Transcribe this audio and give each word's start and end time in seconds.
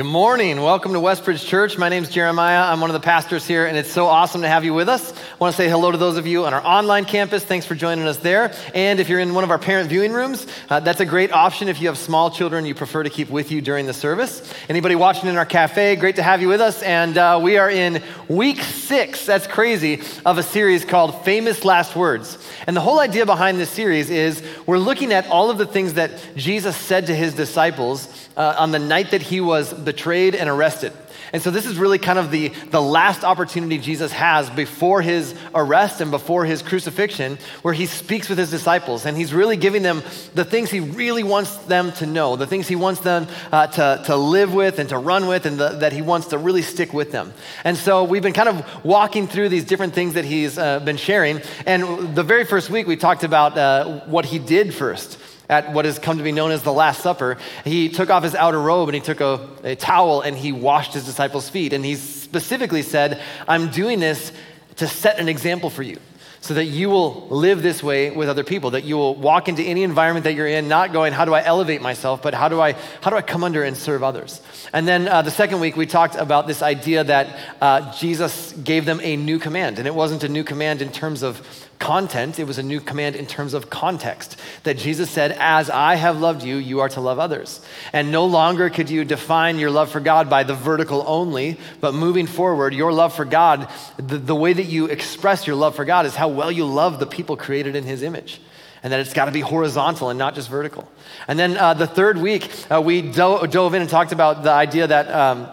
Good 0.00 0.06
morning. 0.06 0.62
Welcome 0.62 0.94
to 0.94 0.98
Westbridge 0.98 1.44
Church. 1.44 1.76
My 1.76 1.90
name 1.90 2.04
is 2.04 2.08
Jeremiah. 2.08 2.72
I'm 2.72 2.80
one 2.80 2.88
of 2.88 2.94
the 2.94 3.00
pastors 3.00 3.46
here, 3.46 3.66
and 3.66 3.76
it's 3.76 3.92
so 3.92 4.06
awesome 4.06 4.40
to 4.40 4.48
have 4.48 4.64
you 4.64 4.72
with 4.72 4.88
us. 4.88 5.12
I 5.12 5.36
want 5.38 5.54
to 5.54 5.56
say 5.58 5.68
hello 5.68 5.90
to 5.90 5.98
those 5.98 6.16
of 6.16 6.26
you 6.26 6.46
on 6.46 6.54
our 6.54 6.64
online 6.64 7.04
campus. 7.04 7.44
Thanks 7.44 7.66
for 7.66 7.74
joining 7.74 8.06
us 8.06 8.16
there. 8.16 8.54
And 8.72 8.98
if 8.98 9.10
you're 9.10 9.20
in 9.20 9.34
one 9.34 9.44
of 9.44 9.50
our 9.50 9.58
parent 9.58 9.90
viewing 9.90 10.14
rooms, 10.14 10.46
uh, 10.70 10.80
that's 10.80 11.00
a 11.00 11.04
great 11.04 11.32
option 11.32 11.68
if 11.68 11.82
you 11.82 11.88
have 11.88 11.98
small 11.98 12.30
children 12.30 12.64
you 12.64 12.74
prefer 12.74 13.02
to 13.02 13.10
keep 13.10 13.28
with 13.28 13.52
you 13.52 13.60
during 13.60 13.84
the 13.84 13.92
service. 13.92 14.50
Anybody 14.70 14.94
watching 14.94 15.28
in 15.28 15.36
our 15.36 15.44
cafe, 15.44 15.96
great 15.96 16.16
to 16.16 16.22
have 16.22 16.40
you 16.40 16.48
with 16.48 16.62
us. 16.62 16.82
And 16.82 17.18
uh, 17.18 17.38
we 17.42 17.58
are 17.58 17.68
in 17.68 18.02
week 18.26 18.62
six, 18.62 19.26
that's 19.26 19.46
crazy, 19.46 20.00
of 20.24 20.38
a 20.38 20.42
series 20.42 20.82
called 20.82 21.26
Famous 21.26 21.62
Last 21.62 21.94
Words. 21.94 22.38
And 22.66 22.74
the 22.74 22.80
whole 22.80 23.00
idea 23.00 23.26
behind 23.26 23.60
this 23.60 23.68
series 23.68 24.08
is 24.08 24.42
we're 24.64 24.78
looking 24.78 25.12
at 25.12 25.26
all 25.26 25.50
of 25.50 25.58
the 25.58 25.66
things 25.66 25.92
that 25.94 26.10
Jesus 26.36 26.74
said 26.74 27.08
to 27.08 27.14
his 27.14 27.34
disciples 27.34 28.08
uh, 28.36 28.54
on 28.58 28.70
the 28.70 28.78
night 28.78 29.10
that 29.10 29.22
he 29.22 29.40
was 29.40 29.72
betrayed 29.72 30.34
and 30.34 30.48
arrested. 30.48 30.92
And 31.32 31.40
so 31.40 31.50
this 31.50 31.66
is 31.66 31.78
really 31.78 31.98
kind 31.98 32.18
of 32.18 32.30
the, 32.30 32.48
the 32.70 32.82
last 32.82 33.22
opportunity 33.22 33.78
Jesus 33.78 34.10
has 34.12 34.50
before 34.50 35.00
his 35.00 35.34
arrest 35.54 36.00
and 36.00 36.10
before 36.10 36.44
his 36.44 36.60
crucifixion, 36.60 37.38
where 37.62 37.74
he 37.74 37.86
speaks 37.86 38.28
with 38.28 38.38
his 38.38 38.50
disciples. 38.50 39.06
And 39.06 39.16
he's 39.16 39.32
really 39.32 39.56
giving 39.56 39.82
them 39.82 40.02
the 40.34 40.44
things 40.44 40.70
he 40.70 40.80
really 40.80 41.22
wants 41.22 41.54
them 41.56 41.92
to 41.92 42.06
know, 42.06 42.36
the 42.36 42.46
things 42.46 42.66
he 42.66 42.76
wants 42.76 43.00
them 43.00 43.28
uh, 43.52 43.68
to, 43.68 44.02
to 44.06 44.16
live 44.16 44.54
with 44.54 44.78
and 44.78 44.88
to 44.88 44.98
run 44.98 45.28
with, 45.28 45.46
and 45.46 45.58
the, 45.58 45.68
that 45.68 45.92
he 45.92 46.02
wants 46.02 46.28
to 46.28 46.38
really 46.38 46.62
stick 46.62 46.92
with 46.92 47.12
them. 47.12 47.32
And 47.62 47.76
so 47.76 48.04
we've 48.04 48.22
been 48.22 48.32
kind 48.32 48.48
of 48.48 48.84
walking 48.84 49.28
through 49.28 49.50
these 49.50 49.64
different 49.64 49.94
things 49.94 50.14
that 50.14 50.24
he's 50.24 50.58
uh, 50.58 50.80
been 50.80 50.96
sharing. 50.96 51.40
And 51.64 52.16
the 52.16 52.24
very 52.24 52.44
first 52.44 52.70
week, 52.70 52.86
we 52.88 52.96
talked 52.96 53.22
about 53.22 53.56
uh, 53.56 54.00
what 54.06 54.24
he 54.24 54.38
did 54.38 54.74
first 54.74 55.18
at 55.50 55.72
what 55.72 55.84
has 55.84 55.98
come 55.98 56.16
to 56.16 56.22
be 56.22 56.30
known 56.30 56.52
as 56.52 56.62
the 56.62 56.72
Last 56.72 57.02
Supper, 57.02 57.36
he 57.64 57.88
took 57.88 58.08
off 58.08 58.22
his 58.22 58.36
outer 58.36 58.60
robe 58.60 58.88
and 58.88 58.94
he 58.94 59.00
took 59.00 59.20
a, 59.20 59.48
a 59.64 59.74
towel 59.74 60.22
and 60.22 60.36
he 60.36 60.52
washed 60.52 60.94
his 60.94 61.04
disciples' 61.04 61.50
feet. 61.50 61.72
And 61.72 61.84
he 61.84 61.96
specifically 61.96 62.82
said, 62.82 63.20
I'm 63.48 63.68
doing 63.70 63.98
this 63.98 64.32
to 64.76 64.86
set 64.86 65.18
an 65.18 65.28
example 65.28 65.68
for 65.68 65.82
you 65.82 65.98
so 66.42 66.54
that 66.54 66.64
you 66.64 66.88
will 66.88 67.28
live 67.28 67.62
this 67.62 67.82
way 67.82 68.10
with 68.10 68.28
other 68.28 68.44
people 68.44 68.70
that 68.70 68.84
you 68.84 68.96
will 68.96 69.14
walk 69.14 69.48
into 69.48 69.62
any 69.62 69.82
environment 69.82 70.24
that 70.24 70.32
you're 70.32 70.46
in 70.46 70.68
not 70.68 70.90
going 70.90 71.12
how 71.12 71.26
do 71.26 71.34
i 71.34 71.44
elevate 71.44 71.82
myself 71.82 72.22
but 72.22 72.32
how 72.32 72.48
do 72.48 72.58
i 72.58 72.72
how 73.02 73.10
do 73.10 73.16
i 73.16 73.20
come 73.20 73.44
under 73.44 73.62
and 73.62 73.76
serve 73.76 74.02
others 74.02 74.40
and 74.72 74.88
then 74.88 75.06
uh, 75.06 75.20
the 75.20 75.30
second 75.30 75.60
week 75.60 75.76
we 75.76 75.84
talked 75.84 76.14
about 76.14 76.46
this 76.46 76.62
idea 76.62 77.04
that 77.04 77.38
uh, 77.60 77.92
jesus 77.92 78.52
gave 78.52 78.86
them 78.86 78.98
a 79.02 79.16
new 79.16 79.38
command 79.38 79.78
and 79.78 79.86
it 79.86 79.94
wasn't 79.94 80.24
a 80.24 80.28
new 80.30 80.42
command 80.42 80.80
in 80.80 80.90
terms 80.90 81.22
of 81.22 81.68
content, 81.80 82.38
it 82.38 82.44
was 82.44 82.58
a 82.58 82.62
new 82.62 82.80
command 82.80 83.16
in 83.16 83.26
terms 83.26 83.54
of 83.54 83.68
context. 83.68 84.36
That 84.62 84.78
Jesus 84.78 85.10
said, 85.10 85.32
As 85.32 85.68
I 85.68 85.96
have 85.96 86.20
loved 86.20 86.44
you, 86.44 86.56
you 86.56 86.78
are 86.80 86.88
to 86.90 87.00
love 87.00 87.18
others. 87.18 87.60
And 87.92 88.12
no 88.12 88.26
longer 88.26 88.70
could 88.70 88.88
you 88.88 89.04
define 89.04 89.58
your 89.58 89.70
love 89.70 89.90
for 89.90 89.98
God 89.98 90.30
by 90.30 90.44
the 90.44 90.54
vertical 90.54 91.02
only, 91.08 91.58
but 91.80 91.94
moving 91.94 92.28
forward, 92.28 92.74
your 92.74 92.92
love 92.92 93.12
for 93.14 93.24
God, 93.24 93.68
the, 93.96 94.18
the 94.18 94.36
way 94.36 94.52
that 94.52 94.66
you 94.66 94.86
express 94.86 95.46
your 95.46 95.56
love 95.56 95.74
for 95.74 95.84
God 95.84 96.06
is 96.06 96.14
how 96.14 96.28
well 96.28 96.52
you 96.52 96.64
love 96.64 97.00
the 97.00 97.06
people 97.06 97.36
created 97.36 97.74
in 97.74 97.82
His 97.82 98.02
image 98.02 98.40
and 98.82 98.92
that 98.92 99.00
it's 99.00 99.12
got 99.12 99.26
to 99.26 99.32
be 99.32 99.40
horizontal 99.40 100.10
and 100.10 100.18
not 100.18 100.34
just 100.34 100.48
vertical. 100.48 100.88
And 101.28 101.38
then 101.38 101.56
uh, 101.56 101.74
the 101.74 101.86
third 101.86 102.18
week, 102.18 102.50
uh, 102.70 102.80
we 102.80 103.02
do- 103.02 103.46
dove 103.46 103.74
in 103.74 103.82
and 103.82 103.90
talked 103.90 104.12
about 104.12 104.42
the 104.42 104.50
idea 104.50 104.86
that 104.86 105.10
um, 105.10 105.48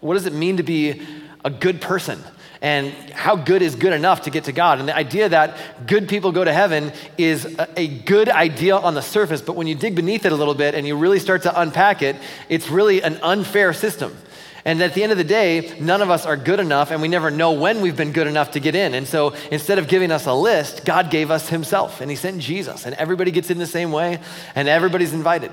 what 0.00 0.14
does 0.14 0.26
it 0.26 0.32
mean 0.32 0.58
to 0.58 0.62
be 0.62 1.02
a 1.44 1.50
good 1.50 1.80
person? 1.80 2.22
And 2.62 2.94
how 3.10 3.34
good 3.34 3.60
is 3.60 3.74
good 3.74 3.92
enough 3.92 4.22
to 4.22 4.30
get 4.30 4.44
to 4.44 4.52
God. 4.52 4.78
And 4.78 4.88
the 4.88 4.96
idea 4.96 5.28
that 5.28 5.58
good 5.84 6.08
people 6.08 6.30
go 6.30 6.44
to 6.44 6.52
heaven 6.52 6.92
is 7.18 7.58
a, 7.76 7.88
good 7.88 8.28
idea 8.28 8.76
on 8.76 8.94
the 8.94 9.02
surface, 9.02 9.42
but 9.42 9.56
when 9.56 9.66
you 9.66 9.74
dig 9.74 9.96
beneath 9.96 10.24
it 10.24 10.32
a 10.32 10.36
little 10.36 10.54
bit 10.54 10.76
and 10.76 10.86
you 10.86 10.96
really 10.96 11.18
start 11.18 11.42
to 11.42 11.60
unpack 11.60 12.02
it, 12.02 12.16
it's 12.48 12.70
really 12.70 13.02
an 13.02 13.18
unfair 13.22 13.72
system. 13.72 14.16
And 14.64 14.80
at 14.80 14.94
the 14.94 15.02
end 15.02 15.10
of 15.10 15.18
the 15.18 15.24
day, 15.24 15.76
none 15.80 16.02
of 16.02 16.10
us 16.10 16.24
are 16.24 16.36
good 16.36 16.60
enough, 16.60 16.92
and 16.92 17.02
we 17.02 17.08
never 17.08 17.32
know 17.32 17.50
when 17.50 17.80
we've 17.80 17.96
been 17.96 18.12
good 18.12 18.28
enough 18.28 18.52
to 18.52 18.60
get 18.60 18.76
in. 18.76 18.94
And 18.94 19.08
so 19.08 19.34
instead 19.50 19.78
of 19.78 19.88
giving 19.88 20.12
us 20.12 20.26
a 20.26 20.32
list, 20.32 20.84
God 20.84 21.10
gave 21.10 21.32
us 21.32 21.48
Himself, 21.48 22.00
and 22.00 22.08
He 22.08 22.16
sent 22.16 22.40
Jesus, 22.40 22.86
and 22.86 22.94
everybody 22.94 23.32
gets 23.32 23.50
in 23.50 23.58
the 23.58 23.66
same 23.66 23.90
way, 23.90 24.20
and 24.54 24.68
everybody's 24.68 25.12
invited. 25.12 25.50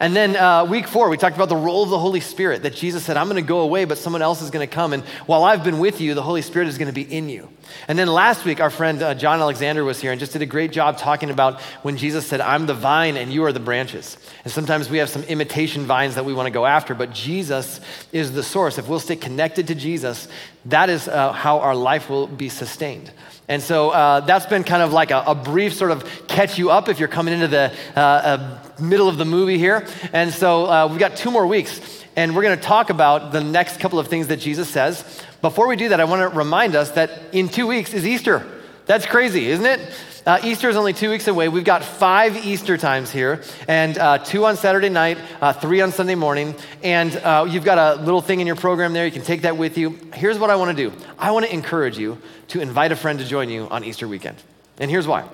And 0.00 0.14
then 0.14 0.36
uh, 0.36 0.64
week 0.64 0.86
four, 0.86 1.08
we 1.08 1.16
talked 1.16 1.36
about 1.36 1.48
the 1.48 1.56
role 1.56 1.82
of 1.82 1.90
the 1.90 1.98
Holy 1.98 2.20
Spirit, 2.20 2.62
that 2.62 2.74
Jesus 2.74 3.04
said, 3.04 3.16
I'm 3.16 3.28
going 3.28 3.42
to 3.42 3.48
go 3.48 3.60
away, 3.60 3.84
but 3.84 3.98
someone 3.98 4.22
else 4.22 4.42
is 4.42 4.50
going 4.50 4.66
to 4.66 4.72
come. 4.72 4.92
And 4.92 5.02
while 5.26 5.44
I've 5.44 5.64
been 5.64 5.78
with 5.78 6.00
you, 6.00 6.14
the 6.14 6.22
Holy 6.22 6.42
Spirit 6.42 6.68
is 6.68 6.78
going 6.78 6.88
to 6.88 6.94
be 6.94 7.02
in 7.02 7.28
you. 7.28 7.48
And 7.86 7.98
then 7.98 8.08
last 8.08 8.44
week, 8.44 8.60
our 8.60 8.70
friend 8.70 9.02
uh, 9.02 9.14
John 9.14 9.40
Alexander 9.40 9.84
was 9.84 10.00
here 10.00 10.12
and 10.12 10.20
just 10.20 10.32
did 10.32 10.42
a 10.42 10.46
great 10.46 10.72
job 10.72 10.98
talking 10.98 11.30
about 11.30 11.60
when 11.82 11.96
Jesus 11.96 12.26
said, 12.26 12.40
I'm 12.40 12.66
the 12.66 12.74
vine 12.74 13.16
and 13.16 13.32
you 13.32 13.44
are 13.44 13.52
the 13.52 13.60
branches. 13.60 14.16
And 14.44 14.52
sometimes 14.52 14.88
we 14.88 14.98
have 14.98 15.10
some 15.10 15.22
imitation 15.24 15.84
vines 15.84 16.14
that 16.14 16.24
we 16.24 16.32
want 16.32 16.46
to 16.46 16.52
go 16.52 16.64
after, 16.64 16.94
but 16.94 17.12
Jesus 17.12 17.80
is 18.12 18.32
the 18.32 18.42
source. 18.42 18.78
If 18.78 18.88
we'll 18.88 19.00
stay 19.00 19.16
connected 19.16 19.66
to 19.68 19.74
Jesus, 19.74 20.28
that 20.66 20.90
is 20.90 21.08
uh, 21.08 21.32
how 21.32 21.60
our 21.60 21.74
life 21.74 22.08
will 22.08 22.26
be 22.26 22.48
sustained. 22.48 23.10
And 23.48 23.62
so 23.62 23.90
uh, 23.90 24.20
that's 24.20 24.44
been 24.44 24.62
kind 24.62 24.82
of 24.82 24.92
like 24.92 25.10
a, 25.10 25.22
a, 25.26 25.34
brief 25.34 25.72
sort 25.72 25.90
of 25.90 26.28
catch 26.28 26.58
you 26.58 26.70
up 26.70 26.90
if 26.90 26.98
you're 26.98 27.08
coming 27.08 27.32
into 27.32 27.48
the 27.48 27.72
uh, 27.96 28.00
uh, 28.00 28.67
middle 28.80 29.08
of 29.08 29.18
the 29.18 29.24
movie 29.24 29.58
here. 29.58 29.86
And 30.12 30.32
so 30.32 30.66
uh, 30.66 30.86
we've 30.88 30.98
got 30.98 31.16
two 31.16 31.30
more 31.30 31.46
weeks, 31.46 31.80
and 32.16 32.34
we're 32.34 32.42
going 32.42 32.58
to 32.58 32.64
talk 32.64 32.90
about 32.90 33.32
the 33.32 33.42
next 33.42 33.80
couple 33.80 33.98
of 33.98 34.08
things 34.08 34.28
that 34.28 34.38
Jesus 34.38 34.68
says. 34.68 35.22
Before 35.40 35.68
we 35.68 35.76
do 35.76 35.90
that, 35.90 36.00
I 36.00 36.04
want 36.04 36.20
to 36.30 36.36
remind 36.36 36.74
us 36.74 36.90
that 36.92 37.10
in 37.32 37.48
two 37.48 37.66
weeks 37.66 37.94
is 37.94 38.06
Easter. 38.06 38.46
That's 38.86 39.06
crazy, 39.06 39.48
isn't 39.50 39.66
it? 39.66 39.80
Uh, 40.26 40.38
Easter 40.44 40.68
is 40.68 40.76
only 40.76 40.92
two 40.92 41.10
weeks 41.10 41.26
away. 41.26 41.48
We've 41.48 41.64
got 41.64 41.82
five 41.82 42.44
Easter 42.44 42.76
times 42.76 43.10
here, 43.10 43.42
and 43.66 43.96
uh, 43.96 44.18
two 44.18 44.44
on 44.44 44.56
Saturday 44.56 44.88
night, 44.88 45.16
uh, 45.40 45.52
three 45.52 45.80
on 45.80 45.92
Sunday 45.92 46.16
morning. 46.16 46.54
And 46.82 47.16
uh, 47.16 47.46
you've 47.48 47.64
got 47.64 47.78
a 47.78 48.02
little 48.02 48.20
thing 48.20 48.40
in 48.40 48.46
your 48.46 48.56
program 48.56 48.92
there. 48.92 49.06
You 49.06 49.12
can 49.12 49.22
take 49.22 49.42
that 49.42 49.56
with 49.56 49.78
you. 49.78 49.98
Here's 50.12 50.38
what 50.38 50.50
I 50.50 50.56
want 50.56 50.76
to 50.76 50.90
do 50.90 50.96
I 51.18 51.30
want 51.30 51.46
to 51.46 51.52
encourage 51.52 51.96
you 51.96 52.18
to 52.48 52.60
invite 52.60 52.92
a 52.92 52.96
friend 52.96 53.18
to 53.20 53.24
join 53.24 53.48
you 53.48 53.68
on 53.68 53.84
Easter 53.84 54.08
weekend. 54.08 54.36
And 54.78 54.90
here's 54.90 55.06
why. 55.06 55.28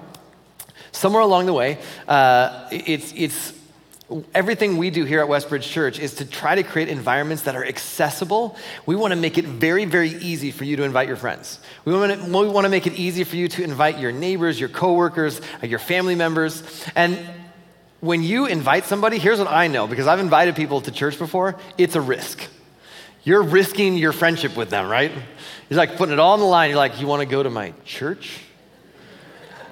Somewhere 0.95 1.23
along 1.23 1.47
the 1.47 1.53
way, 1.53 1.79
uh, 2.07 2.69
it's, 2.71 3.13
it's 3.17 3.53
everything 4.33 4.77
we 4.77 4.91
do 4.91 5.05
here 5.05 5.21
at 5.21 5.29
Westbridge 5.29 5.63
Church 5.63 5.99
is 5.99 6.15
to 6.15 6.25
try 6.25 6.55
to 6.55 6.63
create 6.63 6.89
environments 6.89 7.43
that 7.43 7.57
are 7.57 7.65
accessible. 7.65 8.57
We 8.87 8.95
want 8.95 9.11
to 9.11 9.19
make 9.19 9.37
it 9.37 9.45
very, 9.45 9.87
very 9.87 10.11
easy 10.11 10.53
for 10.53 10.63
you 10.63 10.77
to 10.77 10.85
invite 10.85 11.09
your 11.09 11.17
friends. 11.17 11.59
We 11.85 11.93
want 11.93 12.13
to, 12.13 12.25
we 12.25 12.49
want 12.49 12.65
to 12.65 12.69
make 12.69 12.87
it 12.87 12.93
easy 12.93 13.25
for 13.25 13.35
you 13.35 13.49
to 13.49 13.65
invite 13.65 13.99
your 13.99 14.13
neighbors, 14.13 14.61
your 14.61 14.69
coworkers, 14.69 15.41
uh, 15.61 15.67
your 15.67 15.81
family 15.81 16.15
members. 16.15 16.63
And 16.95 17.19
when 18.01 18.23
you 18.23 18.47
invite 18.47 18.85
somebody, 18.85 19.19
here's 19.19 19.41
what 19.41 19.49
I 19.49 19.67
know 19.67 19.89
because 19.89 20.07
I've 20.07 20.21
invited 20.21 20.55
people 20.55 20.81
to 20.83 20.93
church 20.93 21.19
before 21.19 21.57
it's 21.77 21.97
a 21.97 22.01
risk. 22.01 22.41
You're 23.25 23.43
risking 23.43 23.97
your 23.97 24.13
friendship 24.13 24.57
with 24.57 24.71
them, 24.71 24.89
right? 24.89 25.11
You're 25.69 25.77
like 25.77 25.97
putting 25.97 26.13
it 26.13 26.21
all 26.21 26.35
on 26.35 26.39
the 26.39 26.45
line. 26.45 26.71
You're 26.71 26.79
like, 26.79 27.01
you 27.01 27.09
want 27.09 27.21
to 27.21 27.27
go 27.27 27.43
to 27.43 27.51
my 27.51 27.75
church? 27.85 28.39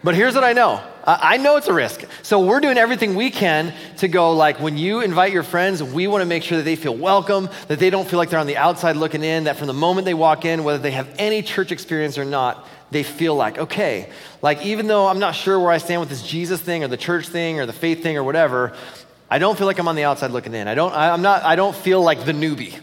But 0.04 0.16
here's 0.16 0.34
what 0.34 0.44
I 0.44 0.52
know 0.52 0.82
I 1.04 1.36
know 1.36 1.56
it's 1.56 1.66
a 1.66 1.72
risk. 1.72 2.04
So 2.22 2.44
we're 2.44 2.60
doing 2.60 2.78
everything 2.78 3.16
we 3.16 3.30
can 3.30 3.74
to 3.98 4.08
go 4.08 4.32
like 4.32 4.60
when 4.60 4.76
you 4.76 5.00
invite 5.00 5.32
your 5.32 5.42
friends, 5.42 5.82
we 5.82 6.06
want 6.06 6.22
to 6.22 6.26
make 6.26 6.44
sure 6.44 6.58
that 6.58 6.64
they 6.64 6.76
feel 6.76 6.94
welcome, 6.94 7.48
that 7.66 7.80
they 7.80 7.90
don't 7.90 8.08
feel 8.08 8.18
like 8.18 8.30
they're 8.30 8.38
on 8.38 8.46
the 8.46 8.56
outside 8.56 8.96
looking 8.96 9.24
in, 9.24 9.44
that 9.44 9.56
from 9.56 9.66
the 9.66 9.72
moment 9.72 10.04
they 10.04 10.14
walk 10.14 10.44
in, 10.44 10.62
whether 10.62 10.78
they 10.78 10.92
have 10.92 11.08
any 11.18 11.42
church 11.42 11.72
experience 11.72 12.18
or 12.18 12.24
not, 12.24 12.68
they 12.92 13.02
feel 13.02 13.34
like, 13.34 13.58
okay, 13.58 14.10
like 14.42 14.64
even 14.64 14.86
though 14.86 15.08
I'm 15.08 15.18
not 15.18 15.34
sure 15.34 15.58
where 15.58 15.72
I 15.72 15.78
stand 15.78 16.00
with 16.00 16.08
this 16.08 16.22
Jesus 16.22 16.60
thing 16.60 16.84
or 16.84 16.88
the 16.88 16.96
church 16.96 17.26
thing 17.26 17.58
or 17.58 17.66
the 17.66 17.72
faith 17.72 18.02
thing 18.02 18.16
or 18.16 18.22
whatever, 18.22 18.76
I 19.28 19.38
don't 19.38 19.58
feel 19.58 19.66
like 19.66 19.78
I'm 19.78 19.88
on 19.88 19.96
the 19.96 20.04
outside 20.04 20.30
looking 20.30 20.54
in. 20.54 20.68
I 20.68 20.74
don't, 20.74 20.92
I, 20.92 21.10
I'm 21.10 21.22
not, 21.22 21.42
I 21.42 21.56
don't 21.56 21.74
feel 21.74 22.00
like 22.00 22.24
the 22.24 22.32
newbie. 22.32 22.78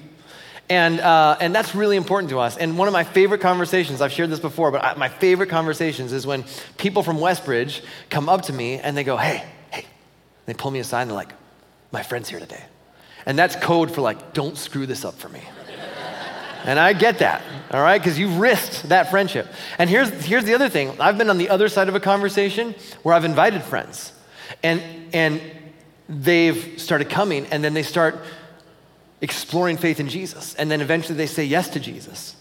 And, 0.70 1.00
uh, 1.00 1.36
and 1.40 1.54
that's 1.54 1.74
really 1.74 1.98
important 1.98 2.30
to 2.30 2.40
us. 2.40 2.56
And 2.56 2.78
one 2.78 2.88
of 2.88 2.92
my 2.92 3.04
favorite 3.04 3.42
conversations, 3.42 4.02
I've 4.02 4.12
shared 4.12 4.30
this 4.30 4.40
before, 4.40 4.70
but 4.70 4.84
I, 4.84 4.94
my 4.96 5.10
favorite 5.10 5.50
conversations 5.50 6.14
is 6.14 6.28
when 6.28 6.46
people 6.78 7.02
from 7.02 7.18
Westbridge 7.18 7.82
come 8.12 8.30
up 8.30 8.44
to 8.44 8.54
me 8.54 8.76
and 8.76 8.96
they 8.96 9.04
go, 9.04 9.18
hey, 9.18 9.44
hey. 9.72 9.86
They 10.46 10.54
pull 10.54 10.70
me 10.70 10.80
aside 10.80 11.04
and 11.04 11.12
they're 11.12 11.16
like, 11.16 11.34
my 11.92 12.04
friend's 12.04 12.30
here 12.30 12.40
today. 12.40 12.64
And 13.26 13.38
that's 13.38 13.56
code 13.56 13.92
for 13.92 14.02
like, 14.02 14.34
don't 14.34 14.58
screw 14.58 14.86
this 14.86 15.06
up 15.06 15.16
for 15.16 15.30
me. 15.30 15.42
and 16.66 16.80
I 16.80 16.94
get 16.94 17.20
that, 17.20 17.42
all 17.72 17.82
right, 17.82 17.98
because 17.98 18.20
you've 18.20 18.38
risked 18.38 18.90
that 18.90 19.10
friendship. 19.10 19.48
And 19.80 19.90
here's, 19.90 20.10
here's 20.26 20.44
the 20.44 20.54
other 20.54 20.70
thing 20.70 21.00
I've 21.00 21.18
been 21.18 21.32
on 21.32 21.40
the 21.40 21.50
other 21.50 21.68
side 21.68 21.90
of 21.90 21.96
a 21.96 22.00
conversation 22.00 22.76
where 23.02 23.16
I've 23.16 23.26
invited 23.26 23.64
friends. 23.64 24.14
And, 24.62 24.82
and 25.14 25.42
they've 26.08 26.80
started 26.80 27.10
coming, 27.10 27.46
and 27.48 27.64
then 27.64 27.74
they 27.74 27.84
start 27.84 28.20
exploring 29.22 29.78
faith 29.78 30.00
in 30.00 30.10
Jesus. 30.10 30.56
And 30.56 30.70
then 30.70 30.82
eventually 30.82 31.16
they 31.16 31.28
say 31.28 31.44
yes 31.44 31.70
to 31.70 31.80
Jesus. 31.80 32.36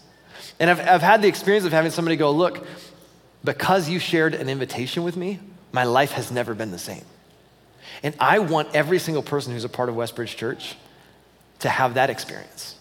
And 0.59 0.69
I've, 0.69 0.79
I've 0.79 1.01
had 1.01 1.21
the 1.21 1.27
experience 1.27 1.65
of 1.65 1.71
having 1.71 1.91
somebody 1.91 2.15
go, 2.15 2.31
Look, 2.31 2.65
because 3.43 3.89
you 3.89 3.99
shared 3.99 4.33
an 4.33 4.49
invitation 4.49 5.03
with 5.03 5.15
me, 5.15 5.39
my 5.71 5.83
life 5.83 6.11
has 6.11 6.31
never 6.31 6.53
been 6.53 6.71
the 6.71 6.79
same. 6.79 7.05
And 8.03 8.15
I 8.19 8.39
want 8.39 8.75
every 8.75 8.99
single 8.99 9.23
person 9.23 9.53
who's 9.53 9.63
a 9.63 9.69
part 9.69 9.89
of 9.89 9.95
Westbridge 9.95 10.35
Church 10.35 10.75
to 11.59 11.69
have 11.69 11.95
that 11.95 12.09
experience. 12.09 12.75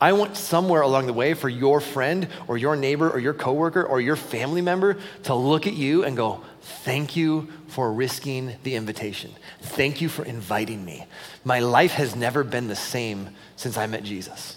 I 0.00 0.14
want 0.14 0.36
somewhere 0.36 0.80
along 0.80 1.06
the 1.06 1.12
way 1.12 1.34
for 1.34 1.48
your 1.48 1.80
friend 1.80 2.26
or 2.48 2.58
your 2.58 2.74
neighbor 2.74 3.08
or 3.08 3.20
your 3.20 3.34
coworker 3.34 3.84
or 3.84 4.00
your 4.00 4.16
family 4.16 4.60
member 4.60 4.98
to 5.24 5.34
look 5.34 5.66
at 5.66 5.74
you 5.74 6.04
and 6.04 6.16
go, 6.16 6.42
Thank 6.62 7.16
you 7.16 7.48
for 7.66 7.92
risking 7.92 8.54
the 8.62 8.76
invitation. 8.76 9.32
Thank 9.60 10.00
you 10.00 10.08
for 10.08 10.24
inviting 10.24 10.84
me. 10.84 11.06
My 11.44 11.58
life 11.58 11.92
has 11.92 12.14
never 12.14 12.44
been 12.44 12.68
the 12.68 12.76
same 12.76 13.30
since 13.56 13.76
I 13.76 13.86
met 13.86 14.04
Jesus. 14.04 14.56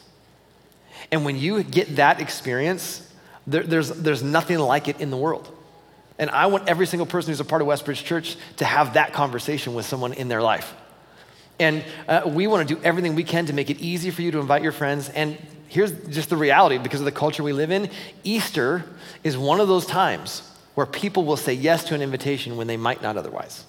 And 1.12 1.26
when 1.26 1.38
you 1.38 1.64
get 1.64 1.96
that 1.96 2.22
experience, 2.22 3.12
there, 3.48 3.64
there's, 3.64 3.90
there's 3.90 4.22
nothing 4.22 4.60
like 4.60 4.88
it 4.88 5.02
in 5.02 5.10
the 5.10 5.18
world. 5.18 5.52
And 6.20 6.30
I 6.30 6.46
want 6.46 6.70
every 6.70 6.86
single 6.86 7.08
person 7.08 7.32
who's 7.32 7.40
a 7.40 7.46
part 7.46 7.62
of 7.62 7.68
Westbridge 7.68 8.04
Church 8.04 8.38
to 8.58 8.66
have 8.66 8.94
that 8.94 9.12
conversation 9.12 9.74
with 9.74 9.86
someone 9.86 10.14
in 10.14 10.28
their 10.28 10.42
life. 10.42 10.74
And 11.60 11.84
uh, 12.08 12.22
we 12.26 12.48
want 12.48 12.68
to 12.68 12.76
do 12.76 12.82
everything 12.84 13.16
we 13.16 13.24
can 13.24 13.48
to 13.48 13.54
make 13.54 13.70
it 13.70 13.80
easy 13.80 14.12
for 14.12 14.22
you 14.22 14.32
to 14.32 14.40
invite 14.40 14.62
your 14.62 14.72
friends. 14.72 15.10
And 15.10 15.38
here's 15.68 15.92
just 16.08 16.30
the 16.30 16.38
reality 16.38 16.78
because 16.78 17.02
of 17.02 17.06
the 17.06 17.12
culture 17.12 17.44
we 17.44 17.54
live 17.54 17.72
in 17.72 17.90
Easter 18.24 18.84
is 19.24 19.38
one 19.38 19.60
of 19.60 19.68
those 19.68 19.86
times 19.86 20.52
where 20.76 20.86
people 20.86 21.26
will 21.26 21.38
say 21.38 21.54
yes 21.54 21.84
to 21.86 21.96
an 21.96 22.02
invitation 22.02 22.58
when 22.58 22.68
they 22.68 22.78
might 22.78 23.02
not 23.02 23.18
otherwise. 23.18 23.66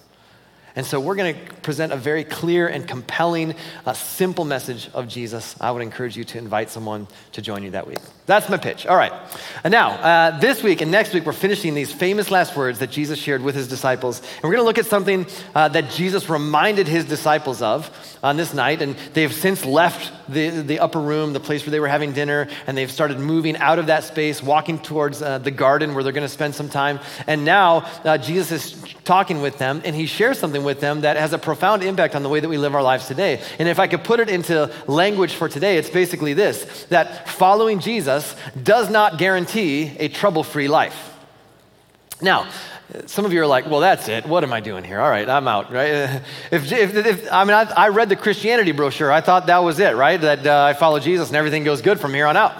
And 0.77 0.85
so 0.85 0.99
we're 0.99 1.15
going 1.15 1.33
to 1.33 1.53
present 1.55 1.91
a 1.91 1.97
very 1.97 2.23
clear 2.23 2.67
and 2.67 2.87
compelling, 2.87 3.55
uh, 3.83 3.93
simple 3.93 4.45
message 4.45 4.91
of 4.93 5.07
Jesus. 5.07 5.55
I 5.59 5.71
would 5.71 5.81
encourage 5.81 6.15
you 6.15 6.23
to 6.25 6.37
invite 6.37 6.69
someone 6.69 7.07
to 7.31 7.41
join 7.41 7.63
you 7.63 7.71
that 7.71 7.87
week. 7.87 7.97
That's 8.27 8.47
my 8.47 8.57
pitch. 8.57 8.85
All 8.85 8.95
right. 8.95 9.11
And 9.63 9.71
now, 9.71 9.89
uh, 9.89 10.39
this 10.39 10.61
week 10.61 10.81
and 10.81 10.91
next 10.91 11.15
week, 11.15 11.25
we're 11.25 11.33
finishing 11.33 11.73
these 11.73 11.91
famous 11.91 12.29
last 12.29 12.55
words 12.55 12.77
that 12.77 12.91
Jesus 12.91 13.17
shared 13.17 13.41
with 13.41 13.55
his 13.55 13.67
disciples. 13.67 14.19
And 14.19 14.43
we're 14.43 14.51
going 14.51 14.61
to 14.61 14.65
look 14.65 14.77
at 14.77 14.85
something 14.85 15.25
uh, 15.55 15.69
that 15.69 15.89
Jesus 15.89 16.29
reminded 16.29 16.87
his 16.87 17.05
disciples 17.05 17.63
of 17.63 17.89
on 18.21 18.37
this 18.37 18.53
night. 18.53 18.83
And 18.83 18.95
they've 19.15 19.33
since 19.33 19.65
left 19.65 20.13
the, 20.29 20.49
the 20.49 20.79
upper 20.79 20.99
room, 20.99 21.33
the 21.33 21.39
place 21.39 21.65
where 21.65 21.71
they 21.71 21.79
were 21.79 21.87
having 21.87 22.13
dinner, 22.13 22.47
and 22.65 22.77
they've 22.77 22.91
started 22.91 23.19
moving 23.19 23.57
out 23.57 23.79
of 23.79 23.87
that 23.87 24.03
space, 24.03 24.41
walking 24.43 24.79
towards 24.79 25.21
uh, 25.21 25.37
the 25.37 25.51
garden 25.51 25.93
where 25.93 26.03
they're 26.03 26.13
going 26.13 26.27
to 26.27 26.29
spend 26.33 26.55
some 26.55 26.69
time. 26.69 26.99
And 27.27 27.45
now, 27.45 27.89
uh, 28.03 28.17
Jesus 28.17 28.51
is 28.51 28.93
talking 29.03 29.41
with 29.41 29.57
them, 29.57 29.81
and 29.85 29.95
he 29.95 30.05
shares 30.05 30.39
something 30.39 30.63
with 30.63 30.79
them 30.79 31.01
that 31.01 31.17
has 31.17 31.33
a 31.33 31.37
profound 31.37 31.83
impact 31.83 32.15
on 32.15 32.23
the 32.23 32.29
way 32.29 32.39
that 32.39 32.49
we 32.49 32.57
live 32.57 32.75
our 32.75 32.83
lives 32.83 33.07
today. 33.07 33.41
And 33.59 33.67
if 33.67 33.79
I 33.79 33.87
could 33.87 34.03
put 34.03 34.19
it 34.19 34.29
into 34.29 34.71
language 34.87 35.33
for 35.33 35.49
today, 35.49 35.77
it's 35.77 35.89
basically 35.89 36.33
this 36.33 36.85
that 36.85 37.29
following 37.29 37.79
Jesus 37.79 38.35
does 38.61 38.89
not 38.89 39.17
guarantee 39.17 39.95
a 39.99 40.07
trouble 40.07 40.43
free 40.43 40.67
life. 40.67 41.13
Now, 42.21 42.49
some 43.05 43.25
of 43.25 43.33
you 43.33 43.41
are 43.41 43.47
like, 43.47 43.69
well, 43.69 43.81
that's 43.81 44.07
it. 44.07 44.25
What 44.25 44.43
am 44.43 44.53
I 44.53 44.61
doing 44.61 44.83
here? 44.83 45.01
All 45.01 45.09
right, 45.09 45.27
I'm 45.27 45.47
out, 45.47 45.71
right? 45.71 46.21
If, 46.51 46.71
if, 46.71 46.95
if 46.95 47.31
I 47.31 47.43
mean, 47.43 47.53
I, 47.53 47.63
I, 47.63 47.89
read 47.89 48.07
the 48.07 48.15
Christianity 48.15 48.71
brochure. 48.71 49.11
I 49.11 49.21
thought 49.21 49.47
that 49.47 49.57
was 49.59 49.79
it, 49.79 49.95
right? 49.95 50.19
That 50.19 50.45
uh, 50.47 50.63
I 50.63 50.73
follow 50.73 50.99
Jesus 50.99 51.27
and 51.27 51.35
everything 51.35 51.63
goes 51.63 51.81
good 51.81 51.99
from 51.99 52.13
here 52.13 52.25
on 52.25 52.37
out. 52.37 52.53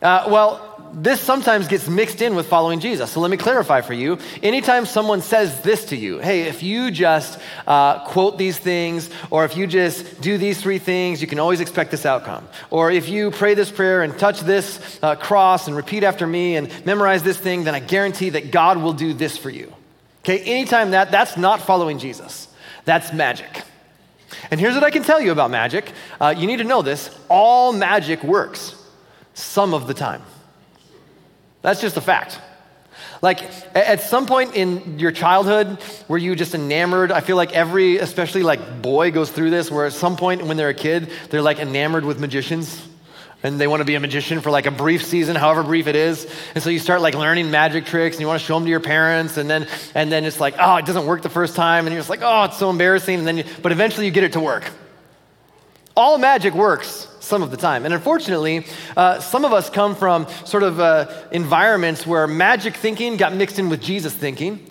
Uh, 0.00 0.24
well, 0.28 0.67
this 0.92 1.20
sometimes 1.20 1.68
gets 1.68 1.88
mixed 1.88 2.22
in 2.22 2.34
with 2.34 2.46
following 2.46 2.80
Jesus. 2.80 3.10
So 3.10 3.20
let 3.20 3.30
me 3.30 3.36
clarify 3.36 3.80
for 3.80 3.94
you. 3.94 4.18
Anytime 4.42 4.86
someone 4.86 5.22
says 5.22 5.62
this 5.62 5.86
to 5.86 5.96
you, 5.96 6.18
hey, 6.18 6.42
if 6.42 6.62
you 6.62 6.90
just 6.90 7.38
uh, 7.66 8.04
quote 8.04 8.38
these 8.38 8.58
things, 8.58 9.10
or 9.30 9.44
if 9.44 9.56
you 9.56 9.66
just 9.66 10.20
do 10.20 10.38
these 10.38 10.60
three 10.60 10.78
things, 10.78 11.20
you 11.20 11.28
can 11.28 11.38
always 11.38 11.60
expect 11.60 11.90
this 11.90 12.06
outcome. 12.06 12.48
Or 12.70 12.90
if 12.90 13.08
you 13.08 13.30
pray 13.30 13.54
this 13.54 13.70
prayer 13.70 14.02
and 14.02 14.18
touch 14.18 14.40
this 14.40 14.98
uh, 15.02 15.16
cross 15.16 15.66
and 15.68 15.76
repeat 15.76 16.04
after 16.04 16.26
me 16.26 16.56
and 16.56 16.72
memorize 16.84 17.22
this 17.22 17.38
thing, 17.38 17.64
then 17.64 17.74
I 17.74 17.80
guarantee 17.80 18.30
that 18.30 18.50
God 18.50 18.78
will 18.78 18.94
do 18.94 19.12
this 19.12 19.36
for 19.36 19.50
you. 19.50 19.72
Okay, 20.24 20.40
anytime 20.40 20.90
that, 20.90 21.10
that's 21.10 21.36
not 21.36 21.62
following 21.62 21.98
Jesus. 21.98 22.48
That's 22.84 23.12
magic. 23.12 23.62
And 24.50 24.60
here's 24.60 24.74
what 24.74 24.84
I 24.84 24.90
can 24.90 25.02
tell 25.02 25.20
you 25.20 25.32
about 25.32 25.50
magic. 25.50 25.92
Uh, 26.20 26.34
you 26.36 26.46
need 26.46 26.58
to 26.58 26.64
know 26.64 26.82
this 26.82 27.16
all 27.28 27.72
magic 27.72 28.22
works 28.22 28.74
some 29.34 29.74
of 29.74 29.86
the 29.86 29.94
time. 29.94 30.22
That's 31.62 31.80
just 31.80 31.96
a 31.96 32.00
fact. 32.00 32.40
Like 33.20 33.42
at 33.76 34.00
some 34.00 34.26
point 34.26 34.54
in 34.54 34.98
your 34.98 35.10
childhood, 35.10 35.78
were 36.06 36.18
you 36.18 36.36
just 36.36 36.54
enamored? 36.54 37.10
I 37.10 37.20
feel 37.20 37.36
like 37.36 37.52
every, 37.52 37.98
especially 37.98 38.42
like 38.42 38.80
boy, 38.80 39.10
goes 39.10 39.30
through 39.30 39.50
this. 39.50 39.70
Where 39.70 39.86
at 39.86 39.92
some 39.92 40.16
point 40.16 40.44
when 40.44 40.56
they're 40.56 40.68
a 40.68 40.74
kid, 40.74 41.10
they're 41.30 41.42
like 41.42 41.58
enamored 41.58 42.04
with 42.04 42.20
magicians, 42.20 42.86
and 43.42 43.60
they 43.60 43.66
want 43.66 43.80
to 43.80 43.84
be 43.84 43.96
a 43.96 44.00
magician 44.00 44.40
for 44.40 44.50
like 44.50 44.66
a 44.66 44.70
brief 44.70 45.04
season, 45.04 45.34
however 45.34 45.64
brief 45.64 45.88
it 45.88 45.96
is. 45.96 46.32
And 46.54 46.62
so 46.62 46.70
you 46.70 46.78
start 46.78 47.00
like 47.00 47.14
learning 47.14 47.50
magic 47.50 47.86
tricks, 47.86 48.16
and 48.16 48.20
you 48.20 48.28
want 48.28 48.40
to 48.40 48.46
show 48.46 48.54
them 48.54 48.64
to 48.64 48.70
your 48.70 48.80
parents, 48.80 49.36
and 49.36 49.50
then 49.50 49.66
and 49.96 50.12
then 50.12 50.24
it's 50.24 50.38
like, 50.38 50.54
oh, 50.58 50.76
it 50.76 50.86
doesn't 50.86 51.06
work 51.06 51.22
the 51.22 51.28
first 51.28 51.56
time, 51.56 51.86
and 51.86 51.92
you're 51.92 52.00
just 52.00 52.10
like, 52.10 52.22
oh, 52.22 52.44
it's 52.44 52.58
so 52.58 52.70
embarrassing. 52.70 53.18
And 53.18 53.26
then, 53.26 53.38
you, 53.38 53.44
but 53.62 53.72
eventually 53.72 54.06
you 54.06 54.12
get 54.12 54.24
it 54.24 54.34
to 54.34 54.40
work. 54.40 54.70
All 55.96 56.18
magic 56.18 56.54
works 56.54 57.08
some 57.28 57.42
of 57.42 57.50
the 57.50 57.56
time. 57.56 57.84
And 57.84 57.94
unfortunately, 57.94 58.66
uh, 58.96 59.20
some 59.20 59.44
of 59.44 59.52
us 59.52 59.70
come 59.70 59.94
from 59.94 60.26
sort 60.44 60.62
of 60.62 60.80
uh, 60.80 61.12
environments 61.30 62.06
where 62.06 62.26
magic 62.26 62.74
thinking 62.74 63.16
got 63.16 63.34
mixed 63.34 63.58
in 63.58 63.68
with 63.68 63.82
Jesus 63.82 64.14
thinking. 64.14 64.68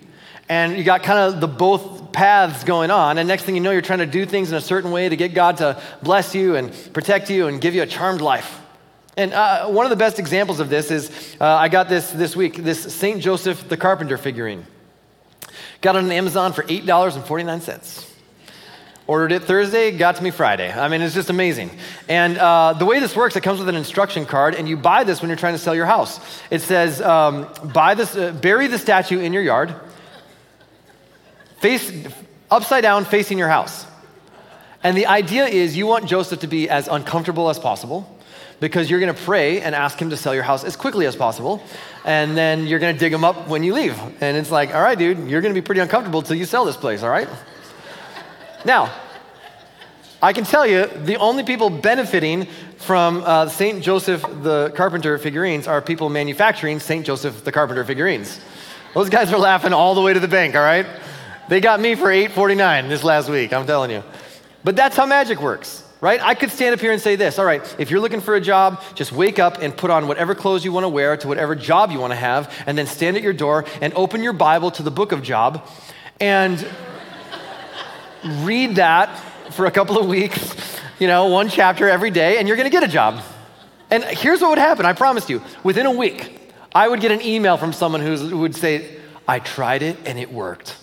And 0.48 0.76
you 0.76 0.84
got 0.84 1.02
kind 1.02 1.18
of 1.18 1.40
the 1.40 1.48
both 1.48 2.10
paths 2.12 2.64
going 2.64 2.90
on. 2.90 3.18
And 3.18 3.28
next 3.28 3.44
thing 3.44 3.54
you 3.54 3.60
know, 3.60 3.70
you're 3.70 3.82
trying 3.82 3.98
to 4.00 4.06
do 4.06 4.26
things 4.26 4.50
in 4.50 4.56
a 4.56 4.60
certain 4.60 4.90
way 4.90 5.08
to 5.08 5.16
get 5.16 5.34
God 5.34 5.58
to 5.58 5.80
bless 6.02 6.34
you 6.34 6.56
and 6.56 6.72
protect 6.92 7.30
you 7.30 7.46
and 7.46 7.60
give 7.60 7.74
you 7.74 7.82
a 7.82 7.86
charmed 7.86 8.20
life. 8.20 8.60
And 9.16 9.32
uh, 9.32 9.66
one 9.66 9.84
of 9.84 9.90
the 9.90 9.96
best 9.96 10.18
examples 10.18 10.60
of 10.60 10.68
this 10.68 10.90
is 10.90 11.36
uh, 11.40 11.44
I 11.44 11.68
got 11.68 11.88
this 11.88 12.10
this 12.10 12.36
week 12.36 12.56
this 12.56 12.94
St. 12.94 13.20
Joseph 13.20 13.68
the 13.68 13.76
Carpenter 13.76 14.16
figurine. 14.16 14.64
Got 15.80 15.96
it 15.96 16.04
on 16.04 16.12
Amazon 16.12 16.52
for 16.52 16.62
$8.49. 16.64 18.07
Ordered 19.08 19.32
it 19.32 19.44
Thursday, 19.44 19.90
got 19.90 20.16
to 20.16 20.22
me 20.22 20.30
Friday. 20.30 20.70
I 20.70 20.88
mean, 20.88 21.00
it's 21.00 21.14
just 21.14 21.30
amazing. 21.30 21.70
And 22.10 22.36
uh, 22.36 22.74
the 22.74 22.84
way 22.84 23.00
this 23.00 23.16
works, 23.16 23.36
it 23.36 23.40
comes 23.40 23.58
with 23.58 23.70
an 23.70 23.74
instruction 23.74 24.26
card, 24.26 24.54
and 24.54 24.68
you 24.68 24.76
buy 24.76 25.04
this 25.04 25.22
when 25.22 25.30
you're 25.30 25.38
trying 25.38 25.54
to 25.54 25.58
sell 25.58 25.74
your 25.74 25.86
house. 25.86 26.20
It 26.50 26.60
says, 26.60 27.00
um, 27.00 27.48
buy 27.72 27.94
this, 27.94 28.14
uh, 28.14 28.32
bury 28.32 28.66
the 28.66 28.78
statue 28.78 29.18
in 29.18 29.32
your 29.32 29.42
yard, 29.42 29.74
face 31.60 31.90
upside 32.50 32.82
down, 32.82 33.06
facing 33.06 33.38
your 33.38 33.48
house. 33.48 33.86
And 34.82 34.94
the 34.94 35.06
idea 35.06 35.46
is 35.46 35.74
you 35.74 35.86
want 35.86 36.04
Joseph 36.04 36.40
to 36.40 36.46
be 36.46 36.68
as 36.68 36.86
uncomfortable 36.86 37.48
as 37.48 37.58
possible 37.58 38.14
because 38.60 38.90
you're 38.90 39.00
going 39.00 39.14
to 39.14 39.22
pray 39.22 39.62
and 39.62 39.74
ask 39.74 39.98
him 39.98 40.10
to 40.10 40.18
sell 40.18 40.34
your 40.34 40.42
house 40.42 40.64
as 40.64 40.76
quickly 40.76 41.06
as 41.06 41.16
possible. 41.16 41.62
And 42.04 42.36
then 42.36 42.66
you're 42.66 42.78
going 42.78 42.94
to 42.94 43.00
dig 43.00 43.14
him 43.14 43.24
up 43.24 43.48
when 43.48 43.62
you 43.62 43.72
leave. 43.72 43.98
And 44.20 44.36
it's 44.36 44.50
like, 44.50 44.74
all 44.74 44.82
right, 44.82 44.98
dude, 44.98 45.30
you're 45.30 45.40
going 45.40 45.54
to 45.54 45.58
be 45.58 45.64
pretty 45.64 45.80
uncomfortable 45.80 46.20
until 46.20 46.36
you 46.36 46.44
sell 46.44 46.66
this 46.66 46.76
place, 46.76 47.02
all 47.02 47.08
right? 47.08 47.28
Now, 48.64 48.92
I 50.20 50.32
can 50.32 50.42
tell 50.42 50.66
you 50.66 50.86
the 50.86 51.16
only 51.16 51.44
people 51.44 51.70
benefiting 51.70 52.46
from 52.78 53.22
uh, 53.24 53.48
St. 53.48 53.82
Joseph 53.82 54.22
the 54.42 54.72
Carpenter 54.74 55.16
figurines 55.16 55.68
are 55.68 55.80
people 55.80 56.08
manufacturing 56.08 56.80
St. 56.80 57.06
Joseph 57.06 57.44
the 57.44 57.52
Carpenter 57.52 57.84
figurines. 57.84 58.40
Those 58.94 59.10
guys 59.10 59.32
are 59.32 59.38
laughing 59.38 59.72
all 59.72 59.94
the 59.94 60.00
way 60.00 60.12
to 60.12 60.18
the 60.18 60.28
bank, 60.28 60.56
all 60.56 60.62
right? 60.62 60.86
They 61.48 61.60
got 61.60 61.78
me 61.78 61.94
for 61.94 62.06
8.49 62.06 62.88
this 62.88 63.04
last 63.04 63.28
week, 63.28 63.52
I'm 63.52 63.64
telling 63.64 63.92
you. 63.92 64.02
But 64.64 64.74
that's 64.74 64.96
how 64.96 65.06
magic 65.06 65.40
works, 65.40 65.84
right? 66.00 66.20
I 66.20 66.34
could 66.34 66.50
stand 66.50 66.74
up 66.74 66.80
here 66.80 66.90
and 66.90 67.00
say 67.00 67.14
this, 67.14 67.38
all 67.38 67.44
right, 67.44 67.62
if 67.78 67.88
you're 67.88 68.00
looking 68.00 68.20
for 68.20 68.34
a 68.34 68.40
job, 68.40 68.82
just 68.96 69.12
wake 69.12 69.38
up 69.38 69.62
and 69.62 69.76
put 69.76 69.90
on 69.90 70.08
whatever 70.08 70.34
clothes 70.34 70.64
you 70.64 70.72
want 70.72 70.82
to 70.82 70.88
wear 70.88 71.16
to 71.16 71.28
whatever 71.28 71.54
job 71.54 71.92
you 71.92 72.00
want 72.00 72.10
to 72.10 72.16
have, 72.16 72.52
and 72.66 72.76
then 72.76 72.88
stand 72.88 73.16
at 73.16 73.22
your 73.22 73.32
door 73.32 73.66
and 73.80 73.94
open 73.94 74.20
your 74.20 74.32
Bible 74.32 74.72
to 74.72 74.82
the 74.82 74.90
book 74.90 75.12
of 75.12 75.22
Job 75.22 75.64
and 76.20 76.66
read 78.24 78.76
that 78.76 79.08
for 79.52 79.66
a 79.66 79.70
couple 79.70 79.98
of 79.98 80.06
weeks, 80.06 80.80
you 80.98 81.06
know, 81.06 81.26
one 81.26 81.48
chapter 81.48 81.88
every 81.88 82.10
day, 82.10 82.38
and 82.38 82.48
you're 82.48 82.56
gonna 82.56 82.70
get 82.70 82.82
a 82.82 82.88
job. 82.88 83.22
And 83.90 84.04
here's 84.04 84.40
what 84.40 84.50
would 84.50 84.58
happen 84.58 84.86
I 84.86 84.92
promised 84.92 85.30
you. 85.30 85.42
Within 85.64 85.86
a 85.86 85.90
week, 85.90 86.40
I 86.74 86.88
would 86.88 87.00
get 87.00 87.12
an 87.12 87.22
email 87.22 87.56
from 87.56 87.72
someone 87.72 88.00
who 88.00 88.38
would 88.38 88.54
say, 88.54 88.96
I 89.26 89.38
tried 89.38 89.82
it 89.82 89.96
and 90.04 90.18
it 90.18 90.32
worked. 90.32 90.76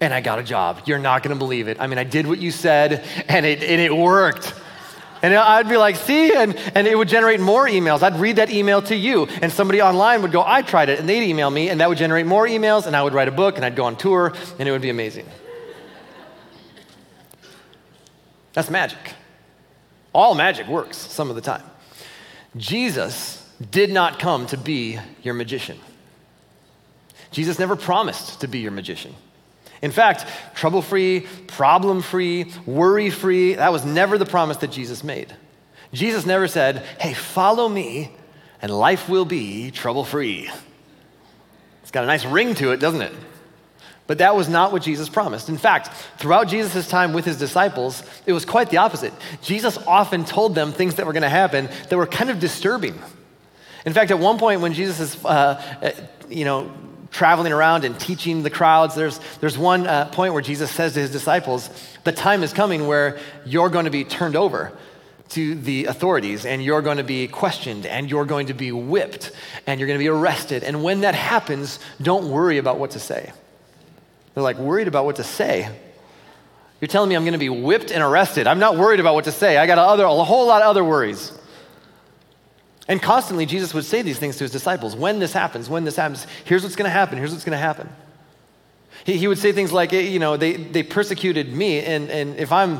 And 0.00 0.12
I 0.12 0.20
got 0.20 0.38
a 0.38 0.42
job. 0.42 0.82
You're 0.86 0.98
not 0.98 1.22
gonna 1.22 1.36
believe 1.36 1.68
it. 1.68 1.80
I 1.80 1.86
mean, 1.86 1.98
I 1.98 2.04
did 2.04 2.26
what 2.26 2.38
you 2.38 2.50
said 2.50 3.04
and 3.28 3.46
it, 3.46 3.62
and 3.62 3.80
it 3.80 3.96
worked. 3.96 4.54
And 5.22 5.34
I'd 5.34 5.68
be 5.68 5.76
like, 5.76 5.96
see, 5.96 6.34
and, 6.34 6.54
and 6.74 6.86
it 6.86 6.96
would 6.96 7.08
generate 7.08 7.40
more 7.40 7.66
emails. 7.66 8.02
I'd 8.02 8.16
read 8.16 8.36
that 8.36 8.50
email 8.50 8.82
to 8.82 8.94
you, 8.94 9.26
and 9.40 9.50
somebody 9.50 9.80
online 9.80 10.22
would 10.22 10.30
go, 10.30 10.44
I 10.46 10.62
tried 10.62 10.88
it, 10.88 11.00
and 11.00 11.08
they'd 11.08 11.26
email 11.28 11.50
me, 11.50 11.70
and 11.70 11.80
that 11.80 11.88
would 11.88 11.98
generate 11.98 12.26
more 12.26 12.46
emails, 12.46 12.86
and 12.86 12.94
I 12.94 13.02
would 13.02 13.14
write 13.14 13.26
a 13.26 13.32
book, 13.32 13.56
and 13.56 13.64
I'd 13.64 13.76
go 13.76 13.84
on 13.84 13.96
tour, 13.96 14.34
and 14.58 14.68
it 14.68 14.72
would 14.72 14.82
be 14.82 14.90
amazing. 14.90 15.26
That's 18.56 18.70
magic. 18.70 19.12
All 20.14 20.34
magic 20.34 20.66
works 20.66 20.96
some 20.96 21.28
of 21.28 21.36
the 21.36 21.42
time. 21.42 21.62
Jesus 22.56 23.46
did 23.70 23.90
not 23.90 24.18
come 24.18 24.46
to 24.46 24.56
be 24.56 24.98
your 25.22 25.34
magician. 25.34 25.78
Jesus 27.30 27.58
never 27.58 27.76
promised 27.76 28.40
to 28.40 28.48
be 28.48 28.60
your 28.60 28.72
magician. 28.72 29.14
In 29.82 29.90
fact, 29.90 30.24
trouble 30.54 30.80
free, 30.80 31.26
problem 31.48 32.00
free, 32.00 32.50
worry 32.64 33.10
free, 33.10 33.52
that 33.56 33.72
was 33.72 33.84
never 33.84 34.16
the 34.16 34.24
promise 34.24 34.56
that 34.58 34.70
Jesus 34.70 35.04
made. 35.04 35.36
Jesus 35.92 36.24
never 36.24 36.48
said, 36.48 36.78
Hey, 36.98 37.12
follow 37.12 37.68
me 37.68 38.10
and 38.62 38.72
life 38.72 39.06
will 39.06 39.26
be 39.26 39.70
trouble 39.70 40.02
free. 40.02 40.50
It's 41.82 41.90
got 41.90 42.04
a 42.04 42.06
nice 42.06 42.24
ring 42.24 42.54
to 42.54 42.72
it, 42.72 42.80
doesn't 42.80 43.02
it? 43.02 43.12
But 44.06 44.18
that 44.18 44.36
was 44.36 44.48
not 44.48 44.72
what 44.72 44.82
Jesus 44.82 45.08
promised. 45.08 45.48
In 45.48 45.58
fact, 45.58 45.90
throughout 46.18 46.48
Jesus' 46.48 46.88
time 46.88 47.12
with 47.12 47.24
his 47.24 47.38
disciples, 47.38 48.02
it 48.24 48.32
was 48.32 48.44
quite 48.44 48.70
the 48.70 48.76
opposite. 48.76 49.12
Jesus 49.42 49.78
often 49.78 50.24
told 50.24 50.54
them 50.54 50.72
things 50.72 50.94
that 50.96 51.06
were 51.06 51.12
going 51.12 51.22
to 51.22 51.28
happen 51.28 51.68
that 51.88 51.96
were 51.96 52.06
kind 52.06 52.30
of 52.30 52.38
disturbing. 52.38 53.00
In 53.84 53.92
fact, 53.92 54.10
at 54.10 54.18
one 54.18 54.38
point 54.38 54.60
when 54.60 54.74
Jesus 54.74 55.00
is, 55.00 55.24
uh, 55.24 55.92
you 56.28 56.44
know, 56.44 56.72
traveling 57.10 57.52
around 57.52 57.84
and 57.84 57.98
teaching 57.98 58.42
the 58.42 58.50
crowds, 58.50 58.94
there's, 58.94 59.18
there's 59.40 59.58
one 59.58 59.86
uh, 59.86 60.06
point 60.06 60.34
where 60.34 60.42
Jesus 60.42 60.70
says 60.70 60.94
to 60.94 61.00
his 61.00 61.10
disciples, 61.10 61.70
the 62.04 62.12
time 62.12 62.42
is 62.42 62.52
coming 62.52 62.86
where 62.86 63.18
you're 63.44 63.70
going 63.70 63.86
to 63.86 63.90
be 63.90 64.04
turned 64.04 64.36
over 64.36 64.72
to 65.30 65.54
the 65.56 65.86
authorities 65.86 66.46
and 66.46 66.62
you're 66.62 66.82
going 66.82 66.98
to 66.98 67.04
be 67.04 67.26
questioned 67.26 67.86
and 67.86 68.08
you're 68.08 68.24
going 68.24 68.46
to 68.46 68.54
be 68.54 68.70
whipped 68.70 69.32
and 69.66 69.80
you're 69.80 69.86
going 69.86 69.98
to 69.98 70.02
be 70.02 70.08
arrested. 70.08 70.62
And 70.62 70.84
when 70.84 71.00
that 71.00 71.14
happens, 71.14 71.80
don't 72.00 72.30
worry 72.30 72.58
about 72.58 72.78
what 72.78 72.92
to 72.92 73.00
say. 73.00 73.32
They're 74.36 74.42
like, 74.42 74.58
worried 74.58 74.86
about 74.86 75.06
what 75.06 75.16
to 75.16 75.24
say. 75.24 75.66
You're 76.78 76.88
telling 76.88 77.08
me 77.08 77.14
I'm 77.14 77.22
going 77.22 77.32
to 77.32 77.38
be 77.38 77.48
whipped 77.48 77.90
and 77.90 78.02
arrested. 78.02 78.46
I'm 78.46 78.58
not 78.58 78.76
worried 78.76 79.00
about 79.00 79.14
what 79.14 79.24
to 79.24 79.32
say. 79.32 79.56
I 79.56 79.66
got 79.66 79.78
a, 79.78 79.80
other, 79.80 80.04
a 80.04 80.12
whole 80.24 80.46
lot 80.46 80.60
of 80.60 80.68
other 80.68 80.84
worries. 80.84 81.32
And 82.86 83.00
constantly, 83.00 83.46
Jesus 83.46 83.72
would 83.72 83.86
say 83.86 84.02
these 84.02 84.18
things 84.18 84.36
to 84.36 84.44
his 84.44 84.50
disciples 84.50 84.94
when 84.94 85.20
this 85.20 85.32
happens, 85.32 85.70
when 85.70 85.84
this 85.84 85.96
happens, 85.96 86.26
here's 86.44 86.62
what's 86.62 86.76
going 86.76 86.84
to 86.84 86.92
happen, 86.92 87.16
here's 87.16 87.32
what's 87.32 87.44
going 87.44 87.56
to 87.56 87.58
happen. 87.58 87.88
He, 89.06 89.16
he 89.16 89.26
would 89.26 89.38
say 89.38 89.52
things 89.52 89.72
like, 89.72 89.92
you 89.92 90.18
know, 90.18 90.36
they, 90.36 90.52
they 90.52 90.82
persecuted 90.82 91.50
me, 91.50 91.80
and, 91.80 92.10
and 92.10 92.36
if, 92.36 92.52
I'm, 92.52 92.74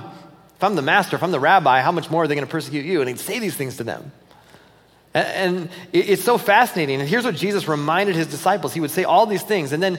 if 0.57 0.63
I'm 0.63 0.75
the 0.75 0.83
master, 0.83 1.17
if 1.17 1.23
I'm 1.23 1.33
the 1.33 1.41
rabbi, 1.41 1.81
how 1.81 1.91
much 1.91 2.11
more 2.11 2.25
are 2.25 2.29
they 2.29 2.35
going 2.35 2.47
to 2.47 2.53
persecute 2.53 2.85
you? 2.85 3.01
And 3.01 3.09
he'd 3.09 3.19
say 3.19 3.39
these 3.39 3.57
things 3.57 3.79
to 3.79 3.85
them. 3.85 4.13
And, 5.15 5.27
and 5.27 5.71
it's 5.95 6.23
so 6.23 6.37
fascinating. 6.37 7.01
And 7.01 7.09
here's 7.09 7.25
what 7.25 7.35
Jesus 7.35 7.67
reminded 7.67 8.15
his 8.15 8.27
disciples. 8.27 8.75
He 8.75 8.81
would 8.81 8.91
say 8.91 9.05
all 9.05 9.25
these 9.25 9.43
things, 9.43 9.73
and 9.73 9.83
then 9.83 9.99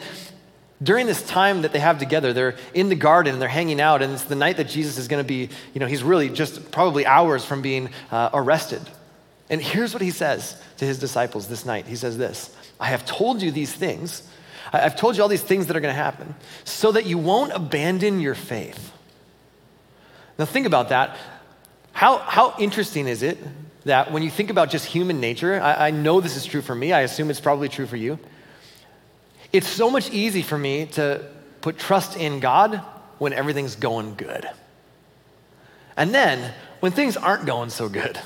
during 0.82 1.08
this 1.08 1.24
time 1.24 1.64
that 1.64 1.74
they 1.74 1.80
have 1.80 1.98
together, 1.98 2.34
they're 2.34 2.56
in 2.74 2.90
the 2.90 2.96
garden 2.96 3.34
and 3.34 3.42
they're 3.42 3.50
hanging 3.50 3.82
out, 3.82 4.02
and 4.02 4.14
it's 4.14 4.26
the 4.26 4.36
night 4.36 4.58
that 4.58 4.68
Jesus 4.68 4.98
is 4.98 5.08
going 5.08 5.24
to 5.24 5.28
be, 5.28 5.50
you 5.74 5.80
know, 5.80 5.88
he's 5.88 6.04
really 6.04 6.30
just 6.30 6.72
probably 6.72 7.06
hours 7.06 7.44
from 7.44 7.62
being 7.62 7.90
uh, 8.12 8.30
arrested. 8.34 8.82
And 9.50 9.62
here's 9.62 9.94
what 9.94 10.02
he 10.02 10.12
says 10.12 10.62
to 10.78 10.86
his 10.86 11.00
disciples 11.00 11.48
this 11.48 11.66
night 11.66 11.88
He 11.88 11.96
says, 11.96 12.18
This 12.18 12.56
I 12.80 12.88
have 12.88 13.06
told 13.06 13.42
you 13.42 13.52
these 13.52 13.74
things. 13.74 14.28
I've 14.72 14.98
told 14.98 15.16
you 15.16 15.24
all 15.24 15.30
these 15.30 15.42
things 15.42 15.68
that 15.68 15.78
are 15.78 15.80
going 15.80 15.96
to 15.96 16.02
happen 16.02 16.36
so 16.66 16.92
that 16.92 17.06
you 17.06 17.18
won't 17.18 17.54
abandon 17.54 18.20
your 18.20 18.36
faith. 18.36 18.92
Now, 20.38 20.44
think 20.44 20.68
about 20.68 20.90
that. 20.90 21.16
How, 21.94 22.18
how 22.18 22.54
interesting 22.60 23.08
is 23.08 23.24
it 23.24 23.38
that 23.86 24.12
when 24.12 24.24
you 24.24 24.30
think 24.30 24.50
about 24.50 24.70
just 24.70 24.86
human 24.86 25.22
nature, 25.22 25.60
I, 25.62 25.88
I 25.88 25.92
know 25.92 26.20
this 26.20 26.36
is 26.36 26.46
true 26.46 26.62
for 26.62 26.76
me, 26.76 26.92
I 26.92 27.02
assume 27.02 27.30
it's 27.30 27.40
probably 27.40 27.70
true 27.70 27.88
for 27.88 27.96
you 27.96 28.20
it's 29.54 29.68
so 29.68 29.90
much 29.90 30.10
easy 30.12 30.42
for 30.42 30.58
me 30.58 30.86
to 30.94 31.26
put 31.62 31.78
trust 31.78 32.18
in 32.18 32.40
God 32.40 32.82
when 33.18 33.34
everything's 33.34 33.76
going 33.76 34.16
good. 34.16 34.50
And 35.96 36.14
then 36.14 36.54
when 36.80 36.92
things 36.92 37.18
aren't 37.18 37.46
going 37.46 37.70
so 37.70 37.90
good, 37.90 38.20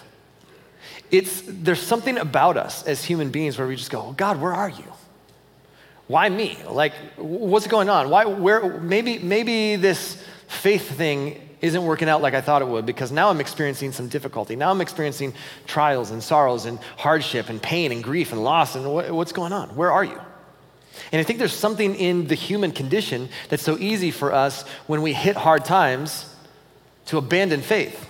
it's, 1.10 1.42
there's 1.46 1.82
something 1.82 2.18
about 2.18 2.58
us 2.58 2.84
as 2.84 3.04
human 3.04 3.30
beings 3.30 3.58
where 3.58 3.68
we 3.68 3.76
just 3.76 3.92
go, 3.92 4.02
oh, 4.02 4.12
God, 4.14 4.42
where 4.42 4.54
are 4.54 4.70
you? 4.70 4.94
Why 6.08 6.28
me? 6.28 6.58
Like, 6.70 6.94
what's 7.18 7.68
going 7.68 7.90
on? 7.90 8.10
Why, 8.10 8.26
where, 8.26 8.80
maybe, 8.80 9.20
maybe 9.20 9.78
this 9.78 10.22
faith 10.48 10.90
thing 10.98 11.50
isn't 11.62 11.84
working 11.86 12.10
out 12.10 12.22
like 12.22 12.34
I 12.34 12.42
thought 12.42 12.62
it 12.62 12.68
would 12.68 12.86
because 12.86 13.12
now 13.12 13.30
I'm 13.30 13.40
experiencing 13.40 13.92
some 13.92 14.08
difficulty. 14.08 14.56
Now 14.56 14.72
I'm 14.72 14.82
experiencing 14.82 15.34
trials 15.68 16.12
and 16.12 16.22
sorrows 16.22 16.66
and 16.66 16.80
hardship 16.98 17.50
and 17.50 17.62
pain 17.62 17.92
and 17.92 18.04
grief 18.04 18.32
and 18.32 18.44
loss. 18.44 18.76
And 18.76 18.92
what, 18.92 19.12
what's 19.12 19.32
going 19.32 19.54
on? 19.54 19.76
Where 19.76 19.92
are 19.92 20.04
you? 20.04 20.20
And 21.12 21.20
I 21.20 21.24
think 21.24 21.40
there's 21.40 21.54
something 21.54 21.96
in 21.96 22.28
the 22.28 22.36
human 22.36 22.72
condition 22.72 23.30
that's 23.50 23.64
so 23.64 23.78
easy 23.78 24.12
for 24.12 24.34
us 24.34 24.64
when 24.88 25.02
we 25.02 25.14
hit 25.14 25.36
hard 25.36 25.66
times 25.66 26.34
to 27.08 27.18
abandon 27.18 27.62
faith. 27.62 28.08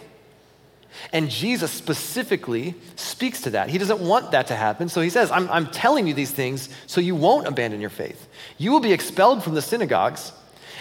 And 1.14 1.30
Jesus 1.30 1.72
specifically 1.72 2.76
speaks 2.96 3.42
to 3.42 3.52
that. 3.52 3.70
He 3.70 3.78
doesn't 3.78 4.00
want 4.00 4.32
that 4.32 4.48
to 4.48 4.56
happen. 4.56 4.90
So 4.90 5.02
he 5.02 5.10
says, 5.10 5.32
I'm, 5.32 5.50
I'm 5.50 5.68
telling 5.68 6.08
you 6.08 6.14
these 6.14 6.32
things 6.32 6.70
so 6.86 7.02
you 7.02 7.16
won't 7.16 7.48
abandon 7.48 7.82
your 7.82 7.90
faith. 7.90 8.28
You 8.58 8.72
will 8.72 8.80
be 8.82 8.94
expelled 8.94 9.44
from 9.44 9.56
the 9.56 9.62
synagogues, 9.62 10.32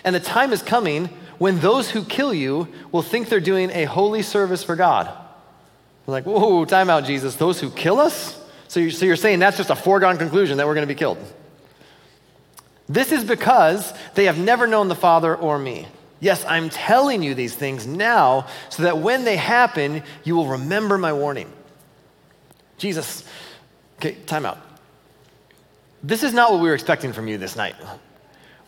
and 0.05 0.15
the 0.15 0.21
time 0.21 0.53
is 0.53 0.62
coming 0.62 1.09
when 1.39 1.61
those 1.61 1.91
who 1.91 2.05
kill 2.05 2.35
you 2.35 2.69
will 2.93 3.03
think 3.03 3.29
they're 3.29 3.41
doing 3.41 3.71
a 3.71 3.85
holy 3.85 4.23
service 4.23 4.62
for 4.62 4.77
God. 4.77 5.07
We're 6.07 6.12
like, 6.12 6.27
whoa, 6.27 6.65
time 6.65 6.91
out, 6.91 7.05
Jesus. 7.05 7.37
Those 7.37 7.61
who 7.61 7.71
kill 7.71 7.99
us? 7.99 8.39
So 8.69 8.81
you're, 8.81 8.91
so 8.91 9.07
you're 9.07 9.17
saying 9.17 9.39
that's 9.39 9.57
just 9.57 9.71
a 9.71 9.77
foregone 9.77 10.19
conclusion 10.19 10.59
that 10.59 10.67
we're 10.67 10.75
going 10.75 10.87
to 10.87 10.95
be 10.95 10.99
killed? 10.99 11.19
This 12.90 13.12
is 13.12 13.23
because 13.23 13.94
they 14.16 14.25
have 14.25 14.37
never 14.37 14.66
known 14.66 14.88
the 14.88 14.97
Father 14.97 15.37
or 15.37 15.61
me. 15.61 15.87
Yes, 16.18 16.44
I'm 16.44 16.68
telling 16.70 17.23
you 17.23 17.35
these 17.35 17.54
things 17.54 17.87
now 17.87 18.49
so 18.68 18.82
that 18.82 18.99
when 18.99 19.25
they 19.25 19.37
happen, 19.37 20.02
you 20.25 20.35
will 20.35 20.49
remember 20.49 20.99
my 20.99 21.12
warning. 21.12 21.50
Jesus, 22.78 23.25
okay, 23.99 24.16
time 24.26 24.44
out. 24.44 24.59
This 26.02 26.25
is 26.25 26.35
not 26.35 26.50
what 26.50 26.61
we 26.61 26.68
were 26.68 26.75
expecting 26.75 27.12
from 27.12 27.28
you 27.28 27.38
this 27.38 27.54
night. 27.54 27.76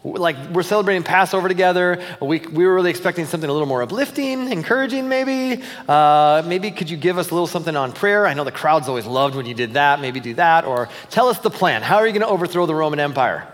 Like, 0.04 0.36
we're 0.50 0.62
celebrating 0.62 1.02
Passover 1.02 1.48
together. 1.48 2.00
We, 2.20 2.38
we 2.38 2.64
were 2.64 2.74
really 2.74 2.90
expecting 2.90 3.26
something 3.26 3.50
a 3.50 3.52
little 3.52 3.66
more 3.66 3.82
uplifting, 3.82 4.52
encouraging, 4.52 5.08
maybe. 5.08 5.64
Uh, 5.88 6.44
maybe 6.46 6.70
could 6.70 6.90
you 6.90 6.96
give 6.96 7.18
us 7.18 7.30
a 7.30 7.34
little 7.34 7.48
something 7.48 7.74
on 7.74 7.90
prayer? 7.90 8.24
I 8.24 8.34
know 8.34 8.44
the 8.44 8.52
crowds 8.52 8.88
always 8.88 9.06
loved 9.06 9.34
when 9.34 9.46
you 9.46 9.54
did 9.54 9.72
that. 9.74 10.00
Maybe 10.00 10.20
do 10.20 10.34
that. 10.34 10.64
Or 10.64 10.88
tell 11.10 11.28
us 11.28 11.40
the 11.40 11.50
plan. 11.50 11.82
How 11.82 11.96
are 11.96 12.06
you 12.06 12.12
going 12.12 12.22
to 12.22 12.28
overthrow 12.28 12.66
the 12.66 12.74
Roman 12.74 13.00
Empire? 13.00 13.48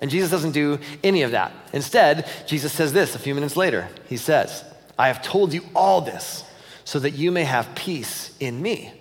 And 0.00 0.10
Jesus 0.10 0.30
doesn't 0.30 0.52
do 0.52 0.78
any 1.02 1.22
of 1.22 1.32
that. 1.32 1.52
Instead, 1.72 2.28
Jesus 2.46 2.72
says 2.72 2.92
this 2.92 3.14
a 3.14 3.18
few 3.18 3.34
minutes 3.34 3.56
later. 3.56 3.88
He 4.08 4.16
says, 4.16 4.64
I 4.98 5.08
have 5.08 5.22
told 5.22 5.52
you 5.52 5.62
all 5.74 6.00
this 6.00 6.44
so 6.84 6.98
that 7.00 7.10
you 7.12 7.32
may 7.32 7.44
have 7.44 7.74
peace 7.74 8.34
in 8.40 8.62
me. 8.62 8.92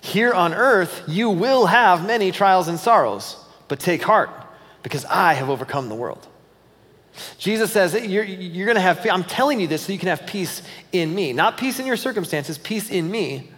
Here 0.00 0.32
on 0.32 0.54
earth, 0.54 1.02
you 1.06 1.28
will 1.28 1.66
have 1.66 2.06
many 2.06 2.30
trials 2.30 2.68
and 2.68 2.78
sorrows, 2.78 3.36
but 3.68 3.80
take 3.80 4.02
heart 4.02 4.30
because 4.82 5.04
I 5.04 5.34
have 5.34 5.50
overcome 5.50 5.88
the 5.88 5.94
world. 5.94 6.26
Jesus 7.38 7.72
says, 7.72 7.94
You're, 7.94 8.24
you're 8.24 8.66
going 8.66 8.76
to 8.76 8.80
have, 8.80 9.04
I'm 9.10 9.24
telling 9.24 9.60
you 9.60 9.66
this 9.66 9.82
so 9.82 9.92
you 9.92 9.98
can 9.98 10.08
have 10.08 10.26
peace 10.26 10.62
in 10.92 11.14
me. 11.14 11.32
Not 11.32 11.58
peace 11.58 11.78
in 11.78 11.86
your 11.86 11.96
circumstances, 11.96 12.56
peace 12.56 12.90
in 12.90 13.10
me 13.10 13.50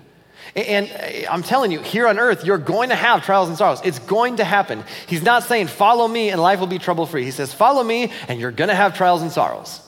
and 0.55 0.91
uh, 0.91 1.31
I'm 1.31 1.43
telling 1.43 1.73
you, 1.73 1.81
here 1.81 2.07
on 2.07 2.19
earth, 2.19 2.45
you're 2.45 2.59
going 2.59 2.91
to 2.91 2.95
have 2.95 3.25
trials 3.25 3.49
and 3.49 3.57
sorrows. 3.57 3.81
It's 3.85 3.99
going 4.01 4.37
to 4.37 4.45
happen. 4.45 4.85
He's 5.07 5.23
not 5.23 5.45
saying, 5.45 5.69
follow 5.69 6.07
me 6.07 6.31
and 6.31 6.41
life 6.41 6.61
will 6.61 6.67
be 6.67 6.79
trouble 6.79 7.07
free. 7.07 7.25
He 7.25 7.31
says, 7.31 7.55
follow 7.55 7.83
me 7.83 8.13
and 8.29 8.41
you're 8.41 8.51
going 8.51 8.69
to 8.69 8.75
have 8.75 8.97
trials 8.97 9.23
and 9.23 9.31
sorrows. 9.31 9.81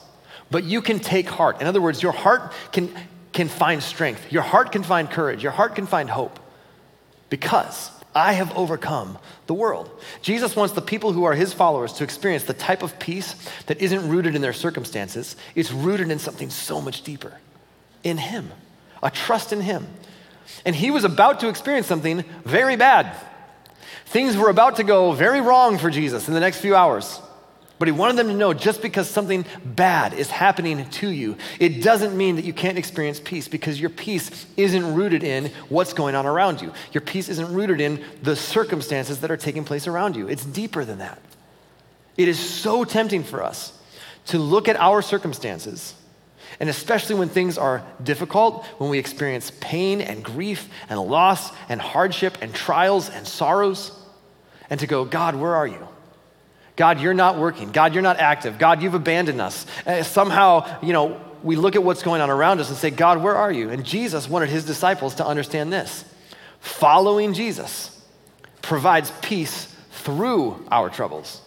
But 0.49 0.63
you 0.63 0.81
can 0.81 0.99
take 0.99 1.27
heart. 1.27 1.61
In 1.61 1.67
other 1.67 1.81
words, 1.81 2.01
your 2.01 2.11
heart 2.11 2.53
can, 2.71 2.91
can 3.33 3.47
find 3.47 3.81
strength. 3.81 4.31
Your 4.31 4.43
heart 4.43 4.71
can 4.71 4.83
find 4.83 5.09
courage. 5.09 5.43
Your 5.43 5.51
heart 5.51 5.75
can 5.75 5.85
find 5.85 6.09
hope 6.09 6.39
because 7.29 7.91
I 8.15 8.33
have 8.33 8.55
overcome 8.55 9.17
the 9.47 9.53
world. 9.53 9.89
Jesus 10.21 10.55
wants 10.55 10.73
the 10.73 10.81
people 10.81 11.11
who 11.11 11.25
are 11.25 11.33
his 11.33 11.51
followers 11.51 11.93
to 11.93 12.03
experience 12.03 12.45
the 12.45 12.53
type 12.53 12.81
of 12.81 12.97
peace 12.97 13.35
that 13.65 13.81
isn't 13.81 14.07
rooted 14.07 14.35
in 14.35 14.41
their 14.41 14.53
circumstances, 14.53 15.35
it's 15.53 15.71
rooted 15.71 16.09
in 16.09 16.17
something 16.17 16.49
so 16.49 16.79
much 16.79 17.03
deeper 17.03 17.33
in 18.03 18.17
him, 18.17 18.51
a 19.03 19.11
trust 19.11 19.51
in 19.51 19.59
him. 19.59 19.87
And 20.65 20.75
he 20.75 20.91
was 20.91 21.03
about 21.03 21.39
to 21.41 21.49
experience 21.49 21.87
something 21.87 22.23
very 22.43 22.75
bad. 22.75 23.15
Things 24.05 24.37
were 24.37 24.49
about 24.49 24.77
to 24.77 24.83
go 24.83 25.11
very 25.11 25.41
wrong 25.41 25.77
for 25.77 25.89
Jesus 25.89 26.27
in 26.27 26.33
the 26.33 26.39
next 26.39 26.59
few 26.59 26.75
hours. 26.75 27.19
But 27.77 27.89
he 27.89 27.91
wanted 27.91 28.15
them 28.15 28.27
to 28.27 28.33
know 28.33 28.53
just 28.53 28.81
because 28.81 29.09
something 29.09 29.45
bad 29.65 30.13
is 30.13 30.31
happening 30.31 30.89
to 30.89 31.09
you, 31.09 31.35
it 31.59 31.83
doesn't 31.83 32.15
mean 32.15 32.37
that 32.37 32.45
you 32.45 32.53
can't 32.53 32.77
experience 32.77 33.19
peace 33.19 33.49
because 33.49 33.81
your 33.81 33.89
peace 33.89 34.45
isn't 34.55 34.95
rooted 34.95 35.23
in 35.23 35.51
what's 35.67 35.91
going 35.91 36.15
on 36.15 36.25
around 36.25 36.61
you. 36.61 36.71
Your 36.93 37.01
peace 37.01 37.27
isn't 37.27 37.53
rooted 37.53 37.81
in 37.81 38.01
the 38.23 38.35
circumstances 38.35 39.19
that 39.19 39.31
are 39.31 39.37
taking 39.37 39.65
place 39.65 39.87
around 39.87 40.15
you. 40.15 40.29
It's 40.29 40.45
deeper 40.45 40.85
than 40.85 40.99
that. 40.99 41.19
It 42.15 42.29
is 42.29 42.39
so 42.39 42.85
tempting 42.85 43.23
for 43.23 43.43
us 43.43 43.77
to 44.27 44.39
look 44.39 44.69
at 44.69 44.77
our 44.77 45.01
circumstances 45.01 45.95
and 46.59 46.69
especially 46.69 47.15
when 47.15 47.29
things 47.29 47.57
are 47.57 47.85
difficult, 48.03 48.65
when 48.77 48.89
we 48.89 48.99
experience 48.99 49.51
pain 49.59 50.01
and 50.01 50.23
grief 50.23 50.69
and 50.89 50.99
loss 50.99 51.51
and 51.69 51.81
hardship 51.81 52.37
and 52.41 52.53
trials 52.53 53.09
and 53.09 53.27
sorrows, 53.27 53.91
and 54.69 54.79
to 54.79 54.87
go, 54.87 55.05
God, 55.05 55.35
where 55.35 55.55
are 55.55 55.67
you? 55.67 55.87
God, 56.75 56.99
you're 56.99 57.13
not 57.13 57.37
working. 57.37 57.71
God, 57.71 57.93
you're 57.93 58.03
not 58.03 58.17
active. 58.17 58.57
God, 58.57 58.81
you've 58.81 58.95
abandoned 58.95 59.39
us. 59.39 59.65
And 59.85 60.05
somehow, 60.05 60.81
you 60.81 60.91
know, 60.91 61.21
we 61.43 61.55
look 61.55 61.75
at 61.75 61.83
what's 61.83 62.03
going 62.03 62.21
on 62.21 62.29
around 62.29 62.59
us 62.59 62.69
and 62.69 62.77
say, 62.77 62.89
God, 62.89 63.21
where 63.21 63.35
are 63.35 63.51
you? 63.51 63.69
And 63.69 63.85
Jesus 63.85 64.27
wanted 64.27 64.49
his 64.49 64.65
disciples 64.65 65.15
to 65.15 65.25
understand 65.25 65.71
this. 65.71 66.03
Following 66.59 67.33
Jesus 67.33 67.91
provides 68.61 69.11
peace 69.21 69.73
through 69.91 70.65
our 70.71 70.89
troubles. 70.89 71.41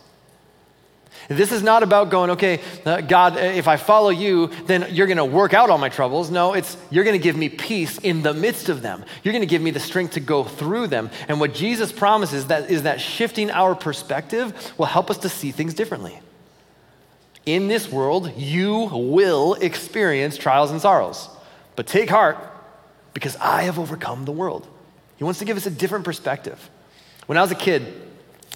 This 1.29 1.53
is 1.53 1.63
not 1.63 1.83
about 1.83 2.11
going, 2.11 2.31
okay, 2.31 2.61
uh, 2.87 3.01
God, 3.01 3.37
if 3.37 3.69
I 3.69 3.77
follow 3.77 4.11
you, 4.11 4.47
then 4.67 4.87
you're 4.91 5.07
going 5.07 5.19
to 5.19 5.25
work 5.25 5.53
out 5.53 5.69
all 5.69 5.79
my 5.79 5.89
troubles. 5.89 6.31
No, 6.31 6.55
it's 6.55 6.77
you're 6.91 7.05
going 7.05 7.19
to 7.19 7.23
give 7.23 7.37
me 7.37 7.49
peace 7.49 7.99
in 7.99 8.23
the 8.23 8.33
midst 8.33 8.69
of 8.69 8.81
them. 8.81 9.05
You're 9.23 9.33
going 9.33 9.43
to 9.43 9.47
give 9.47 9.61
me 9.61 9.71
the 9.71 9.81
strength 9.81 10.15
to 10.15 10.21
go 10.21 10.45
through 10.45 10.87
them. 10.87 11.11
And 11.29 11.41
what 11.41 11.55
Jesus 11.55 11.93
promises 11.93 12.47
that 12.47 12.71
is 12.71 12.85
that 12.85 13.01
shifting 13.01 13.51
our 13.51 13.75
perspective 13.75 14.73
will 14.79 14.87
help 14.87 15.11
us 15.11 15.19
to 15.19 15.29
see 15.29 15.51
things 15.51 15.75
differently. 15.75 16.19
In 17.45 17.69
this 17.69 17.91
world, 17.91 18.33
you 18.37 18.89
will 18.93 19.55
experience 19.55 20.37
trials 20.37 20.71
and 20.71 20.81
sorrows. 20.81 21.29
But 21.77 21.87
take 21.87 22.11
heart 22.11 22.39
because 23.15 23.37
I 23.37 23.63
have 23.63 23.79
overcome 23.79 24.25
the 24.25 24.33
world. 24.33 24.67
He 25.17 25.25
wants 25.25 25.41
to 25.41 25.45
give 25.45 25.57
us 25.57 25.67
a 25.67 25.71
different 25.71 26.05
perspective. 26.05 26.71
When 27.27 27.37
I 27.37 27.43
was 27.43 27.51
a 27.51 27.57
kid, 27.57 28.08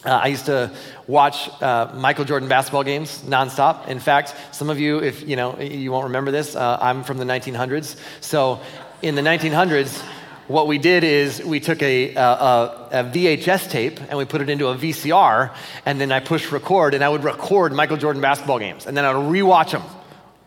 uh, 0.05 0.11
I 0.11 0.29
used 0.29 0.47
to 0.47 0.71
watch 1.07 1.49
uh, 1.63 1.93
Michael 1.95 2.25
Jordan 2.25 2.49
basketball 2.49 2.83
games 2.83 3.23
nonstop. 3.23 3.87
In 3.89 4.01
fact, 4.01 4.35
some 4.51 4.69
of 4.69 4.81
you, 4.81 4.99
if 4.99 5.27
you 5.27 5.37
know, 5.37 5.59
you 5.59 5.93
won't 5.93 6.05
remember 6.05 6.31
this. 6.31 6.57
Uh, 6.57 6.79
I'm 6.81 7.05
from 7.05 7.19
the 7.19 7.25
1900s, 7.25 7.97
so 8.21 8.61
in 9.01 9.15
the 9.15 9.23
1900s, 9.23 10.03
what 10.49 10.67
we 10.67 10.79
did 10.79 11.05
is 11.05 11.43
we 11.45 11.61
took 11.61 11.81
a, 11.83 12.15
a, 12.15 12.21
a, 12.21 13.05
VHS 13.05 13.71
tape 13.71 14.01
and 14.01 14.19
we 14.19 14.25
put 14.25 14.41
it 14.41 14.51
into 14.51 14.69
a 14.69 14.75
VCR, 14.75 15.55
and 15.87 16.01
then 16.01 16.11
I 16.11 16.21
pushed 16.21 16.51
record, 16.51 16.95
and 16.95 17.05
I 17.05 17.09
would 17.09 17.23
record 17.23 17.73
Michael 17.73 17.97
Jordan 17.97 18.21
basketball 18.21 18.59
games, 18.59 18.87
and 18.87 18.97
then 18.97 19.05
I 19.05 19.15
would 19.15 19.33
rewatch 19.33 19.71
them 19.71 19.83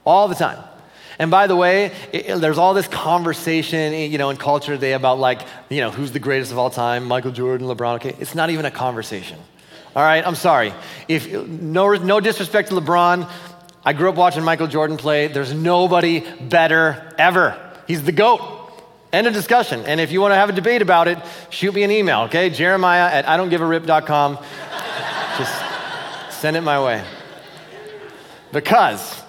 all 0.05 0.27
the 0.27 0.35
time. 0.35 0.61
And 1.17 1.31
by 1.31 1.47
the 1.47 1.55
way, 1.55 1.91
it, 2.11 2.35
there's 2.39 2.57
all 2.57 2.73
this 2.73 2.87
conversation, 2.87 3.93
you 3.93 4.17
know, 4.17 4.29
in 4.29 4.37
culture 4.37 4.73
today 4.73 4.93
about 4.93 5.19
like, 5.19 5.41
you 5.69 5.79
know, 5.81 5.91
who's 5.91 6.11
the 6.11 6.19
greatest 6.19 6.51
of 6.51 6.57
all 6.57 6.69
time, 6.69 7.05
Michael 7.05 7.31
Jordan, 7.31 7.67
LeBron. 7.67 7.95
Okay, 7.95 8.15
it's 8.19 8.35
not 8.35 8.49
even 8.49 8.65
a 8.65 8.71
conversation. 8.71 9.39
All 9.95 10.03
right, 10.03 10.25
I'm 10.25 10.35
sorry. 10.35 10.73
If 11.07 11.31
no, 11.31 11.93
no 11.93 12.19
disrespect 12.19 12.69
to 12.69 12.75
LeBron, 12.75 13.29
I 13.85 13.93
grew 13.93 14.09
up 14.09 14.15
watching 14.15 14.43
Michael 14.43 14.67
Jordan 14.67 14.97
play. 14.97 15.27
There's 15.27 15.53
nobody 15.53 16.19
better 16.41 17.13
ever. 17.17 17.57
He's 17.87 18.03
the 18.03 18.11
goat. 18.11 18.41
End 19.13 19.27
of 19.27 19.33
discussion. 19.33 19.85
And 19.85 20.01
if 20.01 20.11
you 20.11 20.19
want 20.19 20.33
to 20.33 20.35
have 20.35 20.49
a 20.49 20.51
debate 20.51 20.81
about 20.81 21.07
it, 21.07 21.17
shoot 21.49 21.73
me 21.73 21.83
an 21.83 21.91
email, 21.91 22.21
okay? 22.23 22.49
Jeremiah 22.49 23.09
at 23.09 23.29
I 23.29 23.37
don't 23.37 23.49
give 23.49 23.61
a 23.61 23.65
rip.com. 23.65 24.37
Just 25.37 25.53
send 26.41 26.57
it 26.57 26.61
my 26.61 26.83
way. 26.83 27.01
Because 28.51 29.21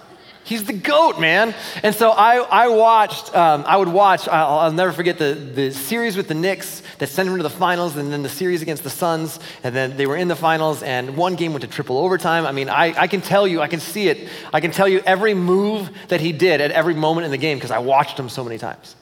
He's 0.46 0.62
the 0.62 0.72
goat, 0.72 1.18
man. 1.18 1.56
And 1.82 1.92
so 1.92 2.12
I, 2.12 2.36
I 2.36 2.68
watched, 2.68 3.34
um, 3.34 3.64
I 3.66 3.76
would 3.76 3.88
watch, 3.88 4.28
I'll, 4.28 4.58
I'll, 4.60 4.72
never 4.72 4.92
forget 4.92 5.18
the, 5.18 5.34
the 5.34 5.72
series 5.72 6.16
with 6.16 6.28
the 6.28 6.34
Knicks 6.34 6.84
that 6.98 7.08
sent 7.08 7.28
them 7.28 7.36
to 7.36 7.42
the 7.42 7.50
finals, 7.50 7.96
and 7.96 8.12
then 8.12 8.22
the 8.22 8.28
series 8.28 8.62
against 8.62 8.84
the 8.84 8.90
Suns, 8.90 9.40
and 9.64 9.74
then 9.74 9.96
they 9.96 10.06
were 10.06 10.16
in 10.16 10.28
the 10.28 10.36
finals, 10.36 10.84
and 10.84 11.16
one 11.16 11.34
game 11.34 11.52
went 11.52 11.62
to 11.62 11.68
triple 11.68 11.98
overtime. 11.98 12.46
I 12.46 12.52
mean, 12.52 12.68
I, 12.68 12.94
I 12.96 13.08
can 13.08 13.22
tell 13.22 13.48
you, 13.48 13.60
I 13.60 13.66
can 13.66 13.80
see 13.80 14.06
it. 14.06 14.28
I 14.52 14.60
can 14.60 14.70
tell 14.70 14.86
you 14.86 15.00
every 15.00 15.34
move 15.34 15.90
that 16.08 16.20
he 16.20 16.30
did 16.30 16.60
at 16.60 16.70
every 16.70 16.94
moment 16.94 17.24
in 17.24 17.32
the 17.32 17.38
game 17.38 17.58
because 17.58 17.72
I 17.72 17.78
watched 17.78 18.16
him 18.16 18.28
so 18.28 18.44
many 18.44 18.56
times. 18.56 18.94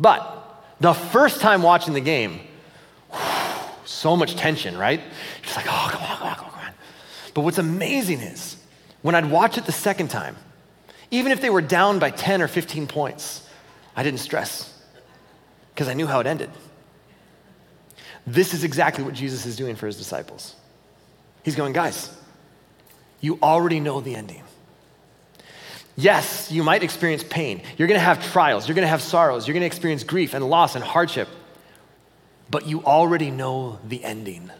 But 0.00 0.64
the 0.80 0.94
first 0.94 1.42
time 1.42 1.60
watching 1.60 1.92
the 1.92 2.00
game, 2.00 2.40
whew, 3.12 3.20
so 3.84 4.16
much 4.16 4.34
tension, 4.34 4.78
right? 4.78 5.02
Just 5.42 5.56
like, 5.56 5.66
oh, 5.68 5.88
come 5.90 6.02
on, 6.02 6.16
come 6.16 6.26
on, 6.26 6.34
come 6.36 6.46
on. 6.46 6.72
But 7.34 7.42
what's 7.42 7.58
amazing 7.58 8.20
is, 8.20 8.57
when 9.02 9.14
I'd 9.14 9.30
watch 9.30 9.58
it 9.58 9.64
the 9.66 9.72
second 9.72 10.08
time, 10.08 10.36
even 11.10 11.32
if 11.32 11.40
they 11.40 11.50
were 11.50 11.62
down 11.62 11.98
by 11.98 12.10
10 12.10 12.42
or 12.42 12.48
15 12.48 12.86
points, 12.86 13.46
I 13.96 14.02
didn't 14.02 14.20
stress 14.20 14.74
because 15.74 15.88
I 15.88 15.94
knew 15.94 16.06
how 16.06 16.20
it 16.20 16.26
ended. 16.26 16.50
This 18.26 18.52
is 18.52 18.64
exactly 18.64 19.04
what 19.04 19.14
Jesus 19.14 19.46
is 19.46 19.56
doing 19.56 19.74
for 19.76 19.86
his 19.86 19.96
disciples. 19.96 20.54
He's 21.44 21.56
going, 21.56 21.72
guys, 21.72 22.14
you 23.20 23.38
already 23.42 23.80
know 23.80 24.00
the 24.00 24.14
ending. 24.14 24.42
Yes, 25.96 26.52
you 26.52 26.62
might 26.62 26.82
experience 26.82 27.24
pain. 27.24 27.62
You're 27.76 27.88
going 27.88 27.98
to 27.98 28.04
have 28.04 28.24
trials. 28.30 28.68
You're 28.68 28.76
going 28.76 28.84
to 28.84 28.90
have 28.90 29.02
sorrows. 29.02 29.48
You're 29.48 29.54
going 29.54 29.62
to 29.62 29.66
experience 29.66 30.04
grief 30.04 30.34
and 30.34 30.48
loss 30.48 30.76
and 30.76 30.84
hardship. 30.84 31.28
But 32.50 32.66
you 32.66 32.84
already 32.84 33.30
know 33.30 33.78
the 33.84 34.04
ending. 34.04 34.50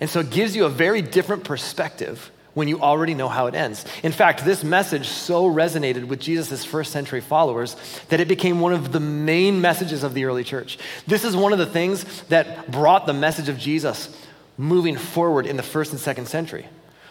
And 0.00 0.08
so 0.08 0.20
it 0.20 0.30
gives 0.30 0.54
you 0.54 0.66
a 0.66 0.68
very 0.68 1.02
different 1.02 1.44
perspective 1.44 2.30
when 2.54 2.68
you 2.68 2.80
already 2.80 3.14
know 3.14 3.28
how 3.28 3.46
it 3.46 3.54
ends. 3.54 3.84
In 4.02 4.12
fact, 4.12 4.44
this 4.44 4.64
message 4.64 5.08
so 5.08 5.50
resonated 5.50 6.04
with 6.04 6.20
Jesus' 6.20 6.64
first 6.64 6.92
century 6.92 7.20
followers 7.20 7.76
that 8.08 8.20
it 8.20 8.28
became 8.28 8.60
one 8.60 8.72
of 8.72 8.92
the 8.92 9.00
main 9.00 9.60
messages 9.60 10.02
of 10.02 10.14
the 10.14 10.24
early 10.24 10.44
church. 10.44 10.78
This 11.06 11.24
is 11.24 11.36
one 11.36 11.52
of 11.52 11.58
the 11.58 11.66
things 11.66 12.22
that 12.24 12.70
brought 12.70 13.06
the 13.06 13.12
message 13.12 13.48
of 13.48 13.58
Jesus 13.58 14.16
moving 14.56 14.96
forward 14.96 15.46
in 15.46 15.56
the 15.56 15.62
first 15.62 15.90
and 15.90 16.00
second 16.00 16.26
century 16.26 16.66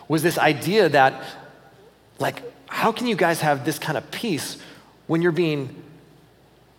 was 0.08 0.24
this 0.24 0.38
idea 0.38 0.90
that 0.90 1.24
like 2.20 2.42
how 2.68 2.92
can 2.92 3.08
you 3.08 3.16
guys 3.16 3.42
have 3.42 3.66
this 3.66 3.78
kind 3.80 3.98
of 3.98 4.12
peace 4.12 4.58
when 5.08 5.22
you're 5.22 5.32
being 5.32 5.84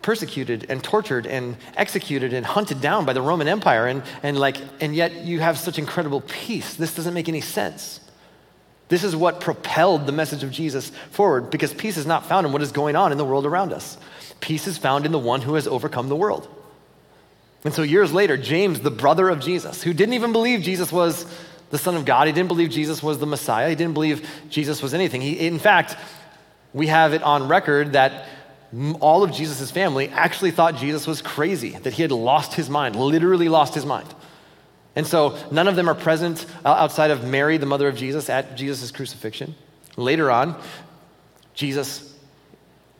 persecuted 0.01 0.65
and 0.69 0.83
tortured 0.83 1.25
and 1.25 1.57
executed 1.75 2.33
and 2.33 2.45
hunted 2.45 2.79
down 2.81 3.05
by 3.05 3.13
the 3.13 3.21
Roman 3.21 3.47
Empire 3.47 3.87
and, 3.87 4.03
and 4.21 4.37
like 4.37 4.57
and 4.79 4.95
yet 4.95 5.23
you 5.23 5.39
have 5.39 5.57
such 5.57 5.79
incredible 5.79 6.21
peace. 6.21 6.75
This 6.75 6.95
doesn't 6.95 7.13
make 7.13 7.29
any 7.29 7.41
sense. 7.41 7.99
This 8.87 9.03
is 9.03 9.15
what 9.15 9.39
propelled 9.39 10.05
the 10.05 10.11
message 10.11 10.43
of 10.43 10.51
Jesus 10.51 10.91
forward 11.11 11.49
because 11.49 11.73
peace 11.73 11.97
is 11.97 12.05
not 12.05 12.27
found 12.27 12.45
in 12.45 12.53
what 12.53 12.61
is 12.61 12.71
going 12.71 12.95
on 12.95 13.11
in 13.11 13.17
the 13.17 13.25
world 13.25 13.45
around 13.45 13.73
us. 13.73 13.97
Peace 14.41 14.67
is 14.67 14.77
found 14.77 15.05
in 15.05 15.11
the 15.11 15.19
one 15.19 15.41
who 15.41 15.55
has 15.55 15.67
overcome 15.67 16.07
the 16.07 16.15
world. 16.15 16.47
And 17.63 17.73
so 17.73 17.81
years 17.81 18.13
later, 18.13 18.37
James, 18.37 18.81
the 18.81 18.91
brother 18.91 19.27
of 19.29 19.39
Jesus, 19.39 19.81
who 19.81 19.91
didn't 19.91 20.13
even 20.13 20.31
believe 20.31 20.61
Jesus 20.61 20.91
was 20.91 21.25
the 21.71 21.79
Son 21.79 21.95
of 21.95 22.05
God, 22.05 22.27
he 22.27 22.33
didn't 22.33 22.47
believe 22.47 22.69
Jesus 22.69 23.01
was 23.01 23.17
the 23.17 23.25
Messiah, 23.25 23.69
he 23.69 23.75
didn't 23.75 23.95
believe 23.95 24.29
Jesus 24.49 24.83
was 24.83 24.93
anything. 24.93 25.19
He, 25.19 25.47
in 25.47 25.57
fact, 25.57 25.97
we 26.73 26.87
have 26.87 27.13
it 27.13 27.23
on 27.23 27.47
record 27.47 27.93
that 27.93 28.27
all 28.99 29.23
of 29.23 29.31
Jesus' 29.31 29.71
family 29.71 30.09
actually 30.09 30.51
thought 30.51 30.75
Jesus 30.75 31.07
was 31.07 31.23
crazy, 31.23 31.71
that 31.71 31.93
he 31.93 32.03
had 32.03 32.11
lost 32.11 32.53
his 32.53 32.69
mind, 32.69 32.95
literally 32.95 33.49
lost 33.49 33.73
his 33.73 33.85
mind. 33.85 34.13
And 34.95 35.05
so 35.05 35.37
none 35.51 35.67
of 35.67 35.75
them 35.75 35.89
are 35.89 35.95
present 35.95 36.45
uh, 36.63 36.69
outside 36.69 37.11
of 37.11 37.23
Mary, 37.25 37.57
the 37.57 37.65
mother 37.65 37.87
of 37.87 37.95
Jesus, 37.95 38.29
at 38.29 38.55
Jesus' 38.55 38.91
crucifixion. 38.91 39.55
Later 39.97 40.31
on, 40.31 40.59
Jesus 41.53 42.15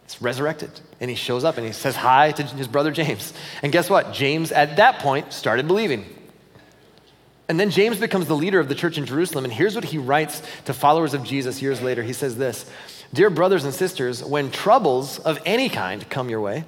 is 0.07 0.21
resurrected 0.21 0.69
and 0.99 1.09
he 1.09 1.15
shows 1.15 1.43
up 1.43 1.57
and 1.57 1.65
he 1.65 1.73
says 1.73 1.95
hi 1.95 2.31
to 2.31 2.43
his 2.43 2.67
brother 2.67 2.91
James. 2.91 3.33
And 3.61 3.71
guess 3.71 3.89
what? 3.89 4.13
James, 4.13 4.51
at 4.51 4.77
that 4.77 4.99
point, 4.99 5.33
started 5.33 5.67
believing. 5.67 6.05
And 7.47 7.59
then 7.59 7.69
James 7.69 7.99
becomes 7.99 8.27
the 8.27 8.35
leader 8.35 8.59
of 8.59 8.69
the 8.69 8.75
church 8.75 8.97
in 8.97 9.05
Jerusalem. 9.05 9.45
And 9.45 9.53
here's 9.53 9.75
what 9.75 9.83
he 9.83 9.97
writes 9.97 10.41
to 10.65 10.73
followers 10.73 11.13
of 11.13 11.23
Jesus 11.23 11.61
years 11.61 11.81
later. 11.81 12.01
He 12.01 12.13
says 12.13 12.37
this 12.37 12.69
Dear 13.13 13.29
brothers 13.29 13.65
and 13.65 13.73
sisters, 13.73 14.23
when 14.23 14.51
troubles 14.51 15.19
of 15.19 15.39
any 15.45 15.69
kind 15.69 16.07
come 16.09 16.29
your 16.29 16.41
way, 16.41 16.65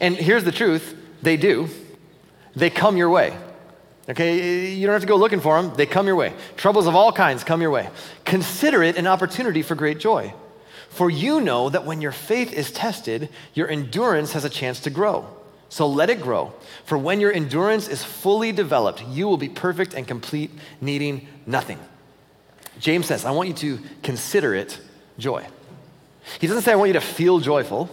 and 0.00 0.16
here's 0.16 0.44
the 0.44 0.52
truth 0.52 0.96
they 1.22 1.36
do, 1.36 1.68
they 2.54 2.70
come 2.70 2.96
your 2.96 3.10
way. 3.10 3.36
Okay, 4.08 4.70
you 4.72 4.86
don't 4.86 4.92
have 4.92 5.02
to 5.02 5.08
go 5.08 5.16
looking 5.16 5.40
for 5.40 5.60
them, 5.60 5.74
they 5.76 5.86
come 5.86 6.06
your 6.06 6.16
way. 6.16 6.34
Troubles 6.56 6.86
of 6.86 6.94
all 6.94 7.10
kinds 7.10 7.42
come 7.42 7.62
your 7.62 7.70
way. 7.70 7.88
Consider 8.24 8.82
it 8.82 8.98
an 8.98 9.06
opportunity 9.06 9.62
for 9.62 9.74
great 9.74 9.98
joy. 9.98 10.34
For 10.90 11.10
you 11.10 11.40
know 11.40 11.70
that 11.70 11.86
when 11.86 12.00
your 12.00 12.12
faith 12.12 12.52
is 12.52 12.70
tested, 12.70 13.30
your 13.54 13.68
endurance 13.68 14.32
has 14.32 14.44
a 14.44 14.50
chance 14.50 14.80
to 14.80 14.90
grow. 14.90 15.26
So 15.70 15.88
let 15.88 16.10
it 16.10 16.20
grow. 16.20 16.52
For 16.84 16.96
when 16.98 17.18
your 17.18 17.32
endurance 17.32 17.88
is 17.88 18.04
fully 18.04 18.52
developed, 18.52 19.02
you 19.08 19.26
will 19.26 19.38
be 19.38 19.48
perfect 19.48 19.94
and 19.94 20.06
complete, 20.06 20.50
needing 20.80 21.26
nothing. 21.46 21.80
James 22.78 23.06
says, 23.06 23.24
I 23.24 23.30
want 23.30 23.48
you 23.48 23.54
to 23.54 23.82
consider 24.02 24.54
it 24.54 24.78
joy. 25.18 25.46
He 26.40 26.46
doesn't 26.46 26.62
say, 26.62 26.72
I 26.72 26.76
want 26.76 26.90
you 26.90 26.94
to 26.94 27.00
feel 27.00 27.40
joyful. 27.40 27.88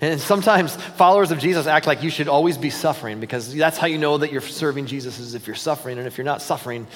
And 0.00 0.20
sometimes 0.20 0.76
followers 0.76 1.30
of 1.30 1.38
Jesus 1.38 1.66
act 1.66 1.86
like 1.86 2.02
you 2.02 2.10
should 2.10 2.28
always 2.28 2.58
be 2.58 2.70
suffering 2.70 3.20
because 3.20 3.54
that's 3.54 3.78
how 3.78 3.86
you 3.86 3.98
know 3.98 4.18
that 4.18 4.32
you're 4.32 4.40
serving 4.40 4.86
Jesus 4.86 5.18
is 5.18 5.34
if 5.34 5.46
you're 5.46 5.56
suffering. 5.56 5.98
And 5.98 6.06
if 6.06 6.18
you're 6.18 6.24
not 6.24 6.42
suffering, 6.42 6.86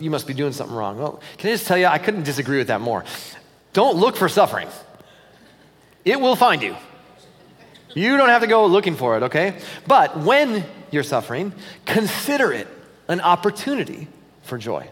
you 0.00 0.10
must 0.10 0.26
be 0.26 0.34
doing 0.34 0.52
something 0.52 0.76
wrong. 0.76 0.98
Well, 0.98 1.20
can 1.38 1.50
I 1.50 1.52
just 1.54 1.66
tell 1.66 1.78
you, 1.78 1.86
I 1.86 1.98
couldn't 1.98 2.22
disagree 2.22 2.58
with 2.58 2.68
that 2.68 2.80
more. 2.80 3.04
Don't 3.72 3.96
look 3.96 4.16
for 4.16 4.28
suffering, 4.28 4.68
it 6.04 6.20
will 6.20 6.36
find 6.36 6.62
you. 6.62 6.76
You 7.94 8.18
don't 8.18 8.28
have 8.28 8.42
to 8.42 8.46
go 8.46 8.66
looking 8.66 8.94
for 8.94 9.16
it, 9.16 9.22
okay? 9.24 9.58
But 9.86 10.18
when 10.18 10.64
you're 10.90 11.02
suffering, 11.02 11.54
consider 11.86 12.52
it 12.52 12.68
an 13.08 13.20
opportunity 13.20 14.08
for 14.42 14.58
joy. 14.58 14.88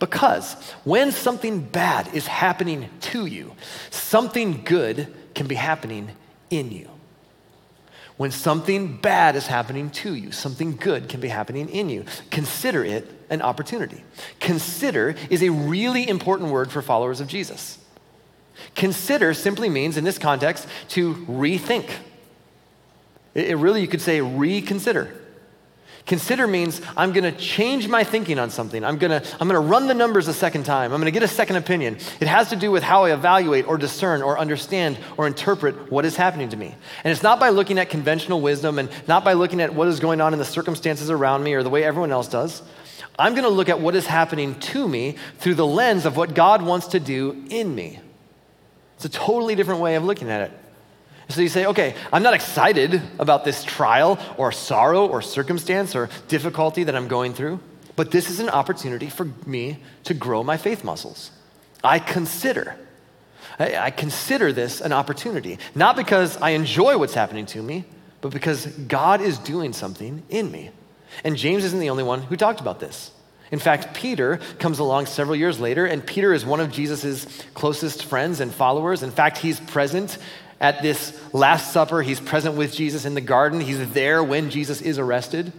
Because 0.00 0.54
when 0.82 1.12
something 1.12 1.60
bad 1.60 2.12
is 2.14 2.26
happening 2.26 2.90
to 3.00 3.26
you, 3.26 3.52
something 3.90 4.62
good 4.64 5.12
can 5.34 5.46
be 5.46 5.54
happening 5.54 6.10
in 6.52 6.70
you. 6.70 6.88
When 8.18 8.30
something 8.30 8.98
bad 8.98 9.34
is 9.36 9.46
happening 9.46 9.90
to 9.90 10.14
you, 10.14 10.30
something 10.30 10.76
good 10.76 11.08
can 11.08 11.20
be 11.20 11.28
happening 11.28 11.68
in 11.68 11.88
you. 11.88 12.04
Consider 12.30 12.84
it 12.84 13.10
an 13.30 13.40
opportunity. 13.40 14.04
Consider 14.38 15.16
is 15.30 15.42
a 15.42 15.48
really 15.48 16.06
important 16.08 16.50
word 16.50 16.70
for 16.70 16.82
followers 16.82 17.20
of 17.20 17.26
Jesus. 17.26 17.78
Consider 18.74 19.32
simply 19.32 19.68
means, 19.68 19.96
in 19.96 20.04
this 20.04 20.18
context, 20.18 20.68
to 20.90 21.14
rethink. 21.26 21.90
It, 23.34 23.56
really, 23.56 23.80
you 23.80 23.88
could 23.88 24.02
say, 24.02 24.20
reconsider. 24.20 25.21
Consider 26.06 26.48
means 26.48 26.80
I'm 26.96 27.12
going 27.12 27.24
to 27.24 27.38
change 27.38 27.86
my 27.86 28.02
thinking 28.02 28.38
on 28.38 28.50
something. 28.50 28.84
I'm 28.84 28.98
going 28.98 29.22
to 29.22 29.26
I'm 29.40 29.48
going 29.48 29.60
to 29.60 29.68
run 29.68 29.86
the 29.86 29.94
numbers 29.94 30.26
a 30.26 30.34
second 30.34 30.64
time. 30.64 30.92
I'm 30.92 31.00
going 31.00 31.12
to 31.12 31.12
get 31.12 31.22
a 31.22 31.28
second 31.28 31.56
opinion. 31.56 31.96
It 32.20 32.26
has 32.26 32.50
to 32.50 32.56
do 32.56 32.72
with 32.72 32.82
how 32.82 33.04
I 33.04 33.12
evaluate 33.12 33.68
or 33.68 33.78
discern 33.78 34.20
or 34.20 34.38
understand 34.38 34.98
or 35.16 35.28
interpret 35.28 35.92
what 35.92 36.04
is 36.04 36.16
happening 36.16 36.48
to 36.48 36.56
me. 36.56 36.74
And 37.04 37.12
it's 37.12 37.22
not 37.22 37.38
by 37.38 37.50
looking 37.50 37.78
at 37.78 37.88
conventional 37.88 38.40
wisdom 38.40 38.80
and 38.80 38.88
not 39.06 39.24
by 39.24 39.34
looking 39.34 39.60
at 39.60 39.74
what 39.74 39.86
is 39.86 40.00
going 40.00 40.20
on 40.20 40.32
in 40.32 40.40
the 40.40 40.44
circumstances 40.44 41.08
around 41.08 41.44
me 41.44 41.54
or 41.54 41.62
the 41.62 41.70
way 41.70 41.84
everyone 41.84 42.10
else 42.10 42.26
does. 42.26 42.62
I'm 43.18 43.34
going 43.34 43.44
to 43.44 43.50
look 43.50 43.68
at 43.68 43.78
what 43.78 43.94
is 43.94 44.06
happening 44.06 44.58
to 44.58 44.88
me 44.88 45.16
through 45.38 45.54
the 45.54 45.66
lens 45.66 46.04
of 46.04 46.16
what 46.16 46.34
God 46.34 46.62
wants 46.62 46.88
to 46.88 47.00
do 47.00 47.44
in 47.48 47.74
me. 47.74 48.00
It's 48.96 49.04
a 49.04 49.08
totally 49.08 49.54
different 49.54 49.80
way 49.80 49.94
of 49.94 50.04
looking 50.04 50.30
at 50.30 50.50
it. 50.50 50.61
So 51.32 51.40
you 51.40 51.48
say, 51.48 51.66
okay, 51.66 51.94
I'm 52.12 52.22
not 52.22 52.34
excited 52.34 53.00
about 53.18 53.44
this 53.44 53.64
trial 53.64 54.18
or 54.36 54.52
sorrow 54.52 55.06
or 55.06 55.22
circumstance 55.22 55.94
or 55.96 56.10
difficulty 56.28 56.84
that 56.84 56.94
I'm 56.94 57.08
going 57.08 57.32
through, 57.32 57.60
but 57.96 58.10
this 58.10 58.28
is 58.28 58.38
an 58.38 58.50
opportunity 58.50 59.08
for 59.08 59.24
me 59.46 59.78
to 60.04 60.14
grow 60.14 60.42
my 60.42 60.56
faith 60.56 60.84
muscles. 60.84 61.30
I 61.82 61.98
consider. 61.98 62.76
I, 63.58 63.90
consider 63.90 64.52
this 64.52 64.80
an 64.80 64.92
opportunity, 64.92 65.58
not 65.74 65.96
because 65.96 66.36
I 66.38 66.50
enjoy 66.50 66.98
what's 66.98 67.14
happening 67.14 67.46
to 67.46 67.62
me, 67.62 67.84
but 68.20 68.32
because 68.32 68.66
God 68.66 69.20
is 69.20 69.38
doing 69.38 69.72
something 69.72 70.22
in 70.28 70.50
me. 70.50 70.70
And 71.24 71.36
James 71.36 71.64
isn't 71.64 71.78
the 71.78 71.90
only 71.90 72.02
one 72.02 72.22
who 72.22 72.36
talked 72.36 72.60
about 72.60 72.80
this. 72.80 73.10
In 73.50 73.58
fact, 73.58 73.92
Peter 73.92 74.38
comes 74.58 74.78
along 74.78 75.06
several 75.06 75.36
years 75.36 75.60
later, 75.60 75.84
and 75.84 76.04
Peter 76.04 76.32
is 76.32 76.46
one 76.46 76.60
of 76.60 76.72
Jesus' 76.72 77.26
closest 77.52 78.06
friends 78.06 78.40
and 78.40 78.52
followers. 78.52 79.02
In 79.02 79.10
fact, 79.10 79.36
he's 79.36 79.60
present 79.60 80.16
at 80.62 80.80
this 80.80 81.20
Last 81.34 81.72
Supper. 81.72 82.00
He's 82.00 82.20
present 82.20 82.54
with 82.54 82.72
Jesus 82.72 83.04
in 83.04 83.14
the 83.14 83.20
garden. 83.20 83.60
He's 83.60 83.92
there 83.92 84.24
when 84.24 84.48
Jesus 84.48 84.80
is 84.80 84.98
arrested. 84.98 85.52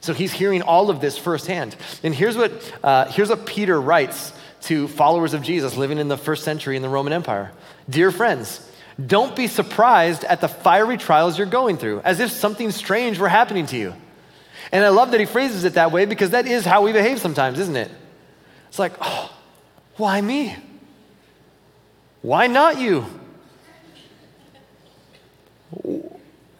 So 0.00 0.14
he's 0.14 0.32
hearing 0.32 0.62
all 0.62 0.90
of 0.90 1.00
this 1.00 1.18
firsthand. 1.18 1.76
And 2.02 2.14
here's 2.14 2.36
what, 2.36 2.52
uh, 2.82 3.06
here's 3.06 3.28
what 3.28 3.44
Peter 3.44 3.78
writes 3.78 4.32
to 4.62 4.86
followers 4.88 5.34
of 5.34 5.42
Jesus 5.42 5.76
living 5.76 5.98
in 5.98 6.08
the 6.08 6.16
first 6.16 6.44
century 6.44 6.76
in 6.76 6.82
the 6.82 6.88
Roman 6.88 7.12
Empire 7.12 7.52
Dear 7.90 8.10
friends, 8.10 8.66
don't 9.04 9.34
be 9.34 9.46
surprised 9.48 10.24
at 10.24 10.40
the 10.40 10.48
fiery 10.48 10.96
trials 10.96 11.36
you're 11.36 11.46
going 11.46 11.76
through, 11.76 12.00
as 12.00 12.20
if 12.20 12.30
something 12.30 12.70
strange 12.70 13.18
were 13.18 13.28
happening 13.28 13.66
to 13.66 13.76
you. 13.76 13.92
And 14.72 14.84
I 14.84 14.88
love 14.88 15.10
that 15.10 15.20
he 15.20 15.26
phrases 15.26 15.64
it 15.64 15.74
that 15.74 15.90
way 15.90 16.06
because 16.06 16.30
that 16.30 16.46
is 16.46 16.64
how 16.64 16.82
we 16.82 16.92
behave 16.92 17.18
sometimes, 17.18 17.58
isn't 17.58 17.76
it? 17.76 17.90
It's 18.68 18.78
like, 18.78 18.92
oh, 19.00 19.32
why 19.96 20.20
me? 20.20 20.56
Why 22.22 22.46
not 22.46 22.78
you? 22.78 23.04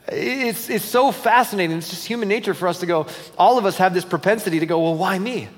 It's, 0.09 0.69
it's 0.69 0.85
so 0.85 1.13
fascinating. 1.13 1.79
It's 1.79 1.91
just 1.91 2.07
human 2.07 2.29
nature 2.29 2.55
for 2.55 2.69
us 2.69 2.81
to 2.81 2.87
go, 2.87 3.07
all 3.39 3.59
of 3.59 3.65
us 3.65 3.79
have 3.79 3.95
this 3.95 4.05
propensity 4.05 4.61
to 4.61 4.67
go, 4.67 4.81
well, 4.81 4.95
why 4.95 5.19
me? 5.19 5.49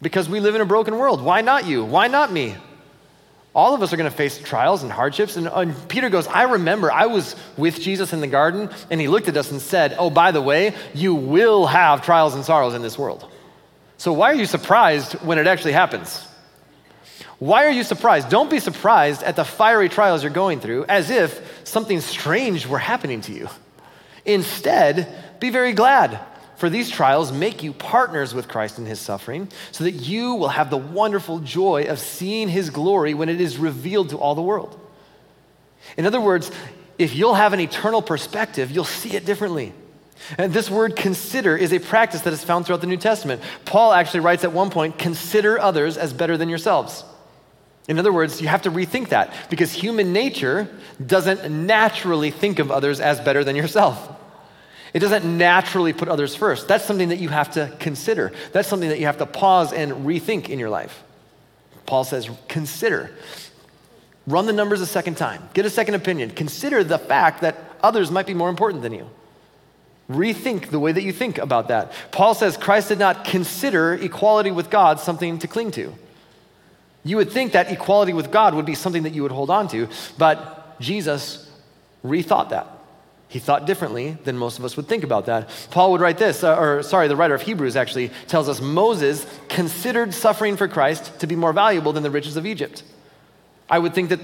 Because 0.00 0.28
we 0.28 0.40
live 0.40 0.54
in 0.54 0.60
a 0.60 0.66
broken 0.66 0.98
world. 0.98 1.22
Why 1.22 1.40
not 1.40 1.66
you? 1.66 1.84
Why 1.84 2.08
not 2.08 2.32
me? 2.32 2.56
All 3.54 3.74
of 3.74 3.82
us 3.82 3.92
are 3.92 3.96
going 3.96 4.10
to 4.10 4.16
face 4.16 4.38
trials 4.38 4.82
and 4.82 4.90
hardships. 4.90 5.36
And, 5.36 5.46
and, 5.46 5.88
Peter 5.88 6.08
goes, 6.08 6.26
I 6.26 6.44
remember 6.44 6.90
I 6.90 7.06
was 7.06 7.36
with 7.56 7.80
Jesus 7.80 8.12
in 8.12 8.20
the 8.20 8.26
garden, 8.26 8.70
and 8.90 9.00
he 9.00 9.08
looked 9.08 9.28
at 9.28 9.36
us 9.36 9.50
and 9.50 9.60
said, 9.60 9.94
Oh, 9.98 10.08
by 10.08 10.30
the 10.30 10.40
way, 10.40 10.74
you 10.94 11.14
will 11.14 11.66
have 11.66 12.02
trials 12.02 12.34
and 12.34 12.44
sorrows 12.44 12.74
in 12.74 12.82
this 12.82 12.98
world. 12.98 13.30
So 13.98 14.12
why 14.12 14.30
are 14.32 14.34
you 14.34 14.46
surprised 14.46 15.12
when 15.22 15.38
it 15.38 15.46
actually 15.46 15.72
happens? 15.72 16.26
Why 17.42 17.66
are 17.66 17.72
you 17.72 17.82
surprised? 17.82 18.28
Don't 18.28 18.48
be 18.48 18.60
surprised 18.60 19.24
at 19.24 19.34
the 19.34 19.44
fiery 19.44 19.88
trials 19.88 20.22
you're 20.22 20.30
going 20.30 20.60
through 20.60 20.84
as 20.84 21.10
if 21.10 21.66
something 21.66 22.00
strange 22.00 22.68
were 22.68 22.78
happening 22.78 23.20
to 23.22 23.32
you. 23.32 23.48
Instead, 24.24 25.12
be 25.40 25.50
very 25.50 25.72
glad, 25.72 26.20
for 26.54 26.70
these 26.70 26.88
trials 26.88 27.32
make 27.32 27.64
you 27.64 27.72
partners 27.72 28.32
with 28.32 28.46
Christ 28.46 28.78
in 28.78 28.86
his 28.86 29.00
suffering, 29.00 29.48
so 29.72 29.82
that 29.82 29.90
you 29.90 30.34
will 30.34 30.50
have 30.50 30.70
the 30.70 30.76
wonderful 30.76 31.40
joy 31.40 31.86
of 31.88 31.98
seeing 31.98 32.48
his 32.48 32.70
glory 32.70 33.12
when 33.12 33.28
it 33.28 33.40
is 33.40 33.58
revealed 33.58 34.10
to 34.10 34.18
all 34.18 34.36
the 34.36 34.40
world. 34.40 34.78
In 35.96 36.06
other 36.06 36.20
words, 36.20 36.48
if 36.96 37.12
you'll 37.12 37.34
have 37.34 37.52
an 37.52 37.58
eternal 37.58 38.02
perspective, 38.02 38.70
you'll 38.70 38.84
see 38.84 39.16
it 39.16 39.24
differently. 39.24 39.72
And 40.38 40.52
this 40.52 40.70
word 40.70 40.94
consider 40.94 41.56
is 41.56 41.72
a 41.72 41.80
practice 41.80 42.20
that 42.20 42.32
is 42.32 42.44
found 42.44 42.66
throughout 42.66 42.82
the 42.82 42.86
New 42.86 42.98
Testament. 42.98 43.42
Paul 43.64 43.92
actually 43.92 44.20
writes 44.20 44.44
at 44.44 44.52
one 44.52 44.70
point, 44.70 44.96
consider 44.96 45.58
others 45.58 45.96
as 45.96 46.12
better 46.12 46.36
than 46.36 46.48
yourselves. 46.48 47.02
In 47.88 47.98
other 47.98 48.12
words, 48.12 48.40
you 48.40 48.48
have 48.48 48.62
to 48.62 48.70
rethink 48.70 49.08
that 49.08 49.32
because 49.50 49.72
human 49.72 50.12
nature 50.12 50.68
doesn't 51.04 51.50
naturally 51.50 52.30
think 52.30 52.58
of 52.58 52.70
others 52.70 53.00
as 53.00 53.20
better 53.20 53.42
than 53.42 53.56
yourself. 53.56 54.08
It 54.94 55.00
doesn't 55.00 55.24
naturally 55.24 55.92
put 55.92 56.08
others 56.08 56.36
first. 56.36 56.68
That's 56.68 56.84
something 56.84 57.08
that 57.08 57.18
you 57.18 57.30
have 57.30 57.52
to 57.52 57.74
consider. 57.80 58.32
That's 58.52 58.68
something 58.68 58.90
that 58.90 59.00
you 59.00 59.06
have 59.06 59.18
to 59.18 59.26
pause 59.26 59.72
and 59.72 60.06
rethink 60.06 60.48
in 60.48 60.58
your 60.58 60.70
life. 60.70 61.02
Paul 61.86 62.04
says, 62.04 62.30
consider. 62.46 63.10
Run 64.26 64.46
the 64.46 64.52
numbers 64.52 64.80
a 64.80 64.86
second 64.86 65.16
time. 65.16 65.48
Get 65.54 65.66
a 65.66 65.70
second 65.70 65.94
opinion. 65.94 66.30
Consider 66.30 66.84
the 66.84 66.98
fact 66.98 67.40
that 67.40 67.56
others 67.82 68.10
might 68.10 68.26
be 68.26 68.34
more 68.34 68.50
important 68.50 68.82
than 68.82 68.92
you. 68.92 69.10
Rethink 70.08 70.68
the 70.68 70.78
way 70.78 70.92
that 70.92 71.02
you 71.02 71.12
think 71.12 71.38
about 71.38 71.68
that. 71.68 71.92
Paul 72.12 72.34
says 72.34 72.56
Christ 72.56 72.88
did 72.88 72.98
not 72.98 73.24
consider 73.24 73.94
equality 73.94 74.50
with 74.50 74.70
God 74.70 75.00
something 75.00 75.38
to 75.38 75.48
cling 75.48 75.70
to. 75.72 75.92
You 77.04 77.16
would 77.16 77.30
think 77.30 77.52
that 77.52 77.70
equality 77.70 78.12
with 78.12 78.30
God 78.30 78.54
would 78.54 78.66
be 78.66 78.74
something 78.74 79.02
that 79.02 79.14
you 79.14 79.22
would 79.22 79.32
hold 79.32 79.50
on 79.50 79.68
to, 79.68 79.88
but 80.18 80.80
Jesus 80.80 81.50
rethought 82.04 82.50
that. 82.50 82.68
He 83.28 83.38
thought 83.38 83.66
differently 83.66 84.18
than 84.24 84.36
most 84.36 84.58
of 84.58 84.64
us 84.64 84.76
would 84.76 84.88
think 84.88 85.04
about 85.04 85.24
that. 85.26 85.48
Paul 85.70 85.92
would 85.92 86.02
write 86.02 86.18
this, 86.18 86.44
uh, 86.44 86.54
or 86.54 86.82
sorry, 86.82 87.08
the 87.08 87.16
writer 87.16 87.34
of 87.34 87.40
Hebrews 87.40 87.76
actually 87.76 88.10
tells 88.28 88.46
us 88.46 88.60
Moses 88.60 89.26
considered 89.48 90.12
suffering 90.12 90.56
for 90.56 90.68
Christ 90.68 91.18
to 91.20 91.26
be 91.26 91.34
more 91.34 91.54
valuable 91.54 91.94
than 91.94 92.02
the 92.02 92.10
riches 92.10 92.36
of 92.36 92.44
Egypt. 92.44 92.82
I 93.70 93.78
would 93.78 93.94
think 93.94 94.10
that 94.10 94.20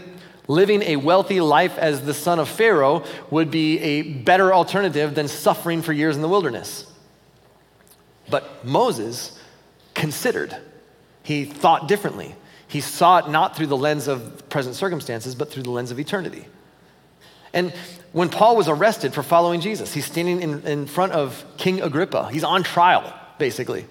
living 0.46 0.82
a 0.82 0.96
wealthy 0.96 1.40
life 1.40 1.78
as 1.78 2.02
the 2.02 2.12
son 2.12 2.38
of 2.38 2.50
Pharaoh 2.50 3.02
would 3.30 3.50
be 3.50 3.78
a 3.78 4.02
better 4.02 4.52
alternative 4.52 5.14
than 5.14 5.26
suffering 5.26 5.80
for 5.80 5.94
years 5.94 6.14
in 6.14 6.20
the 6.20 6.28
wilderness. 6.28 6.84
But 8.28 8.62
Moses 8.62 9.40
considered, 9.94 10.54
he 11.22 11.46
thought 11.46 11.88
differently. 11.88 12.34
He 12.68 12.80
saw 12.80 13.18
it 13.18 13.28
not 13.28 13.56
through 13.56 13.66
the 13.66 13.76
lens 13.76 14.08
of 14.08 14.48
present 14.48 14.76
circumstances, 14.76 15.34
but 15.34 15.50
through 15.50 15.64
the 15.64 15.70
lens 15.70 15.90
of 15.90 15.98
eternity. 15.98 16.46
And 17.52 17.72
when 18.12 18.28
Paul 18.28 18.56
was 18.56 18.68
arrested 18.68 19.14
for 19.14 19.22
following 19.22 19.60
Jesus, 19.60 19.92
he's 19.92 20.04
standing 20.04 20.42
in, 20.42 20.66
in 20.66 20.86
front 20.86 21.12
of 21.12 21.44
King 21.56 21.80
Agrippa. 21.80 22.30
He's 22.30 22.44
on 22.44 22.62
trial, 22.62 23.12
basically. 23.38 23.86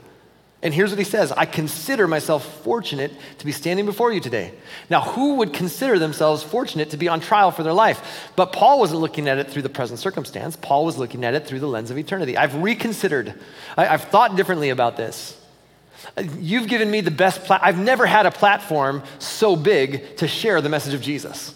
And 0.61 0.73
here's 0.73 0.89
what 0.89 0.97
he 0.97 1.05
says 1.05 1.31
I 1.31 1.45
consider 1.45 2.07
myself 2.07 2.63
fortunate 2.63 3.11
to 3.39 3.45
be 3.45 3.51
standing 3.51 3.85
before 3.85 4.11
you 4.11 4.19
today. 4.19 4.53
Now, 4.89 5.01
who 5.01 5.35
would 5.35 5.53
consider 5.53 5.99
themselves 5.99 6.43
fortunate 6.43 6.91
to 6.91 6.97
be 6.97 7.07
on 7.07 7.19
trial 7.19 7.51
for 7.51 7.63
their 7.63 7.73
life? 7.73 8.31
But 8.35 8.53
Paul 8.53 8.79
wasn't 8.79 9.01
looking 9.01 9.27
at 9.27 9.37
it 9.37 9.49
through 9.49 9.61
the 9.61 9.69
present 9.69 9.99
circumstance. 9.99 10.55
Paul 10.55 10.85
was 10.85 10.97
looking 10.97 11.23
at 11.23 11.35
it 11.35 11.45
through 11.45 11.59
the 11.59 11.67
lens 11.67 11.91
of 11.91 11.97
eternity. 11.97 12.37
I've 12.37 12.55
reconsidered, 12.55 13.35
I, 13.75 13.85
have 13.85 14.05
thought 14.05 14.35
differently 14.35 14.69
about 14.69 14.97
this. 14.97 15.39
You've 16.39 16.67
given 16.67 16.89
me 16.89 17.01
the 17.01 17.11
best, 17.11 17.43
pla- 17.43 17.59
I've 17.61 17.79
never 17.79 18.05
had 18.05 18.25
a 18.25 18.31
platform 18.31 19.03
so 19.19 19.55
big 19.55 20.17
to 20.17 20.27
share 20.27 20.61
the 20.61 20.69
message 20.69 20.93
of 20.93 21.01
Jesus. 21.01 21.53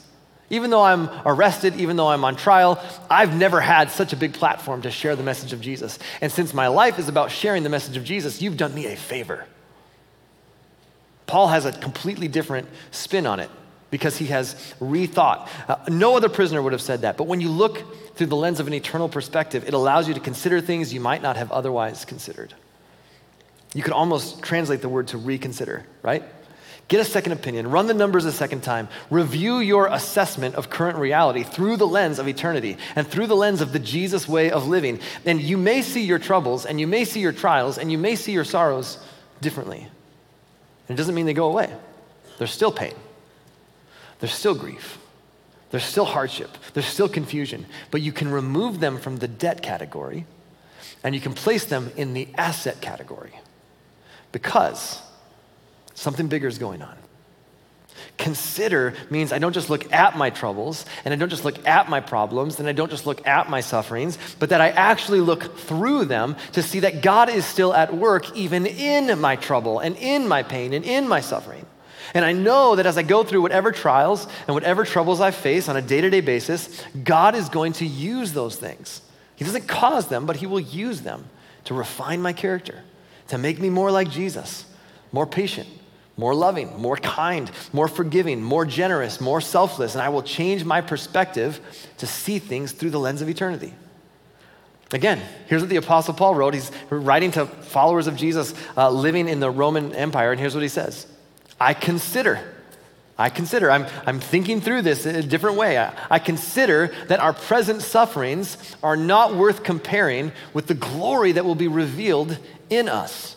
Even 0.50 0.70
though 0.70 0.84
I'm 0.84 1.10
arrested, 1.26 1.78
even 1.78 1.96
though 1.96 2.10
I'm 2.10 2.26
on 2.26 2.36
trial, 2.36 2.84
I've 3.10 3.36
never 3.36 3.62
had 3.62 3.90
such 3.90 4.12
a 4.12 4.18
big 4.18 4.34
platform 4.34 4.82
to 4.82 4.92
share 4.92 5.16
the 5.16 5.24
message 5.24 5.54
of 5.54 5.62
Jesus. 5.62 5.98
And 6.20 6.30
since 6.30 6.54
my 6.54 6.68
life 6.68 7.00
is 7.00 7.08
about 7.08 7.32
sharing 7.32 7.64
the 7.64 7.70
message 7.70 7.96
of 7.96 8.04
Jesus, 8.04 8.42
you've 8.42 8.58
done 8.58 8.74
me 8.74 8.88
a 8.88 8.98
favor. 8.98 9.46
Paul 11.26 11.48
has 11.48 11.66
a 11.66 11.72
completely 11.72 12.28
different 12.28 12.68
spin 12.92 13.26
on 13.26 13.40
it 13.40 13.50
because 13.92 14.18
he 14.18 14.26
has 14.28 14.56
rethought. 14.82 15.48
Uh, 15.70 15.78
no 15.88 16.18
other 16.18 16.28
prisoner 16.28 16.62
would 16.62 16.74
have 16.74 16.82
said 16.82 17.02
that. 17.02 17.16
But 17.16 17.28
when 17.28 17.40
you 17.40 17.50
look 17.50 18.16
through 18.16 18.28
the 18.28 18.36
lens 18.36 18.60
of 18.60 18.68
an 18.68 18.74
eternal 18.74 19.08
perspective, 19.08 19.66
it 19.66 19.74
allows 19.74 20.10
you 20.10 20.14
to 20.14 20.20
consider 20.20 20.60
things 20.60 20.94
you 20.94 21.00
might 21.00 21.22
not 21.22 21.38
have 21.38 21.50
otherwise 21.52 22.04
considered. 22.04 22.54
You 23.74 23.84
could 23.84 23.94
almost 23.94 24.42
translate 24.42 24.82
the 24.82 24.90
word 24.90 25.10
to 25.10 25.18
reconsider, 25.18 25.86
right? 26.02 26.24
Get 26.88 27.00
a 27.00 27.06
second 27.06 27.32
opinion, 27.32 27.72
run 27.72 27.88
the 27.88 27.94
numbers 27.94 28.26
a 28.26 28.34
second 28.34 28.64
time, 28.64 28.90
review 29.10 29.60
your 29.60 29.88
assessment 29.88 30.56
of 30.56 30.70
current 30.70 30.98
reality 30.98 31.44
through 31.44 31.78
the 31.78 31.88
lens 31.88 32.20
of 32.20 32.28
eternity 32.28 32.76
and 32.98 33.08
through 33.08 33.28
the 33.28 33.36
lens 33.36 33.62
of 33.62 33.72
the 33.72 33.80
Jesus 33.80 34.28
way 34.28 34.52
of 34.52 34.68
living. 34.68 35.00
And 35.26 35.40
you 35.40 35.58
may 35.58 35.84
see 35.84 36.04
your 36.04 36.20
troubles 36.20 36.66
and 36.66 36.82
you 36.82 36.88
may 36.88 37.06
see 37.06 37.22
your 37.22 37.32
trials 37.32 37.78
and 37.78 37.90
you 37.90 37.98
may 37.98 38.16
see 38.18 38.34
your 38.34 38.44
sorrows 38.44 38.98
differently. 39.40 39.88
And 40.90 40.98
it 40.98 41.00
doesn't 41.00 41.16
mean 41.16 41.26
they 41.26 41.34
go 41.34 41.48
away, 41.48 41.74
there's 42.40 42.52
still 42.52 42.74
pain, 42.74 42.96
there's 44.20 44.34
still 44.34 44.56
grief. 44.56 44.98
There's 45.70 45.86
still 45.86 46.04
hardship. 46.04 46.50
There's 46.74 46.86
still 46.86 47.08
confusion. 47.08 47.66
But 47.92 48.02
you 48.02 48.12
can 48.12 48.30
remove 48.30 48.82
them 48.82 48.98
from 48.98 49.16
the 49.16 49.28
debt 49.30 49.62
category 49.62 50.26
and 51.02 51.16
you 51.16 51.22
can 51.22 51.32
place 51.34 51.64
them 51.64 51.94
in 51.96 52.14
the 52.14 52.28
asset 52.38 52.82
category 52.82 53.32
because 54.32 55.02
something 55.94 56.28
bigger 56.28 56.48
is 56.48 56.58
going 56.58 56.82
on. 56.82 56.96
Consider 58.18 58.94
means 59.10 59.32
I 59.32 59.40
don't 59.40 59.54
just 59.54 59.70
look 59.70 59.92
at 59.92 60.18
my 60.18 60.30
troubles 60.30 60.86
and 61.04 61.14
I 61.14 61.18
don't 61.18 61.30
just 61.30 61.46
look 61.46 61.66
at 61.68 61.90
my 61.90 62.00
problems 62.00 62.60
and 62.60 62.68
I 62.68 62.72
don't 62.72 62.90
just 62.90 63.06
look 63.06 63.26
at 63.28 63.50
my 63.50 63.62
sufferings, 63.62 64.18
but 64.40 64.50
that 64.50 64.62
I 64.62 64.70
actually 64.70 65.20
look 65.20 65.58
through 65.58 66.06
them 66.06 66.36
to 66.54 66.62
see 66.62 66.82
that 66.82 67.02
God 67.02 67.30
is 67.30 67.46
still 67.46 67.74
at 67.74 67.94
work 67.94 68.36
even 68.36 68.66
in 68.66 69.20
my 69.20 69.36
trouble 69.36 69.80
and 69.80 69.96
in 69.98 70.28
my 70.28 70.44
pain 70.44 70.74
and 70.74 70.86
in 70.86 71.08
my 71.08 71.20
suffering. 71.20 71.66
And 72.14 72.26
I 72.26 72.34
know 72.34 72.76
that 72.76 72.86
as 72.86 72.98
I 72.98 73.04
go 73.04 73.24
through 73.24 73.42
whatever 73.42 73.72
trials 73.72 74.28
and 74.48 74.54
whatever 74.54 74.84
troubles 74.84 75.22
I 75.22 75.32
face 75.32 75.70
on 75.70 75.78
a 75.78 75.82
day 75.82 76.02
to 76.02 76.10
day 76.10 76.22
basis, 76.22 76.84
God 77.04 77.36
is 77.36 77.50
going 77.50 77.74
to 77.74 77.86
use 77.86 78.34
those 78.34 78.56
things. 78.56 79.02
He 79.36 79.46
doesn't 79.46 79.68
cause 79.68 80.08
them, 80.08 80.26
but 80.26 80.36
He 80.36 80.46
will 80.46 80.60
use 80.60 81.02
them 81.02 81.30
to 81.66 81.74
refine 81.74 82.22
my 82.22 82.34
character, 82.34 82.84
to 83.32 83.38
make 83.38 83.60
me 83.60 83.70
more 83.70 83.92
like 83.92 84.10
Jesus, 84.10 84.66
more 85.14 85.26
patient, 85.26 85.70
more 86.18 86.36
loving, 86.36 86.78
more 86.78 86.98
kind, 86.98 87.50
more 87.72 87.88
forgiving, 87.88 88.44
more 88.44 88.66
generous, 88.66 89.22
more 89.22 89.40
selfless, 89.40 89.96
and 89.96 90.02
I 90.02 90.10
will 90.10 90.22
change 90.22 90.66
my 90.66 90.82
perspective 90.82 91.62
to 92.00 92.06
see 92.06 92.40
things 92.40 92.74
through 92.74 92.90
the 92.90 93.00
lens 93.00 93.22
of 93.22 93.30
eternity. 93.30 93.74
Again, 94.92 95.22
here's 95.48 95.62
what 95.62 95.70
the 95.70 95.78
Apostle 95.78 96.14
Paul 96.14 96.36
wrote. 96.36 96.54
He's 96.54 96.72
writing 96.90 97.32
to 97.32 97.46
followers 97.46 98.08
of 98.08 98.18
Jesus 98.18 98.54
uh, 98.76 98.90
living 98.90 99.30
in 99.30 99.40
the 99.40 99.50
Roman 99.50 99.96
Empire, 99.96 100.32
and 100.32 100.40
here's 100.40 100.54
what 100.54 100.64
he 100.64 100.68
says 100.68 101.08
I 101.58 101.74
consider, 101.74 102.42
I 103.18 103.30
consider, 103.30 103.72
I'm, 103.72 103.86
I'm 104.06 104.20
thinking 104.20 104.60
through 104.60 104.82
this 104.82 105.06
in 105.06 105.16
a 105.16 105.24
different 105.24 105.56
way. 105.56 105.78
I, 105.78 105.94
I 106.10 106.20
consider 106.20 106.94
that 107.08 107.22
our 107.22 107.32
present 107.32 107.82
sufferings 107.82 108.58
are 108.84 108.98
not 108.98 109.36
worth 109.38 109.64
comparing 109.64 110.34
with 110.54 110.68
the 110.68 110.74
glory 110.74 111.32
that 111.32 111.46
will 111.46 111.56
be 111.56 111.70
revealed 111.70 112.38
in 112.72 112.90
us. 112.90 113.36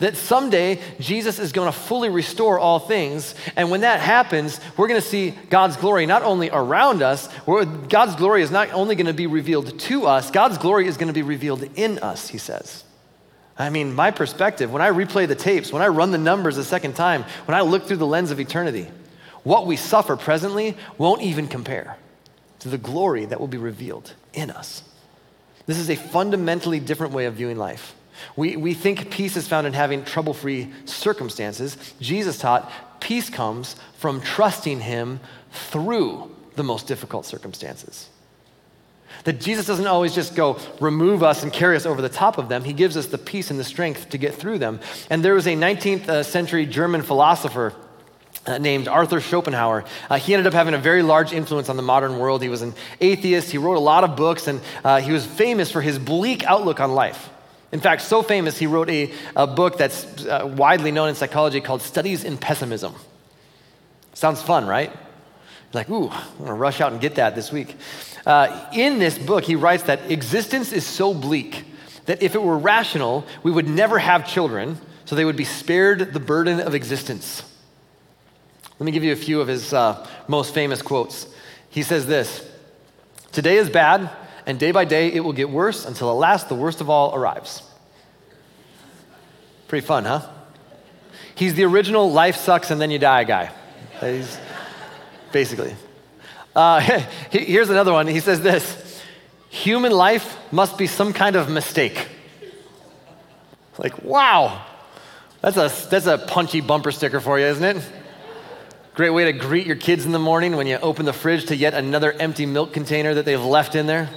That 0.00 0.16
someday 0.16 0.80
Jesus 0.98 1.38
is 1.38 1.52
going 1.52 1.70
to 1.70 1.78
fully 1.78 2.08
restore 2.08 2.58
all 2.58 2.80
things. 2.80 3.36
And 3.54 3.70
when 3.70 3.82
that 3.82 4.00
happens, 4.00 4.58
we're 4.76 4.88
going 4.88 5.00
to 5.00 5.06
see 5.06 5.30
God's 5.48 5.76
glory 5.76 6.06
not 6.06 6.24
only 6.24 6.50
around 6.50 7.02
us, 7.02 7.28
God's 7.46 8.16
glory 8.16 8.42
is 8.42 8.50
not 8.50 8.72
only 8.72 8.96
going 8.96 9.06
to 9.06 9.12
be 9.12 9.28
revealed 9.28 9.78
to 9.78 10.06
us, 10.06 10.32
God's 10.32 10.58
glory 10.58 10.88
is 10.88 10.96
going 10.96 11.06
to 11.06 11.12
be 11.12 11.22
revealed 11.22 11.62
in 11.76 12.00
us, 12.00 12.28
he 12.28 12.38
says. 12.38 12.82
I 13.56 13.70
mean, 13.70 13.94
my 13.94 14.10
perspective, 14.10 14.72
when 14.72 14.82
I 14.82 14.90
replay 14.90 15.28
the 15.28 15.36
tapes, 15.36 15.72
when 15.72 15.82
I 15.82 15.88
run 15.88 16.10
the 16.10 16.18
numbers 16.18 16.56
a 16.56 16.64
second 16.64 16.96
time, 16.96 17.24
when 17.44 17.56
I 17.56 17.60
look 17.60 17.84
through 17.84 17.98
the 17.98 18.06
lens 18.06 18.32
of 18.32 18.40
eternity, 18.40 18.88
what 19.44 19.66
we 19.66 19.76
suffer 19.76 20.16
presently 20.16 20.76
won't 20.98 21.22
even 21.22 21.46
compare 21.46 21.96
to 22.60 22.68
the 22.68 22.78
glory 22.78 23.26
that 23.26 23.38
will 23.38 23.48
be 23.48 23.58
revealed 23.58 24.14
in 24.32 24.50
us. 24.50 24.82
This 25.66 25.78
is 25.78 25.90
a 25.90 25.96
fundamentally 25.96 26.80
different 26.80 27.12
way 27.12 27.26
of 27.26 27.34
viewing 27.34 27.56
life. 27.56 27.94
We, 28.36 28.56
we 28.56 28.74
think 28.74 29.10
peace 29.10 29.36
is 29.36 29.48
found 29.48 29.66
in 29.66 29.72
having 29.72 30.04
trouble 30.04 30.34
free 30.34 30.70
circumstances. 30.84 31.76
Jesus 32.00 32.38
taught 32.38 32.70
peace 33.00 33.28
comes 33.28 33.76
from 33.98 34.20
trusting 34.20 34.80
Him 34.80 35.20
through 35.50 36.34
the 36.56 36.62
most 36.62 36.86
difficult 36.86 37.26
circumstances. 37.26 38.08
That 39.24 39.40
Jesus 39.40 39.66
doesn't 39.66 39.86
always 39.86 40.14
just 40.14 40.34
go 40.34 40.58
remove 40.80 41.22
us 41.22 41.42
and 41.42 41.52
carry 41.52 41.76
us 41.76 41.86
over 41.86 42.02
the 42.02 42.08
top 42.08 42.38
of 42.38 42.48
them. 42.48 42.64
He 42.64 42.72
gives 42.72 42.96
us 42.96 43.06
the 43.06 43.18
peace 43.18 43.50
and 43.50 43.60
the 43.60 43.64
strength 43.64 44.10
to 44.10 44.18
get 44.18 44.34
through 44.34 44.58
them. 44.58 44.80
And 45.10 45.24
there 45.24 45.34
was 45.34 45.46
a 45.46 45.54
19th 45.54 46.08
uh, 46.08 46.22
century 46.22 46.66
German 46.66 47.02
philosopher 47.02 47.74
uh, 48.46 48.58
named 48.58 48.88
Arthur 48.88 49.20
Schopenhauer. 49.20 49.84
Uh, 50.10 50.16
he 50.18 50.34
ended 50.34 50.46
up 50.46 50.52
having 50.52 50.74
a 50.74 50.78
very 50.78 51.02
large 51.02 51.32
influence 51.32 51.68
on 51.68 51.76
the 51.76 51.82
modern 51.82 52.18
world. 52.18 52.42
He 52.42 52.48
was 52.48 52.62
an 52.62 52.74
atheist, 53.00 53.50
he 53.50 53.58
wrote 53.58 53.76
a 53.76 53.80
lot 53.80 54.04
of 54.04 54.16
books, 54.16 54.48
and 54.48 54.60
uh, 54.84 55.00
he 55.00 55.12
was 55.12 55.24
famous 55.24 55.70
for 55.70 55.80
his 55.80 55.98
bleak 55.98 56.44
outlook 56.44 56.80
on 56.80 56.92
life. 56.92 57.30
In 57.70 57.80
fact, 57.80 58.02
so 58.02 58.22
famous, 58.22 58.58
he 58.58 58.66
wrote 58.66 58.90
a, 58.90 59.12
a 59.34 59.46
book 59.46 59.78
that's 59.78 60.26
uh, 60.26 60.52
widely 60.56 60.90
known 60.90 61.08
in 61.08 61.14
psychology 61.14 61.60
called 61.60 61.80
Studies 61.80 62.24
in 62.24 62.36
Pessimism. 62.36 62.94
Sounds 64.12 64.42
fun, 64.42 64.66
right? 64.66 64.92
Like, 65.72 65.88
ooh, 65.88 66.10
I'm 66.10 66.38
gonna 66.38 66.54
rush 66.54 66.82
out 66.82 66.92
and 66.92 67.00
get 67.00 67.14
that 67.14 67.34
this 67.34 67.50
week. 67.50 67.76
Uh, 68.26 68.68
in 68.74 68.98
this 68.98 69.18
book, 69.18 69.44
he 69.44 69.56
writes 69.56 69.84
that 69.84 70.10
existence 70.10 70.70
is 70.70 70.86
so 70.86 71.14
bleak 71.14 71.64
that 72.04 72.22
if 72.22 72.34
it 72.34 72.42
were 72.42 72.58
rational, 72.58 73.24
we 73.42 73.50
would 73.50 73.68
never 73.68 73.98
have 73.98 74.26
children, 74.26 74.78
so 75.06 75.16
they 75.16 75.24
would 75.24 75.36
be 75.36 75.44
spared 75.44 76.12
the 76.12 76.20
burden 76.20 76.60
of 76.60 76.74
existence. 76.74 77.42
Let 78.82 78.86
me 78.86 78.90
give 78.90 79.04
you 79.04 79.12
a 79.12 79.16
few 79.16 79.40
of 79.40 79.46
his 79.46 79.72
uh, 79.72 80.04
most 80.26 80.52
famous 80.52 80.82
quotes. 80.82 81.28
He 81.70 81.84
says 81.84 82.04
this 82.04 82.44
Today 83.30 83.56
is 83.58 83.70
bad, 83.70 84.10
and 84.44 84.58
day 84.58 84.72
by 84.72 84.84
day 84.84 85.12
it 85.12 85.20
will 85.20 85.32
get 85.32 85.50
worse 85.50 85.84
until 85.84 86.10
at 86.10 86.14
last 86.14 86.48
the 86.48 86.56
worst 86.56 86.80
of 86.80 86.90
all 86.90 87.14
arrives. 87.14 87.62
Pretty 89.68 89.86
fun, 89.86 90.04
huh? 90.04 90.28
He's 91.36 91.54
the 91.54 91.62
original 91.62 92.10
life 92.10 92.34
sucks 92.34 92.72
and 92.72 92.80
then 92.80 92.90
you 92.90 92.98
die 92.98 93.22
guy. 93.22 93.52
He's 94.00 94.36
basically. 95.30 95.76
Uh, 96.56 96.80
here's 97.30 97.70
another 97.70 97.92
one. 97.92 98.08
He 98.08 98.18
says 98.18 98.40
this 98.40 99.00
Human 99.50 99.92
life 99.92 100.36
must 100.50 100.76
be 100.76 100.88
some 100.88 101.12
kind 101.12 101.36
of 101.36 101.48
mistake. 101.48 102.08
Like, 103.78 104.02
wow. 104.02 104.66
That's 105.40 105.56
a, 105.56 105.88
that's 105.88 106.06
a 106.06 106.18
punchy 106.18 106.60
bumper 106.60 106.90
sticker 106.90 107.20
for 107.20 107.38
you, 107.38 107.46
isn't 107.46 107.76
it? 107.76 108.01
Great 108.94 109.08
way 109.08 109.24
to 109.24 109.32
greet 109.32 109.66
your 109.66 109.76
kids 109.76 110.04
in 110.04 110.12
the 110.12 110.18
morning 110.18 110.54
when 110.54 110.66
you 110.66 110.76
open 110.76 111.06
the 111.06 111.14
fridge 111.14 111.46
to 111.46 111.56
yet 111.56 111.72
another 111.72 112.12
empty 112.12 112.44
milk 112.44 112.74
container 112.74 113.14
that 113.14 113.24
they've 113.24 113.42
left 113.42 113.74
in 113.74 113.86
there. 113.86 114.10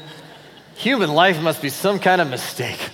Human 0.75 1.13
life 1.13 1.41
must 1.41 1.61
be 1.61 1.69
some 1.69 1.97
kind 1.97 2.19
of 2.19 2.29
mistake. 2.29 2.89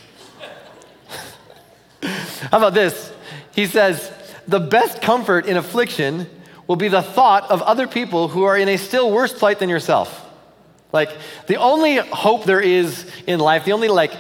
How 2.03 2.59
about 2.59 2.75
this? 2.75 3.11
He 3.55 3.65
says, 3.65 4.11
The 4.47 4.59
best 4.59 5.01
comfort 5.01 5.47
in 5.47 5.57
affliction 5.57 6.29
will 6.67 6.75
be 6.75 6.87
the 6.87 7.01
thought 7.01 7.49
of 7.49 7.63
other 7.63 7.87
people 7.87 8.27
who 8.27 8.43
are 8.43 8.55
in 8.55 8.69
a 8.69 8.77
still 8.77 9.11
worse 9.11 9.33
plight 9.33 9.57
than 9.57 9.67
yourself. 9.67 10.29
Like, 10.93 11.09
the 11.47 11.55
only 11.55 11.95
hope 11.95 12.43
there 12.43 12.61
is 12.61 13.09
in 13.25 13.39
life, 13.39 13.65
the 13.65 13.71
only, 13.71 13.87
like, 13.87 14.13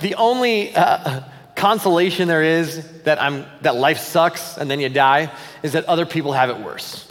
the 0.00 0.14
only 0.14 0.74
uh, 0.74 1.24
consolation 1.62 2.26
there 2.26 2.42
is 2.42 2.84
that, 3.02 3.22
I'm, 3.22 3.46
that 3.60 3.76
life 3.76 3.98
sucks 3.98 4.58
and 4.58 4.68
then 4.68 4.80
you 4.80 4.88
die 4.88 5.32
is 5.62 5.74
that 5.74 5.84
other 5.84 6.04
people 6.04 6.32
have 6.32 6.50
it 6.50 6.58
worse. 6.58 7.08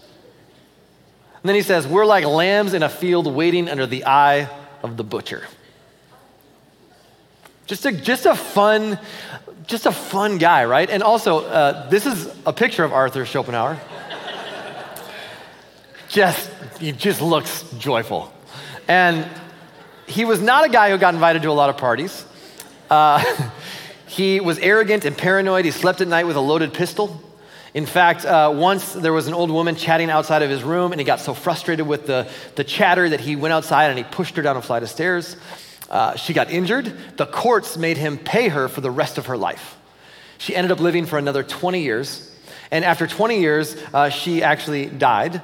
And 1.42 1.48
then 1.48 1.56
he 1.56 1.62
says, 1.62 1.88
We're 1.88 2.06
like 2.06 2.26
lambs 2.26 2.74
in 2.74 2.84
a 2.84 2.90
field 2.90 3.34
waiting 3.34 3.70
under 3.70 3.88
the 3.88 4.06
eye 4.06 4.50
of 4.84 4.98
the 4.98 5.06
butcher. 5.06 5.48
Just 7.66 7.86
a, 7.86 7.94
just 7.94 8.26
a 8.26 8.36
fun, 8.36 9.00
just 9.68 9.86
a 9.86 9.92
fun 9.94 10.38
guy, 10.38 10.66
right? 10.66 10.90
And 10.90 11.02
also, 11.02 11.46
uh, 11.46 11.88
this 11.88 12.06
is 12.06 12.30
a 12.46 12.52
picture 12.52 12.84
of 12.84 12.92
Arthur 12.92 13.26
Schopenhauer. 13.26 13.80
just, 16.10 16.52
he 16.78 16.92
just 16.92 17.22
looks 17.22 17.64
joyful. 17.78 18.34
And 18.90 19.26
he 20.08 20.26
was 20.26 20.42
not 20.42 20.66
a 20.66 20.70
guy 20.70 20.90
who 20.90 20.98
got 20.98 21.14
invited 21.14 21.42
to 21.44 21.50
a 21.50 21.54
lot 21.54 21.70
of 21.70 21.78
parties. 21.78 22.26
Uh, 22.90 23.24
he 24.12 24.41
was 24.41 24.60
arrogant 24.60 25.06
and 25.06 25.17
paranoid. 25.17 25.63
He 25.63 25.71
slept 25.71 26.02
at 26.02 26.08
night 26.10 26.28
with 26.28 26.36
a 26.36 26.41
loaded 26.41 26.74
pistol. 26.74 27.21
In 27.74 27.86
fact, 27.86 28.26
uh, 28.26 28.52
once 28.54 28.91
there 28.91 29.13
was 29.13 29.28
an 29.28 29.34
old 29.34 29.50
woman 29.50 29.78
chatting 29.78 30.10
outside 30.10 30.41
of 30.41 30.50
his 30.50 30.63
room, 30.63 30.91
and 30.91 31.00
he 31.00 31.06
got 31.06 31.21
so 31.21 31.34
frustrated 31.34 31.88
with 31.88 32.08
the, 32.08 32.30
the 32.56 32.65
chatter 32.65 33.08
that 33.08 33.21
he 33.21 33.38
went 33.38 33.54
outside 33.54 33.86
and 33.86 33.97
he 33.97 34.04
pushed 34.04 34.36
her 34.36 34.41
down 34.41 34.58
a 34.58 34.62
flight 34.62 34.84
of 34.84 34.89
stairs. 34.89 35.38
Uh, 35.89 36.17
she 36.17 36.34
got 36.34 36.52
injured. 36.52 36.93
The 37.15 37.26
courts 37.26 37.78
made 37.78 37.95
him 37.95 38.17
pay 38.17 38.50
her 38.50 38.67
for 38.67 38.82
the 38.82 38.91
rest 38.91 39.17
of 39.17 39.28
her 39.28 39.38
life. 39.38 39.78
She 40.39 40.58
ended 40.58 40.74
up 40.74 40.82
living 40.82 41.06
for 41.06 41.17
another 41.17 41.41
20 41.41 41.82
years. 41.82 42.36
And 42.69 42.84
after 42.84 43.08
20 43.08 43.39
years, 43.39 43.78
uh, 43.93 44.10
she 44.10 44.43
actually 44.43 44.88
died. 44.88 45.41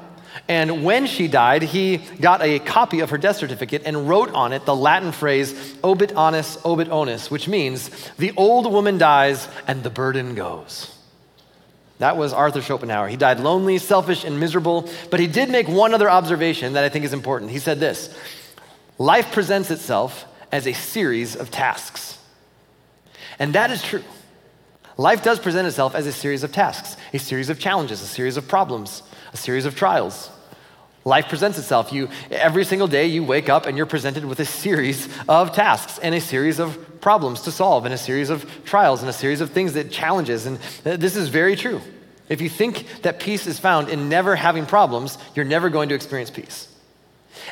And 0.48 0.84
when 0.84 1.08
she 1.08 1.28
died, 1.28 1.64
he 1.64 1.98
got 1.98 2.42
a 2.42 2.60
copy 2.60 3.00
of 3.00 3.10
her 3.10 3.18
death 3.18 3.38
certificate 3.38 3.84
and 3.86 4.08
wrote 4.08 4.32
on 4.34 4.54
it 4.54 4.66
the 4.66 4.76
Latin 4.76 5.12
phrase, 5.12 5.76
obit 5.84 6.14
onus, 6.16 6.58
obit 6.64 6.90
onus, 6.90 7.32
which 7.32 7.48
means 7.48 7.90
the 8.18 8.34
old 8.38 8.72
woman 8.72 8.98
dies 8.98 9.48
and 9.68 9.84
the 9.84 9.90
burden 9.90 10.36
goes. 10.36 10.94
That 12.00 12.18
was 12.18 12.32
Arthur 12.32 12.62
Schopenhauer. 12.62 13.08
He 13.08 13.18
died 13.18 13.40
lonely, 13.40 13.80
selfish, 13.80 14.24
and 14.24 14.40
miserable, 14.40 14.88
but 15.10 15.20
he 15.20 15.28
did 15.28 15.50
make 15.50 15.68
one 15.68 15.94
other 15.94 16.10
observation 16.10 16.74
that 16.74 16.84
I 16.84 16.90
think 16.90 17.06
is 17.06 17.14
important. 17.14 17.52
He 17.52 17.60
said 17.60 17.80
this 17.80 18.16
Life 18.98 19.32
presents 19.32 19.72
itself 19.72 20.26
as 20.52 20.68
a 20.68 20.74
series 20.74 21.36
of 21.36 21.52
tasks. 21.52 22.20
And 23.40 23.54
that 23.54 23.72
is 23.72 23.82
true. 23.82 24.04
Life 24.98 25.24
does 25.24 25.40
present 25.40 25.68
itself 25.68 25.94
as 25.94 26.08
a 26.08 26.12
series 26.12 26.44
of 26.44 26.52
tasks, 26.52 26.98
a 27.14 27.20
series 27.20 27.50
of 27.50 27.60
challenges, 27.60 28.02
a 28.02 28.08
series 28.08 28.36
of 28.38 28.48
problems, 28.48 29.04
a 29.34 29.38
series 29.38 29.66
of 29.66 29.76
trials. 29.76 30.30
Life 31.06 31.30
presents 31.30 31.58
itself. 31.58 31.94
You 31.94 32.10
every 32.30 32.66
single 32.66 32.88
day 32.88 33.06
you 33.06 33.24
wake 33.24 33.48
up 33.48 33.66
and 33.66 33.78
you're 33.78 33.86
presented 33.86 34.26
with 34.26 34.42
a 34.42 34.46
series 34.46 35.08
of 35.30 35.54
tasks 35.54 35.98
and 36.00 36.14
a 36.14 36.20
series 36.20 36.60
of 36.60 37.00
problems 37.00 37.44
to 37.44 37.52
solve 37.52 37.86
and 37.86 37.94
a 37.94 37.98
series 37.98 38.30
of 38.30 38.46
trials 38.66 39.02
and 39.02 39.10
a 39.10 39.14
series 39.14 39.40
of 39.40 39.52
things 39.52 39.74
that 39.74 39.90
challenges 39.90 40.46
and 40.46 40.58
this 40.84 41.16
is 41.16 41.30
very 41.30 41.56
true. 41.56 41.80
If 42.28 42.42
you 42.42 42.50
think 42.50 42.86
that 43.04 43.20
peace 43.20 43.48
is 43.48 43.58
found 43.58 43.88
in 43.88 44.10
never 44.10 44.36
having 44.36 44.66
problems, 44.66 45.18
you're 45.34 45.46
never 45.46 45.70
going 45.70 45.90
to 45.90 45.96
experience 45.96 46.30
peace. 46.30 46.68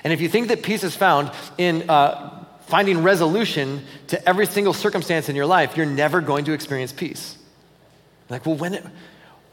And 0.03 0.11
if 0.11 0.19
you 0.19 0.27
think 0.27 0.49
that 0.49 0.63
peace 0.63 0.83
is 0.83 0.95
found 0.95 1.31
in 1.57 1.89
uh, 1.89 2.45
finding 2.67 3.03
resolution 3.03 3.85
to 4.07 4.27
every 4.27 4.47
single 4.47 4.73
circumstance 4.73 5.29
in 5.29 5.35
your 5.35 5.45
life, 5.45 5.77
you're 5.77 5.85
never 5.85 6.19
going 6.19 6.45
to 6.45 6.51
experience 6.51 6.91
peace. 6.91 7.37
Like, 8.29 8.45
well, 8.45 8.55
when, 8.55 8.91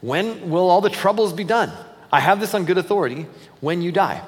when 0.01 0.49
will 0.49 0.69
all 0.69 0.81
the 0.81 0.89
troubles 0.89 1.31
be 1.31 1.43
done? 1.43 1.71
I 2.13 2.19
have 2.19 2.39
this 2.39 2.53
on 2.53 2.65
good 2.65 2.77
authority 2.77 3.25
when 3.59 3.81
you 3.81 3.91
die. 3.91 4.23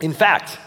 In 0.00 0.12
fact, 0.12 0.58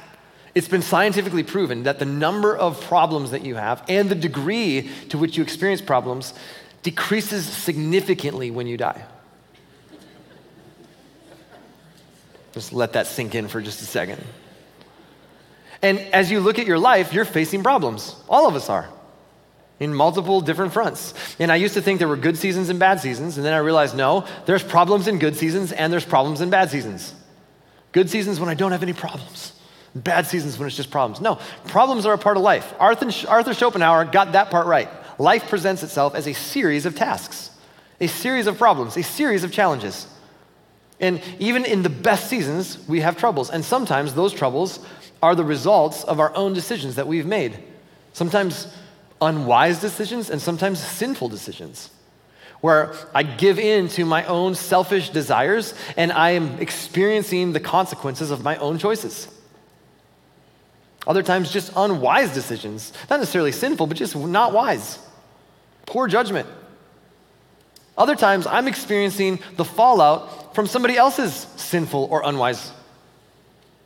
it's 0.54 0.68
been 0.68 0.82
scientifically 0.82 1.44
proven 1.44 1.84
that 1.84 2.00
the 2.00 2.06
number 2.06 2.56
of 2.56 2.82
problems 2.82 3.32
that 3.32 3.46
you 3.46 3.56
have 3.56 3.82
and 3.88 4.10
the 4.10 4.16
degree 4.16 4.90
to 5.08 5.18
which 5.18 5.38
you 5.38 5.44
experience 5.44 5.82
problems 5.82 6.34
decreases 6.84 7.46
significantly 7.46 8.52
when 8.52 8.68
you 8.68 8.76
die. 8.76 9.06
Just 12.52 12.74
let 12.74 12.92
that 12.94 13.08
sink 13.08 13.34
in 13.34 13.48
for 13.48 13.62
just 13.62 13.82
a 13.82 13.86
second. 13.86 14.22
And 15.82 16.00
as 16.00 16.30
you 16.30 16.42
look 16.42 16.60
at 16.60 16.68
your 16.68 16.80
life, 16.80 17.14
you're 17.14 17.24
facing 17.24 17.64
problems. 17.64 18.16
All 18.28 18.50
of 18.50 18.56
us 18.56 18.70
are 18.70 18.90
in 19.80 19.94
multiple 19.94 20.42
different 20.42 20.74
fronts. 20.74 21.14
And 21.40 21.52
I 21.52 21.56
used 21.56 21.76
to 21.76 21.82
think 21.82 22.00
there 22.00 22.08
were 22.08 22.18
good 22.18 22.38
seasons 22.38 22.70
and 22.70 22.80
bad 22.80 23.00
seasons, 23.00 23.38
and 23.38 23.46
then 23.46 23.54
I 23.54 23.58
realized 23.58 23.96
no, 23.96 24.26
there's 24.46 24.64
problems 24.64 25.08
in 25.08 25.20
good 25.20 25.36
seasons 25.36 25.72
and 25.72 25.94
there's 25.94 26.06
problems 26.06 26.42
in 26.42 26.50
bad 26.50 26.70
seasons. 26.70 27.14
Good 27.92 28.10
seasons 28.10 28.40
when 28.40 28.50
I 28.50 28.54
don't 28.54 28.72
have 28.72 28.84
any 28.84 28.94
problems. 28.94 29.54
Bad 29.96 30.28
seasons 30.28 30.58
when 30.58 30.68
it's 30.68 30.76
just 30.76 30.92
problems. 30.92 31.22
No, 31.22 31.40
problems 31.66 32.06
are 32.06 32.14
a 32.14 32.18
part 32.18 32.38
of 32.38 32.44
life. 32.44 32.74
Arthur, 32.80 33.10
Arthur 33.28 33.54
Schopenhauer 33.54 34.06
got 34.06 34.34
that 34.34 34.50
part 34.52 34.68
right. 34.68 34.90
Life 35.20 35.48
presents 35.48 35.84
itself 35.84 36.14
as 36.14 36.28
a 36.28 36.34
series 36.34 36.86
of 36.86 36.96
tasks, 36.96 37.52
a 38.00 38.08
series 38.08 38.46
of 38.46 38.58
problems, 38.58 38.98
a 38.98 39.04
series 39.04 39.44
of 39.44 39.52
challenges. 39.52 40.08
And 41.00 41.22
even 41.40 41.66
in 41.66 41.84
the 41.84 41.90
best 41.90 42.28
seasons, 42.28 42.78
we 42.88 43.02
have 43.02 43.18
troubles. 43.18 43.50
And 43.50 43.64
sometimes 43.64 44.14
those 44.14 44.34
troubles 44.34 44.80
are 45.22 45.36
the 45.36 45.44
results 45.44 46.04
of 46.04 46.20
our 46.20 46.36
own 46.36 46.54
decisions 46.54 46.96
that 46.96 47.08
we've 47.08 47.26
made. 47.26 47.58
Sometimes 48.14 48.68
unwise 49.22 49.80
decisions 49.80 50.30
and 50.30 50.42
sometimes 50.42 50.80
sinful 50.80 51.30
decisions, 51.30 51.90
where 52.62 52.94
I 53.14 53.24
give 53.24 53.60
in 53.60 53.88
to 53.90 54.06
my 54.06 54.26
own 54.26 54.56
selfish 54.56 55.10
desires 55.10 55.74
and 55.96 56.12
I 56.12 56.32
am 56.32 56.60
experiencing 56.60 57.54
the 57.54 57.60
consequences 57.60 58.32
of 58.32 58.44
my 58.44 58.58
own 58.58 58.78
choices. 58.78 59.28
Other 61.06 61.24
times, 61.24 61.52
just 61.52 61.72
unwise 61.76 62.34
decisions, 62.34 62.92
not 63.10 63.20
necessarily 63.20 63.54
sinful, 63.54 63.88
but 63.88 63.96
just 63.96 64.16
not 64.16 64.52
wise. 64.52 65.00
Poor 65.86 66.08
judgment. 66.08 66.50
Other 67.98 68.16
times, 68.16 68.46
I'm 68.46 68.68
experiencing 68.68 69.40
the 69.56 69.64
fallout 69.64 70.54
from 70.54 70.68
somebody 70.68 70.98
else's 70.98 71.34
sinful 71.56 72.10
or 72.12 72.24
unwise 72.26 72.72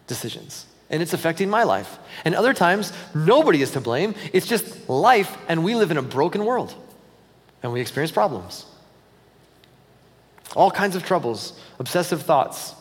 decisions 0.07 0.65
and 0.91 1.01
it's 1.01 1.13
affecting 1.13 1.49
my 1.49 1.63
life. 1.63 1.97
And 2.23 2.35
other 2.35 2.53
times, 2.53 2.93
nobody 3.15 3.63
is 3.63 3.71
to 3.71 3.81
blame. 3.81 4.13
It's 4.33 4.45
just 4.45 4.87
life, 4.87 5.35
and 5.47 5.63
we 5.63 5.73
live 5.73 5.89
in 5.89 5.97
a 5.97 6.03
broken 6.03 6.45
world, 6.45 6.75
and 7.63 7.73
we 7.73 7.81
experience 7.81 8.11
problems. 8.11 8.65
All 10.55 10.69
kinds 10.69 10.95
of 10.95 11.03
troubles, 11.03 11.59
obsessive 11.79 12.21
thoughts, 12.21 12.75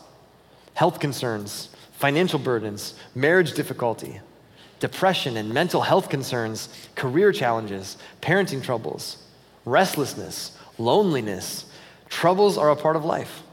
health 0.73 0.99
concerns, 0.99 1.69
financial 1.93 2.37
burdens, 2.37 2.95
marriage 3.15 3.53
difficulty, 3.53 4.19
depression 4.79 5.37
and 5.37 5.53
mental 5.53 5.81
health 5.81 6.09
concerns, 6.09 6.67
career 6.95 7.31
challenges, 7.31 7.97
parenting 8.21 8.61
troubles, 8.61 9.23
restlessness, 9.63 10.57
loneliness. 10.77 11.65
Troubles 12.09 12.57
are 12.57 12.71
a 12.71 12.75
part 12.75 12.97
of 12.97 13.05
life. 13.05 13.43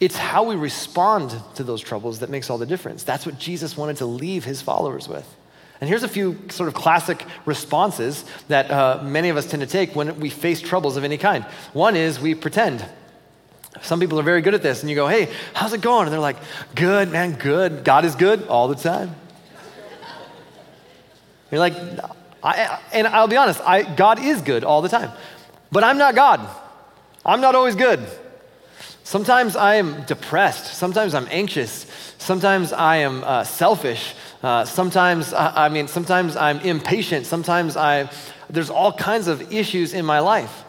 It's 0.00 0.16
how 0.16 0.44
we 0.44 0.54
respond 0.54 1.36
to 1.56 1.64
those 1.64 1.80
troubles 1.80 2.20
that 2.20 2.30
makes 2.30 2.50
all 2.50 2.58
the 2.58 2.66
difference. 2.66 3.02
That's 3.02 3.26
what 3.26 3.38
Jesus 3.38 3.76
wanted 3.76 3.96
to 3.96 4.06
leave 4.06 4.44
his 4.44 4.62
followers 4.62 5.08
with. 5.08 5.26
And 5.80 5.88
here's 5.88 6.02
a 6.02 6.08
few 6.08 6.38
sort 6.50 6.68
of 6.68 6.74
classic 6.74 7.24
responses 7.44 8.24
that 8.48 8.70
uh, 8.70 9.00
many 9.02 9.28
of 9.28 9.36
us 9.36 9.46
tend 9.46 9.60
to 9.60 9.66
take 9.66 9.94
when 9.94 10.18
we 10.18 10.30
face 10.30 10.60
troubles 10.60 10.96
of 10.96 11.04
any 11.04 11.18
kind. 11.18 11.44
One 11.72 11.96
is 11.96 12.18
we 12.18 12.34
pretend. 12.34 12.84
Some 13.82 14.00
people 14.00 14.18
are 14.18 14.24
very 14.24 14.40
good 14.40 14.54
at 14.54 14.62
this, 14.62 14.80
and 14.80 14.90
you 14.90 14.96
go, 14.96 15.06
hey, 15.06 15.28
how's 15.54 15.72
it 15.72 15.80
going? 15.80 16.06
And 16.06 16.12
they're 16.12 16.20
like, 16.20 16.38
good, 16.74 17.10
man, 17.10 17.34
good. 17.34 17.84
God 17.84 18.04
is 18.04 18.16
good 18.16 18.48
all 18.48 18.66
the 18.66 18.74
time. 18.74 19.14
You're 21.50 21.60
like, 21.60 21.74
I, 22.42 22.80
and 22.92 23.06
I'll 23.06 23.28
be 23.28 23.36
honest, 23.36 23.60
I, 23.60 23.82
God 23.82 24.18
is 24.18 24.42
good 24.42 24.64
all 24.64 24.82
the 24.82 24.88
time. 24.88 25.10
But 25.70 25.84
I'm 25.84 25.98
not 25.98 26.14
God. 26.14 26.40
I'm 27.24 27.40
not 27.40 27.54
always 27.54 27.74
good. 27.74 28.04
Sometimes 29.08 29.56
I 29.56 29.76
am 29.76 30.02
depressed. 30.02 30.74
Sometimes 30.74 31.14
I'm 31.14 31.26
anxious. 31.30 31.86
Sometimes 32.18 32.74
I 32.74 32.96
am 32.96 33.24
uh, 33.24 33.42
selfish. 33.42 34.14
Uh, 34.42 34.66
sometimes, 34.66 35.32
I, 35.32 35.64
I 35.64 35.68
mean, 35.70 35.88
sometimes 35.88 36.36
I'm 36.36 36.60
impatient. 36.60 37.24
Sometimes 37.24 37.74
I, 37.74 38.10
there's 38.50 38.68
all 38.68 38.92
kinds 38.92 39.26
of 39.26 39.50
issues 39.50 39.94
in 39.94 40.04
my 40.04 40.18
life. 40.18 40.62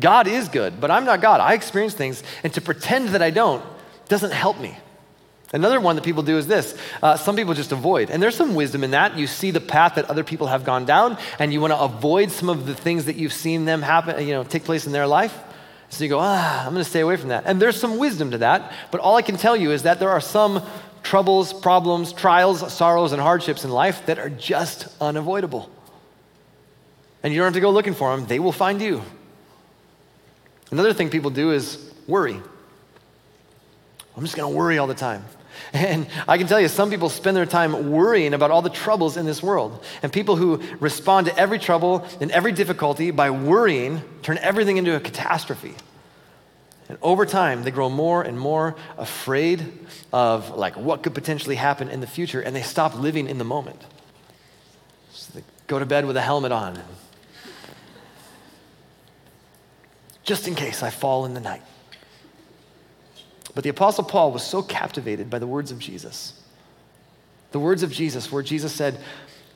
God 0.00 0.26
is 0.26 0.48
good, 0.48 0.80
but 0.80 0.90
I'm 0.90 1.04
not 1.04 1.20
God. 1.20 1.42
I 1.42 1.52
experience 1.52 1.92
things, 1.92 2.22
and 2.42 2.54
to 2.54 2.62
pretend 2.62 3.10
that 3.10 3.20
I 3.20 3.28
don't 3.28 3.62
doesn't 4.08 4.32
help 4.32 4.58
me. 4.58 4.78
Another 5.52 5.78
one 5.78 5.96
that 5.96 6.06
people 6.06 6.22
do 6.22 6.38
is 6.38 6.46
this 6.46 6.74
uh, 7.02 7.18
some 7.18 7.36
people 7.36 7.52
just 7.52 7.70
avoid. 7.70 8.08
And 8.08 8.22
there's 8.22 8.34
some 8.34 8.54
wisdom 8.54 8.82
in 8.82 8.92
that. 8.92 9.18
You 9.18 9.26
see 9.26 9.50
the 9.50 9.60
path 9.60 9.96
that 9.96 10.06
other 10.06 10.24
people 10.24 10.46
have 10.46 10.64
gone 10.64 10.86
down, 10.86 11.18
and 11.38 11.52
you 11.52 11.60
want 11.60 11.74
to 11.74 11.80
avoid 11.80 12.30
some 12.30 12.48
of 12.48 12.64
the 12.64 12.74
things 12.74 13.04
that 13.04 13.16
you've 13.16 13.34
seen 13.34 13.66
them 13.66 13.82
happen, 13.82 14.26
you 14.26 14.32
know, 14.32 14.42
take 14.42 14.64
place 14.64 14.86
in 14.86 14.92
their 14.92 15.06
life. 15.06 15.38
So 15.94 16.02
you 16.02 16.10
go, 16.10 16.18
ah, 16.20 16.66
I'm 16.66 16.72
going 16.72 16.82
to 16.82 16.90
stay 16.90 17.00
away 17.00 17.16
from 17.16 17.28
that. 17.28 17.44
And 17.46 17.62
there's 17.62 17.78
some 17.78 17.98
wisdom 17.98 18.32
to 18.32 18.38
that, 18.38 18.72
but 18.90 19.00
all 19.00 19.16
I 19.16 19.22
can 19.22 19.36
tell 19.36 19.56
you 19.56 19.70
is 19.70 19.84
that 19.84 20.00
there 20.00 20.10
are 20.10 20.20
some 20.20 20.62
troubles, 21.04 21.52
problems, 21.52 22.12
trials, 22.12 22.72
sorrows, 22.72 23.12
and 23.12 23.22
hardships 23.22 23.64
in 23.64 23.70
life 23.70 24.04
that 24.06 24.18
are 24.18 24.30
just 24.30 24.88
unavoidable. 25.00 25.70
And 27.22 27.32
you 27.32 27.38
don't 27.38 27.46
have 27.46 27.54
to 27.54 27.60
go 27.60 27.70
looking 27.70 27.94
for 27.94 28.14
them, 28.14 28.26
they 28.26 28.40
will 28.40 28.52
find 28.52 28.82
you. 28.82 29.02
Another 30.72 30.92
thing 30.92 31.10
people 31.10 31.30
do 31.30 31.52
is 31.52 31.92
worry. 32.08 32.40
I'm 34.16 34.24
just 34.24 34.36
going 34.36 34.52
to 34.52 34.56
worry 34.56 34.78
all 34.78 34.88
the 34.88 34.94
time. 34.94 35.24
And 35.72 36.06
I 36.28 36.38
can 36.38 36.46
tell 36.46 36.60
you, 36.60 36.68
some 36.68 36.90
people 36.90 37.08
spend 37.08 37.36
their 37.36 37.46
time 37.46 37.90
worrying 37.90 38.34
about 38.34 38.50
all 38.50 38.62
the 38.62 38.70
troubles 38.70 39.16
in 39.16 39.26
this 39.26 39.42
world. 39.42 39.84
And 40.02 40.12
people 40.12 40.36
who 40.36 40.62
respond 40.80 41.26
to 41.26 41.36
every 41.38 41.58
trouble 41.58 42.06
and 42.20 42.30
every 42.30 42.52
difficulty 42.52 43.10
by 43.10 43.30
worrying 43.30 44.02
turn 44.22 44.38
everything 44.38 44.76
into 44.76 44.94
a 44.94 45.00
catastrophe. 45.00 45.74
And 46.88 46.98
over 47.00 47.24
time, 47.24 47.62
they 47.62 47.70
grow 47.70 47.88
more 47.88 48.22
and 48.22 48.38
more 48.38 48.76
afraid 48.98 49.72
of 50.12 50.56
like 50.56 50.76
what 50.76 51.02
could 51.02 51.14
potentially 51.14 51.56
happen 51.56 51.88
in 51.88 52.00
the 52.00 52.06
future, 52.06 52.40
and 52.40 52.54
they 52.54 52.62
stop 52.62 52.94
living 52.94 53.28
in 53.28 53.38
the 53.38 53.44
moment. 53.44 53.80
So 55.12 55.32
they 55.34 55.44
go 55.66 55.78
to 55.78 55.86
bed 55.86 56.04
with 56.04 56.16
a 56.16 56.20
helmet 56.20 56.52
on, 56.52 56.78
just 60.24 60.46
in 60.46 60.54
case 60.54 60.82
I 60.82 60.90
fall 60.90 61.24
in 61.24 61.34
the 61.34 61.40
night. 61.40 61.62
But 63.54 63.64
the 63.64 63.70
Apostle 63.70 64.04
Paul 64.04 64.32
was 64.32 64.42
so 64.42 64.62
captivated 64.62 65.30
by 65.30 65.38
the 65.38 65.46
words 65.46 65.70
of 65.70 65.78
Jesus. 65.78 66.40
The 67.52 67.60
words 67.60 67.82
of 67.82 67.92
Jesus, 67.92 68.32
where 68.32 68.42
Jesus 68.42 68.72
said, 68.72 68.98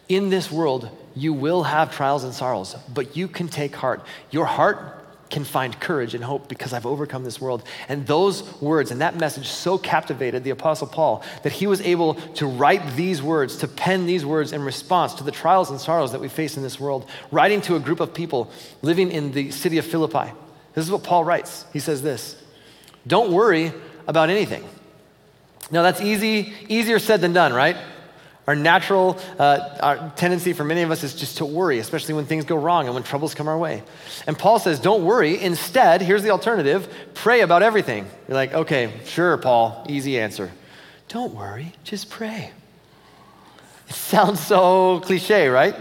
In 0.09 0.31
this 0.31 0.53
world, 0.53 0.89
you 1.17 1.33
will 1.33 1.65
have 1.65 1.95
trials 1.95 2.23
and 2.23 2.33
sorrows, 2.33 2.77
but 2.93 3.17
you 3.17 3.27
can 3.27 3.49
take 3.49 3.75
heart. 3.75 4.05
Your 4.31 4.47
heart 4.47 4.99
can 5.31 5.45
find 5.45 5.79
courage 5.79 6.15
and 6.15 6.25
hope 6.25 6.49
because 6.49 6.73
I've 6.73 6.87
overcome 6.87 7.25
this 7.25 7.41
world. 7.41 7.63
And 7.89 8.07
those 8.07 8.61
words 8.61 8.91
and 8.91 9.01
that 9.01 9.17
message 9.17 9.49
so 9.49 9.77
captivated 9.79 10.45
the 10.45 10.51
Apostle 10.51 10.87
Paul 10.87 11.23
that 11.43 11.53
he 11.53 11.67
was 11.67 11.81
able 11.81 12.15
to 12.15 12.47
write 12.47 12.97
these 12.97 13.23
words, 13.23 13.57
to 13.59 13.69
pen 13.69 14.07
these 14.07 14.25
words 14.25 14.53
in 14.53 14.63
response 14.63 15.15
to 15.15 15.25
the 15.25 15.31
trials 15.31 15.71
and 15.71 15.81
sorrows 15.81 16.13
that 16.13 16.21
we 16.21 16.29
face 16.29 16.57
in 16.57 16.63
this 16.63 16.81
world, 16.81 17.09
writing 17.31 17.61
to 17.63 17.77
a 17.77 17.81
group 17.81 18.01
of 18.01 18.15
people 18.15 18.51
living 18.81 19.11
in 19.11 19.33
the 19.33 19.51
city 19.51 19.79
of 19.79 19.85
Philippi. 19.85 20.33
This 20.75 20.85
is 20.85 20.91
what 20.91 21.03
Paul 21.03 21.25
writes. 21.25 21.67
He 21.73 21.81
says 21.81 22.01
this 22.03 22.41
Don't 23.07 23.33
worry 23.33 23.73
about 24.09 24.31
anything. 24.31 24.65
Now, 25.71 25.83
that's 25.83 26.01
easy, 26.01 26.55
easier 26.69 26.99
said 26.99 27.21
than 27.21 27.33
done, 27.33 27.53
right? 27.53 27.77
Our 28.47 28.57
natural 28.57 29.19
uh, 29.39 29.77
our 29.81 30.13
tendency 30.17 30.55
for 30.55 30.65
many 30.65 30.81
of 30.81 30.91
us 30.91 31.05
is 31.05 31.15
just 31.15 31.37
to 31.37 31.45
worry, 31.45 31.79
especially 31.79 32.15
when 32.15 32.25
things 32.25 32.47
go 32.47 32.57
wrong 32.57 32.87
and 32.87 32.95
when 32.95 33.03
troubles 33.03 33.35
come 33.35 33.47
our 33.47 33.59
way. 33.59 33.83
And 34.27 34.39
Paul 34.39 34.59
says, 34.59 34.81
don't 34.81 35.05
worry. 35.05 35.39
Instead, 35.39 36.01
here's 36.01 36.23
the 36.23 36.31
alternative 36.31 36.93
pray 37.13 37.43
about 37.43 37.63
everything. 37.63 38.07
You're 38.27 38.37
like, 38.37 38.55
okay, 38.55 38.95
sure, 39.05 39.37
Paul, 39.37 39.85
easy 39.87 40.19
answer. 40.19 40.51
Don't 41.09 41.35
worry, 41.35 41.75
just 41.85 42.09
pray. 42.09 42.51
It 43.89 43.95
sounds 43.95 44.41
so 44.41 45.01
cliche, 45.01 45.49
right? 45.49 45.77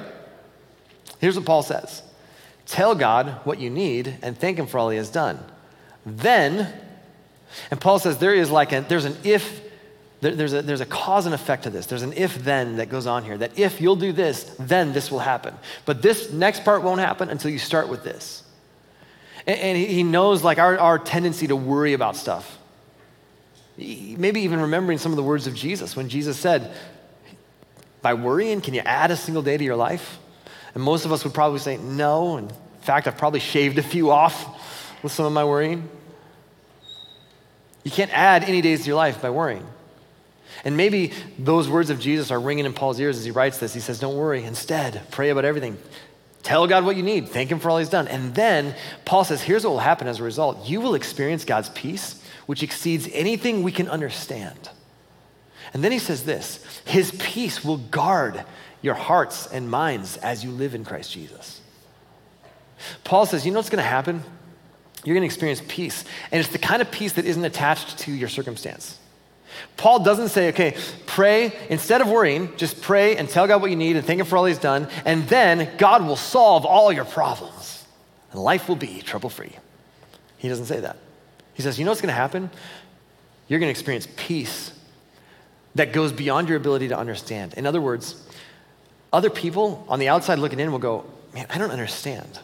Here's 1.19 1.37
what 1.37 1.45
Paul 1.45 1.63
says 1.63 2.03
Tell 2.65 2.95
God 2.95 3.45
what 3.45 3.59
you 3.59 3.69
need 3.69 4.17
and 4.21 4.37
thank 4.37 4.59
Him 4.59 4.67
for 4.67 4.77
all 4.77 4.89
He 4.89 4.97
has 4.97 5.09
done. 5.09 5.39
Then 6.05 6.73
and 7.71 7.79
Paul 7.79 7.99
says 7.99 8.17
there 8.17 8.33
is 8.33 8.49
like 8.51 8.71
a, 8.71 8.81
there's 8.81 9.05
an 9.05 9.15
if, 9.23 9.61
there, 10.21 10.35
there's, 10.35 10.53
a, 10.53 10.61
there's 10.61 10.81
a 10.81 10.85
cause 10.85 11.25
and 11.25 11.35
effect 11.35 11.63
to 11.63 11.69
this. 11.69 11.85
There's 11.85 12.01
an 12.01 12.13
if 12.13 12.43
then 12.43 12.77
that 12.77 12.89
goes 12.89 13.07
on 13.07 13.23
here. 13.23 13.37
That 13.37 13.57
if 13.57 13.81
you'll 13.81 13.95
do 13.95 14.11
this, 14.11 14.43
then 14.59 14.93
this 14.93 15.11
will 15.11 15.19
happen. 15.19 15.53
But 15.85 16.01
this 16.01 16.31
next 16.31 16.63
part 16.63 16.83
won't 16.83 16.99
happen 16.99 17.29
until 17.29 17.51
you 17.51 17.59
start 17.59 17.87
with 17.89 18.03
this. 18.03 18.43
And, 19.45 19.59
and 19.59 19.77
he 19.77 20.03
knows 20.03 20.43
like 20.43 20.57
our, 20.57 20.77
our 20.77 20.99
tendency 20.99 21.47
to 21.47 21.55
worry 21.55 21.93
about 21.93 22.15
stuff. 22.15 22.57
Maybe 23.77 24.41
even 24.41 24.59
remembering 24.61 24.97
some 24.97 25.11
of 25.11 25.17
the 25.17 25.23
words 25.23 25.45
of 25.45 25.53
Jesus 25.53 25.95
when 25.95 26.09
Jesus 26.09 26.37
said, 26.37 26.75
by 28.01 28.13
worrying, 28.13 28.61
can 28.61 28.73
you 28.73 28.81
add 28.81 29.11
a 29.11 29.15
single 29.15 29.43
day 29.43 29.57
to 29.57 29.63
your 29.63 29.75
life? 29.75 30.17
And 30.73 30.83
most 30.83 31.05
of 31.05 31.11
us 31.11 31.23
would 31.23 31.33
probably 31.33 31.59
say 31.59 31.77
no. 31.77 32.37
In 32.37 32.49
fact, 32.81 33.07
I've 33.07 33.17
probably 33.17 33.39
shaved 33.39 33.77
a 33.77 33.83
few 33.83 34.11
off 34.11 35.03
with 35.03 35.11
some 35.11 35.25
of 35.25 35.33
my 35.33 35.43
worrying. 35.43 35.89
You 37.87 37.91
can't 37.91 38.11
add 38.11 38.43
any 38.43 38.59
days 38.59 38.81
to 38.81 38.87
your 38.87 38.97
life 38.97 39.21
by 39.21 39.29
worrying. 39.29 39.65
And 40.65 40.75
maybe 40.75 41.13
those 41.39 41.69
words 41.69 41.89
of 41.89 42.01
Jesus 42.01 42.31
are 42.31 42.39
ringing 42.39 42.65
in 42.65 42.73
Paul's 42.73 42.99
ears 42.99 43.17
as 43.17 43.23
he 43.23 43.31
writes 43.31 43.59
this. 43.59 43.73
He 43.73 43.79
says, 43.79 43.97
Don't 43.97 44.17
worry. 44.17 44.43
Instead, 44.43 45.09
pray 45.09 45.29
about 45.29 45.45
everything. 45.45 45.77
Tell 46.43 46.67
God 46.67 46.83
what 46.83 46.97
you 46.97 47.03
need. 47.03 47.29
Thank 47.29 47.49
Him 47.49 47.59
for 47.59 47.69
all 47.69 47.77
He's 47.77 47.87
done. 47.87 48.09
And 48.09 48.35
then 48.35 48.75
Paul 49.05 49.23
says, 49.23 49.41
Here's 49.41 49.63
what 49.63 49.69
will 49.69 49.79
happen 49.79 50.09
as 50.09 50.19
a 50.19 50.23
result 50.23 50.67
you 50.67 50.81
will 50.81 50.95
experience 50.95 51.45
God's 51.45 51.69
peace, 51.69 52.21
which 52.45 52.61
exceeds 52.61 53.07
anything 53.13 53.63
we 53.63 53.71
can 53.71 53.87
understand. 53.87 54.69
And 55.73 55.81
then 55.81 55.93
he 55.93 55.99
says 55.99 56.25
this 56.25 56.61
His 56.83 57.11
peace 57.11 57.63
will 57.63 57.77
guard 57.77 58.43
your 58.81 58.95
hearts 58.95 59.47
and 59.47 59.71
minds 59.71 60.17
as 60.17 60.43
you 60.43 60.51
live 60.51 60.75
in 60.75 60.83
Christ 60.83 61.13
Jesus. 61.13 61.61
Paul 63.05 63.25
says, 63.25 63.45
You 63.45 63.53
know 63.53 63.59
what's 63.59 63.69
going 63.69 63.81
to 63.81 63.89
happen? 63.89 64.25
You're 65.07 65.13
going 65.13 65.21
to 65.21 65.33
experience 65.33 65.61
peace. 65.69 66.03
And 66.33 66.41
it's 66.41 66.49
the 66.49 66.57
kind 66.57 66.81
of 66.81 66.91
peace 66.91 67.13
that 67.13 67.23
isn't 67.23 67.45
attached 67.45 67.99
to 67.99 68.11
your 68.11 68.27
circumstance. 68.27 68.99
Paul 69.77 70.03
doesn't 70.03 70.27
say, 70.27 70.49
okay, 70.49 70.75
pray, 71.05 71.57
instead 71.69 72.01
of 72.01 72.09
worrying, 72.09 72.51
just 72.57 72.81
pray 72.81 73.15
and 73.15 73.29
tell 73.29 73.47
God 73.47 73.61
what 73.61 73.69
you 73.69 73.77
need 73.77 73.95
and 73.95 74.05
thank 74.05 74.19
Him 74.19 74.25
for 74.25 74.35
all 74.35 74.43
He's 74.43 74.57
done, 74.57 74.89
and 75.05 75.25
then 75.29 75.71
God 75.77 76.05
will 76.05 76.17
solve 76.17 76.65
all 76.65 76.91
your 76.91 77.05
problems 77.05 77.85
and 78.33 78.41
life 78.41 78.67
will 78.67 78.75
be 78.75 79.01
trouble 79.01 79.29
free. 79.29 79.53
He 80.39 80.49
doesn't 80.49 80.65
say 80.65 80.81
that. 80.81 80.97
He 81.53 81.61
says, 81.61 81.79
you 81.79 81.85
know 81.85 81.91
what's 81.91 82.01
going 82.01 82.09
to 82.09 82.13
happen? 82.13 82.49
You're 83.47 83.61
going 83.61 83.67
to 83.67 83.71
experience 83.71 84.09
peace 84.17 84.73
that 85.75 85.93
goes 85.93 86.11
beyond 86.11 86.49
your 86.49 86.57
ability 86.57 86.89
to 86.89 86.97
understand. 86.97 87.53
In 87.53 87.65
other 87.65 87.79
words, 87.79 88.27
other 89.13 89.29
people 89.29 89.85
on 89.87 89.99
the 89.99 90.09
outside 90.09 90.37
looking 90.37 90.59
in 90.59 90.73
will 90.73 90.79
go, 90.79 91.05
man, 91.33 91.47
I 91.49 91.59
don't 91.59 91.71
understand 91.71 92.39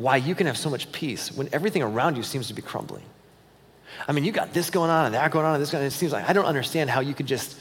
why 0.00 0.16
you 0.16 0.34
can 0.34 0.46
have 0.46 0.56
so 0.56 0.70
much 0.70 0.90
peace 0.92 1.30
when 1.30 1.46
everything 1.52 1.82
around 1.82 2.16
you 2.16 2.22
seems 2.22 2.48
to 2.48 2.54
be 2.54 2.62
crumbling. 2.62 3.04
I 4.08 4.12
mean, 4.12 4.24
you 4.24 4.32
got 4.32 4.54
this 4.54 4.70
going 4.70 4.88
on 4.88 5.04
and 5.04 5.14
that 5.14 5.30
going 5.30 5.44
on 5.44 5.52
and 5.52 5.62
this 5.62 5.70
going 5.70 5.82
on. 5.82 5.88
It 5.88 5.90
seems 5.90 6.10
like 6.10 6.26
I 6.26 6.32
don't 6.32 6.46
understand 6.46 6.88
how 6.88 7.00
you 7.00 7.12
could 7.12 7.26
just 7.26 7.58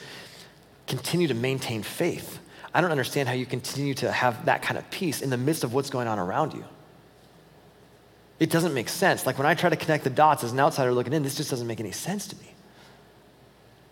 continue 0.88 1.28
to 1.28 1.34
maintain 1.34 1.84
faith. 1.84 2.40
I 2.74 2.80
don't 2.80 2.92
understand 2.92 3.28
how 3.28 3.36
you 3.36 3.46
continue 3.46 3.94
to 3.96 4.10
have 4.10 4.46
that 4.46 4.62
kind 4.62 4.78
of 4.78 4.90
peace 4.90 5.22
in 5.22 5.30
the 5.30 5.36
midst 5.36 5.66
of 5.66 5.74
what's 5.74 5.90
going 5.90 6.08
on 6.08 6.18
around 6.18 6.54
you. 6.54 6.64
It 8.40 8.50
doesn't 8.50 8.74
make 8.74 8.88
sense. 8.88 9.26
Like 9.26 9.38
when 9.38 9.46
I 9.46 9.54
try 9.54 9.70
to 9.70 9.76
connect 9.76 10.06
the 10.06 10.10
dots 10.10 10.46
as 10.46 10.54
an 10.54 10.62
outsider 10.62 10.94
looking 10.94 11.12
in, 11.12 11.24
this 11.24 11.36
just 11.36 11.50
doesn't 11.50 11.68
make 11.68 11.82
any 11.82 11.92
sense 11.92 12.26
to 12.28 12.38
me. 12.38 12.54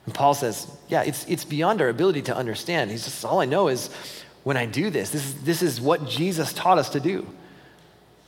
And 0.05 0.15
Paul 0.15 0.33
says, 0.33 0.71
yeah, 0.87 1.03
it's, 1.03 1.25
it's 1.27 1.43
beyond 1.43 1.81
our 1.81 1.89
ability 1.89 2.21
to 2.21 2.37
understand. 2.37 2.91
He 2.91 2.97
says, 2.97 3.25
all 3.25 3.41
I 3.41 3.45
know 3.45 3.67
is 3.67 3.89
when 4.45 4.55
I 4.55 4.65
do 4.65 4.89
this, 4.89 5.09
this 5.09 5.25
is, 5.25 5.43
this 5.43 5.61
is 5.61 5.81
what 5.81 6.07
Jesus 6.07 6.53
taught 6.53 6.77
us 6.77 6.91
to 6.91 7.01
do. 7.01 7.27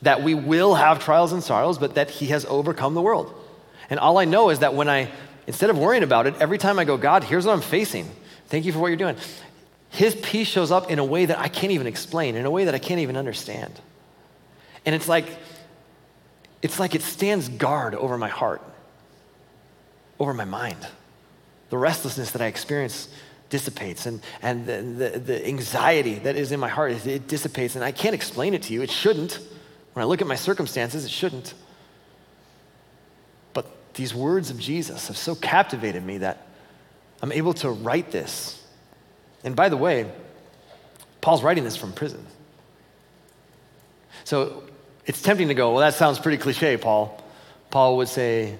That 0.01 0.23
we 0.23 0.33
will 0.33 0.75
have 0.75 1.03
trials 1.03 1.33
and 1.33 1.43
sorrows, 1.43 1.77
but 1.77 1.95
that 1.95 2.09
he 2.09 2.27
has 2.27 2.45
overcome 2.45 2.93
the 2.93 3.01
world. 3.01 3.33
And 3.89 3.99
all 3.99 4.17
I 4.17 4.25
know 4.25 4.49
is 4.49 4.59
that 4.59 4.73
when 4.73 4.87
I, 4.87 5.09
instead 5.47 5.69
of 5.69 5.77
worrying 5.77 6.03
about 6.03 6.27
it, 6.27 6.35
every 6.39 6.57
time 6.57 6.79
I 6.79 6.85
go, 6.85 6.95
God, 6.95 7.23
here's 7.23 7.45
what 7.45 7.53
I'm 7.53 7.61
facing. 7.61 8.09
Thank 8.47 8.65
you 8.65 8.71
for 8.71 8.79
what 8.79 8.87
you're 8.87 8.97
doing. 8.97 9.17
His 9.89 10.15
peace 10.15 10.47
shows 10.47 10.71
up 10.71 10.91
in 10.91 10.99
a 10.99 11.03
way 11.03 11.25
that 11.25 11.39
I 11.39 11.47
can't 11.47 11.73
even 11.73 11.87
explain, 11.87 12.35
in 12.35 12.45
a 12.45 12.51
way 12.51 12.65
that 12.65 12.75
I 12.75 12.79
can't 12.79 12.99
even 13.01 13.17
understand. 13.17 13.73
And 14.85 14.95
it's 14.95 15.07
like, 15.07 15.25
it's 16.61 16.79
like 16.79 16.95
it 16.95 17.01
stands 17.01 17.49
guard 17.49 17.95
over 17.95 18.17
my 18.17 18.29
heart, 18.29 18.61
over 20.19 20.33
my 20.33 20.45
mind. 20.45 20.77
The 21.71 21.77
restlessness 21.77 22.31
that 22.31 22.41
I 22.41 22.45
experience 22.45 23.09
dissipates, 23.49 24.05
and, 24.05 24.21
and 24.41 24.65
the, 24.65 24.81
the, 24.81 25.19
the 25.19 25.47
anxiety 25.47 26.15
that 26.19 26.35
is 26.35 26.51
in 26.51 26.59
my 26.59 26.69
heart, 26.69 26.91
it, 26.91 27.07
it 27.07 27.27
dissipates. 27.27 27.75
And 27.75 27.83
I 27.83 27.91
can't 27.91 28.15
explain 28.15 28.53
it 28.53 28.63
to 28.63 28.73
you. 28.73 28.81
It 28.81 28.91
shouldn't. 28.91 29.39
When 29.93 30.03
I 30.03 30.05
look 30.05 30.21
at 30.21 30.27
my 30.27 30.35
circumstances, 30.35 31.05
it 31.05 31.11
shouldn't 31.11 31.53
But 33.53 33.93
these 33.93 34.13
words 34.13 34.49
of 34.49 34.59
Jesus 34.59 35.07
have 35.07 35.17
so 35.17 35.35
captivated 35.35 36.05
me 36.05 36.19
that 36.19 36.47
I'm 37.21 37.31
able 37.31 37.53
to 37.55 37.69
write 37.69 38.11
this. 38.11 38.63
And 39.43 39.55
by 39.55 39.69
the 39.69 39.77
way, 39.77 40.11
Paul's 41.21 41.43
writing 41.43 41.63
this 41.63 41.75
from 41.75 41.91
prison. 41.91 42.25
So 44.23 44.63
it's 45.05 45.21
tempting 45.21 45.47
to 45.47 45.53
go, 45.53 45.71
well, 45.71 45.81
that 45.81 45.95
sounds 45.95 46.19
pretty 46.19 46.37
cliche, 46.37 46.77
Paul. 46.77 47.21
Paul 47.71 47.97
would 47.97 48.07
say, 48.07 48.57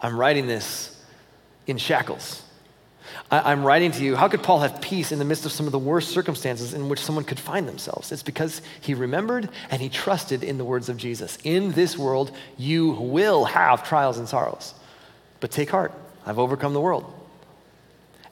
I'm 0.00 0.18
writing 0.18 0.46
this 0.46 0.98
in 1.66 1.78
shackles. 1.78 2.42
I, 3.30 3.52
am 3.52 3.64
writing 3.64 3.92
to 3.92 4.02
you. 4.02 4.16
How 4.16 4.28
could 4.28 4.42
Paul 4.42 4.60
have 4.60 4.80
peace 4.80 5.12
in 5.12 5.18
the 5.18 5.24
midst 5.24 5.44
of 5.44 5.52
some 5.52 5.66
of 5.66 5.72
the 5.72 5.78
worst 5.78 6.10
circumstances 6.10 6.74
in 6.74 6.88
which 6.88 7.00
someone 7.00 7.24
could 7.24 7.38
find 7.38 7.68
themselves? 7.68 8.10
It's 8.12 8.22
because 8.22 8.62
he 8.80 8.94
remembered 8.94 9.48
and 9.70 9.82
he 9.82 9.88
trusted 9.88 10.42
in 10.42 10.58
the 10.58 10.64
words 10.64 10.88
of 10.88 10.96
Jesus. 10.96 11.38
In 11.44 11.72
this 11.72 11.98
world, 11.98 12.30
you 12.56 12.90
will 12.92 13.44
have 13.44 13.86
trials 13.86 14.18
and 14.18 14.28
sorrows, 14.28 14.74
but 15.40 15.50
take 15.50 15.70
heart. 15.70 15.92
I've 16.26 16.38
overcome 16.38 16.72
the 16.72 16.80
world. 16.80 17.12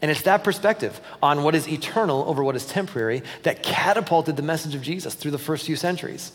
And 0.03 0.11
it's 0.11 0.22
that 0.22 0.45
perspective 0.45 1.01
on 1.22 1.43
what 1.43 1.55
is 1.55 1.68
eternal 1.68 2.24
over 2.29 2.45
what 2.45 2.57
is 2.57 2.66
temporary 2.66 3.22
that 3.43 3.62
catapulted 3.62 4.37
the 4.37 4.43
message 4.43 4.74
of 4.74 4.83
Jesus 4.83 5.14
through 5.14 5.31
the 5.31 5.39
first 5.39 5.66
few 5.66 5.77
centuries. 5.77 6.33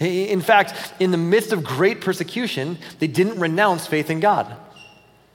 In 0.00 0.40
fact, 0.40 0.92
in 0.98 1.10
the 1.10 1.16
midst 1.16 1.52
of 1.52 1.62
great 1.62 2.00
persecution, 2.00 2.78
they 2.98 3.06
didn't 3.06 3.38
renounce 3.38 3.86
faith 3.86 4.10
in 4.10 4.20
God. 4.20 4.56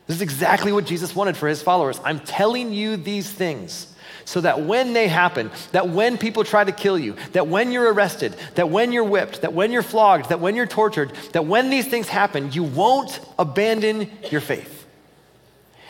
This 0.07 0.17
is 0.17 0.21
exactly 0.21 0.71
what 0.71 0.85
Jesus 0.85 1.15
wanted 1.15 1.35
for 1.35 1.47
his 1.47 1.61
followers. 1.61 1.99
I'm 2.03 2.21
telling 2.21 2.73
you 2.73 2.95
these 2.97 3.29
things 3.29 3.93
so 4.23 4.41
that 4.41 4.61
when 4.61 4.93
they 4.93 5.07
happen, 5.07 5.51
that 5.71 5.89
when 5.89 6.17
people 6.17 6.43
try 6.43 6.63
to 6.63 6.71
kill 6.71 6.97
you, 6.99 7.15
that 7.31 7.47
when 7.47 7.71
you're 7.71 7.93
arrested, 7.93 8.35
that 8.55 8.69
when 8.69 8.91
you're 8.91 9.03
whipped, 9.03 9.41
that 9.41 9.53
when 9.53 9.71
you're 9.71 9.81
flogged, 9.81 10.29
that 10.29 10.39
when 10.39 10.55
you're 10.55 10.67
tortured, 10.67 11.13
that 11.31 11.45
when 11.45 11.69
these 11.69 11.87
things 11.87 12.09
happen, 12.09 12.51
you 12.51 12.63
won't 12.63 13.21
abandon 13.39 14.09
your 14.29 14.41
faith. 14.41 14.85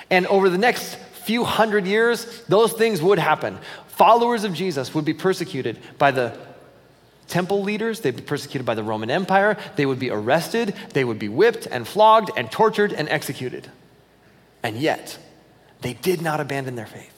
And 0.10 0.28
over 0.28 0.50
the 0.50 0.58
next 0.58 0.96
few 1.26 1.44
hundred 1.44 1.86
years, 1.88 2.44
those 2.44 2.74
things 2.74 3.02
would 3.02 3.20
happen. 3.20 3.58
Followers 3.88 4.44
of 4.44 4.54
Jesus 4.54 4.94
would 4.94 5.06
be 5.06 5.14
persecuted 5.14 5.80
by 5.98 6.12
the 6.12 6.38
temple 7.28 7.64
leaders, 7.64 8.02
they'd 8.02 8.16
be 8.16 8.22
persecuted 8.22 8.66
by 8.66 8.76
the 8.76 8.84
Roman 8.84 9.10
Empire, 9.10 9.58
they 9.76 9.86
would 9.86 10.00
be 10.00 10.12
arrested, 10.12 10.76
they 10.94 11.04
would 11.04 11.20
be 11.20 11.28
whipped 11.28 11.68
and 11.70 11.88
flogged 11.88 12.32
and 12.38 12.52
tortured 12.52 12.94
and 12.94 13.10
executed. 13.10 13.70
And 14.64 14.78
yet, 14.78 15.18
they 15.82 15.94
did 15.94 16.22
not 16.22 16.40
abandon 16.40 16.76
their 16.76 16.86
faith. 16.86 17.14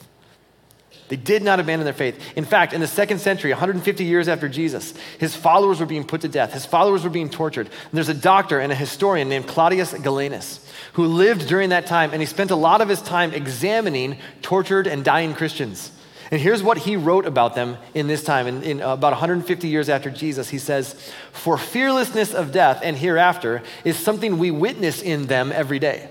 They 1.09 1.15
did 1.15 1.41
not 1.41 1.59
abandon 1.59 1.85
their 1.85 1.93
faith. 1.93 2.21
In 2.35 2.45
fact, 2.45 2.71
in 2.71 2.81
the 2.81 2.87
second 2.87 3.17
century, 3.19 3.51
150 3.51 4.03
years 4.03 4.27
after 4.27 4.47
Jesus, 4.47 4.93
his 5.17 5.35
followers 5.35 5.79
were 5.79 5.87
being 5.87 6.03
put 6.03 6.21
to 6.21 6.27
death. 6.27 6.53
His 6.53 6.67
followers 6.67 7.03
were 7.03 7.09
being 7.09 7.31
tortured. 7.31 7.65
And 7.65 7.91
there's 7.93 8.09
a 8.09 8.13
doctor 8.13 8.59
and 8.59 8.71
a 8.71 8.75
historian 8.75 9.27
named 9.27 9.47
Claudius 9.47 9.93
Galenus 9.93 10.63
who 10.93 11.07
lived 11.07 11.47
during 11.47 11.69
that 11.69 11.87
time, 11.87 12.11
and 12.11 12.21
he 12.21 12.27
spent 12.27 12.51
a 12.51 12.55
lot 12.55 12.81
of 12.81 12.89
his 12.89 13.01
time 13.01 13.33
examining 13.33 14.17
tortured 14.43 14.85
and 14.85 15.03
dying 15.03 15.33
Christians. 15.33 15.91
And 16.31 16.39
here's 16.39 16.61
what 16.61 16.77
he 16.77 16.95
wrote 16.95 17.25
about 17.25 17.55
them 17.55 17.77
in 17.95 18.05
this 18.05 18.23
time, 18.23 18.45
in, 18.45 18.61
in 18.61 18.81
uh, 18.81 18.93
about 18.93 19.13
150 19.13 19.67
years 19.67 19.89
after 19.89 20.11
Jesus. 20.11 20.49
He 20.49 20.59
says, 20.59 20.93
For 21.31 21.57
fearlessness 21.57 22.35
of 22.35 22.51
death 22.51 22.81
and 22.83 22.95
hereafter 22.95 23.63
is 23.83 23.97
something 23.97 24.37
we 24.37 24.51
witness 24.51 25.01
in 25.01 25.25
them 25.25 25.51
every 25.51 25.79
day. 25.79 26.09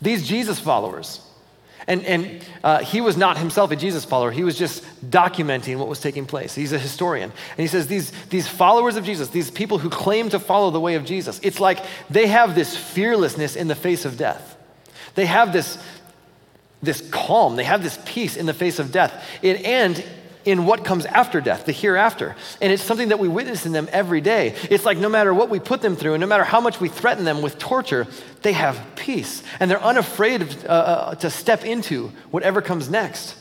These 0.00 0.26
Jesus 0.26 0.58
followers, 0.58 1.20
and, 1.88 2.04
and 2.04 2.44
uh, 2.64 2.78
he 2.80 3.00
was 3.00 3.16
not 3.16 3.38
himself 3.38 3.70
a 3.70 3.76
Jesus 3.76 4.04
follower. 4.04 4.32
He 4.32 4.42
was 4.42 4.58
just 4.58 4.82
documenting 5.08 5.78
what 5.78 5.86
was 5.86 6.00
taking 6.00 6.26
place. 6.26 6.54
He's 6.54 6.72
a 6.72 6.78
historian. 6.78 7.30
And 7.30 7.58
he 7.58 7.68
says 7.68 7.86
these, 7.86 8.10
these 8.26 8.48
followers 8.48 8.96
of 8.96 9.04
Jesus, 9.04 9.28
these 9.28 9.50
people 9.50 9.78
who 9.78 9.88
claim 9.88 10.28
to 10.30 10.40
follow 10.40 10.70
the 10.70 10.80
way 10.80 10.96
of 10.96 11.04
Jesus, 11.04 11.38
it's 11.42 11.60
like 11.60 11.84
they 12.10 12.26
have 12.26 12.54
this 12.54 12.76
fearlessness 12.76 13.54
in 13.54 13.68
the 13.68 13.76
face 13.76 14.04
of 14.04 14.16
death. 14.16 14.56
They 15.14 15.26
have 15.26 15.52
this, 15.52 15.78
this 16.82 17.08
calm, 17.10 17.54
they 17.54 17.64
have 17.64 17.84
this 17.84 17.98
peace 18.04 18.36
in 18.36 18.46
the 18.46 18.54
face 18.54 18.80
of 18.80 18.90
death. 18.90 19.24
It, 19.40 19.64
and 19.64 20.04
in 20.46 20.64
what 20.64 20.84
comes 20.84 21.04
after 21.04 21.40
death, 21.40 21.66
the 21.66 21.72
hereafter. 21.72 22.36
And 22.62 22.72
it's 22.72 22.82
something 22.82 23.08
that 23.08 23.18
we 23.18 23.28
witness 23.28 23.66
in 23.66 23.72
them 23.72 23.88
every 23.90 24.20
day. 24.20 24.54
It's 24.70 24.84
like 24.84 24.96
no 24.96 25.08
matter 25.08 25.34
what 25.34 25.50
we 25.50 25.58
put 25.58 25.82
them 25.82 25.96
through, 25.96 26.14
and 26.14 26.20
no 26.20 26.26
matter 26.26 26.44
how 26.44 26.60
much 26.60 26.80
we 26.80 26.88
threaten 26.88 27.24
them 27.24 27.42
with 27.42 27.58
torture, 27.58 28.06
they 28.42 28.52
have 28.52 28.80
peace. 28.94 29.42
And 29.58 29.68
they're 29.68 29.82
unafraid 29.82 30.42
of, 30.42 30.64
uh, 30.64 30.68
uh, 30.68 31.14
to 31.16 31.30
step 31.30 31.64
into 31.64 32.12
whatever 32.30 32.62
comes 32.62 32.88
next. 32.88 33.36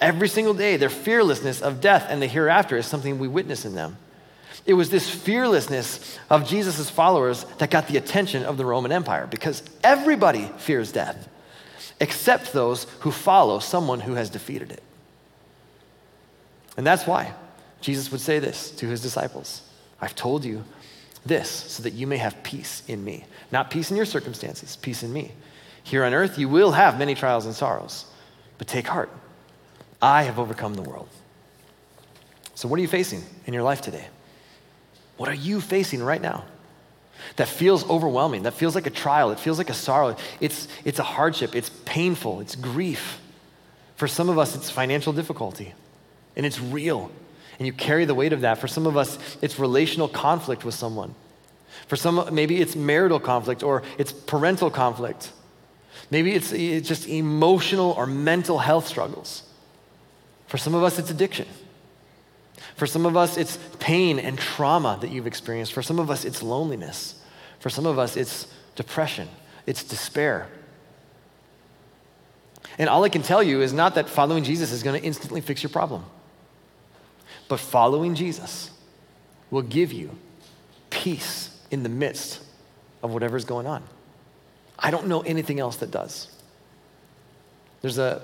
Every 0.00 0.28
single 0.28 0.54
day, 0.54 0.78
their 0.78 0.88
fearlessness 0.90 1.60
of 1.60 1.80
death 1.80 2.06
and 2.08 2.20
the 2.20 2.26
hereafter 2.26 2.76
is 2.78 2.86
something 2.86 3.18
we 3.18 3.28
witness 3.28 3.66
in 3.66 3.74
them. 3.74 3.98
It 4.64 4.74
was 4.74 4.90
this 4.90 5.08
fearlessness 5.08 6.18
of 6.30 6.48
Jesus' 6.48 6.90
followers 6.90 7.44
that 7.58 7.70
got 7.70 7.86
the 7.86 7.98
attention 7.98 8.44
of 8.44 8.56
the 8.56 8.64
Roman 8.64 8.92
Empire 8.92 9.26
because 9.30 9.62
everybody 9.84 10.50
fears 10.56 10.90
death 10.90 11.28
except 12.00 12.52
those 12.52 12.84
who 13.00 13.10
follow 13.10 13.58
someone 13.58 14.00
who 14.00 14.14
has 14.14 14.28
defeated 14.28 14.72
it. 14.72 14.82
And 16.76 16.86
that's 16.86 17.06
why 17.06 17.32
Jesus 17.80 18.10
would 18.12 18.20
say 18.20 18.38
this 18.38 18.70
to 18.72 18.86
his 18.86 19.00
disciples 19.00 19.62
I've 20.00 20.14
told 20.14 20.44
you 20.44 20.64
this 21.24 21.48
so 21.48 21.82
that 21.82 21.94
you 21.94 22.06
may 22.06 22.18
have 22.18 22.42
peace 22.42 22.82
in 22.86 23.02
me. 23.02 23.24
Not 23.50 23.70
peace 23.70 23.90
in 23.90 23.96
your 23.96 24.06
circumstances, 24.06 24.76
peace 24.76 25.02
in 25.02 25.12
me. 25.12 25.32
Here 25.82 26.04
on 26.04 26.14
earth, 26.14 26.38
you 26.38 26.48
will 26.48 26.72
have 26.72 26.98
many 26.98 27.14
trials 27.14 27.46
and 27.46 27.54
sorrows, 27.54 28.04
but 28.58 28.66
take 28.66 28.86
heart. 28.86 29.10
I 30.02 30.24
have 30.24 30.38
overcome 30.38 30.74
the 30.74 30.82
world. 30.82 31.08
So, 32.54 32.68
what 32.68 32.78
are 32.78 32.82
you 32.82 32.88
facing 32.88 33.22
in 33.46 33.54
your 33.54 33.62
life 33.62 33.80
today? 33.80 34.06
What 35.16 35.28
are 35.28 35.34
you 35.34 35.60
facing 35.60 36.02
right 36.02 36.20
now? 36.20 36.44
that 37.36 37.48
feels 37.48 37.88
overwhelming, 37.88 38.44
that 38.44 38.54
feels 38.54 38.74
like 38.74 38.86
a 38.86 38.90
trial, 38.90 39.30
it 39.30 39.40
feels 39.40 39.58
like 39.58 39.70
a 39.70 39.74
sorrow. 39.74 40.16
It's, 40.40 40.68
it's 40.84 40.98
a 40.98 41.04
hardship, 41.04 41.54
it's 41.54 41.70
painful, 41.84 42.40
it's 42.40 42.54
grief. 42.54 43.20
For 43.96 44.08
some 44.08 44.28
of 44.28 44.38
us, 44.38 44.54
it's 44.54 44.70
financial 44.70 45.12
difficulty, 45.12 45.74
and 46.36 46.44
it's 46.44 46.60
real, 46.60 47.10
and 47.58 47.66
you 47.66 47.72
carry 47.72 48.04
the 48.04 48.14
weight 48.14 48.32
of 48.32 48.42
that. 48.42 48.58
For 48.58 48.68
some 48.68 48.86
of 48.86 48.96
us, 48.96 49.18
it's 49.42 49.58
relational 49.58 50.08
conflict 50.08 50.64
with 50.64 50.74
someone. 50.74 51.14
For 51.86 51.96
some, 51.96 52.34
maybe 52.34 52.60
it's 52.60 52.76
marital 52.76 53.20
conflict 53.20 53.62
or 53.62 53.82
it's 53.98 54.12
parental 54.12 54.70
conflict. 54.70 55.32
Maybe 56.10 56.32
it's, 56.32 56.52
it's 56.52 56.88
just 56.88 57.08
emotional 57.08 57.92
or 57.92 58.06
mental 58.06 58.58
health 58.58 58.86
struggles. 58.86 59.42
For 60.46 60.58
some 60.58 60.74
of 60.74 60.82
us, 60.82 60.98
it's 60.98 61.10
addiction. 61.10 61.46
For 62.76 62.86
some 62.86 63.06
of 63.06 63.16
us, 63.16 63.36
it's 63.36 63.58
pain 63.78 64.18
and 64.18 64.38
trauma 64.38 64.98
that 65.00 65.10
you've 65.10 65.26
experienced. 65.26 65.72
For 65.72 65.82
some 65.82 65.98
of 65.98 66.10
us, 66.10 66.24
it's 66.24 66.42
loneliness. 66.42 67.20
For 67.58 67.70
some 67.70 67.86
of 67.86 67.98
us, 67.98 68.16
it's 68.16 68.46
depression, 68.74 69.28
it's 69.66 69.82
despair. 69.82 70.48
And 72.78 72.88
all 72.88 73.04
I 73.04 73.08
can 73.08 73.22
tell 73.22 73.42
you 73.42 73.62
is 73.62 73.72
not 73.72 73.94
that 73.94 74.08
following 74.08 74.44
Jesus 74.44 74.70
is 74.70 74.82
going 74.82 75.00
to 75.00 75.06
instantly 75.06 75.40
fix 75.40 75.62
your 75.62 75.70
problem, 75.70 76.04
but 77.48 77.60
following 77.60 78.14
Jesus 78.14 78.70
will 79.50 79.62
give 79.62 79.92
you 79.92 80.10
peace 80.90 81.56
in 81.70 81.82
the 81.82 81.88
midst 81.88 82.40
of 83.02 83.12
whatever's 83.12 83.44
going 83.44 83.66
on. 83.66 83.82
I 84.78 84.90
don't 84.90 85.06
know 85.06 85.20
anything 85.20 85.60
else 85.60 85.76
that 85.76 85.90
does. 85.90 86.28
There's 87.82 87.98
a 87.98 88.22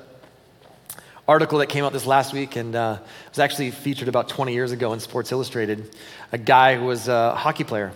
article 1.28 1.58
that 1.58 1.68
came 1.68 1.84
out 1.84 1.92
this 1.92 2.04
last 2.04 2.32
week 2.32 2.56
and 2.56 2.74
uh, 2.74 2.98
was 3.28 3.38
actually 3.38 3.70
featured 3.70 4.08
about 4.08 4.28
20 4.28 4.52
years 4.52 4.72
ago 4.72 4.92
in 4.92 5.00
Sports 5.00 5.30
Illustrated. 5.32 5.94
A 6.32 6.38
guy 6.38 6.76
who 6.76 6.84
was 6.84 7.08
a 7.08 7.34
hockey 7.34 7.64
player, 7.64 7.92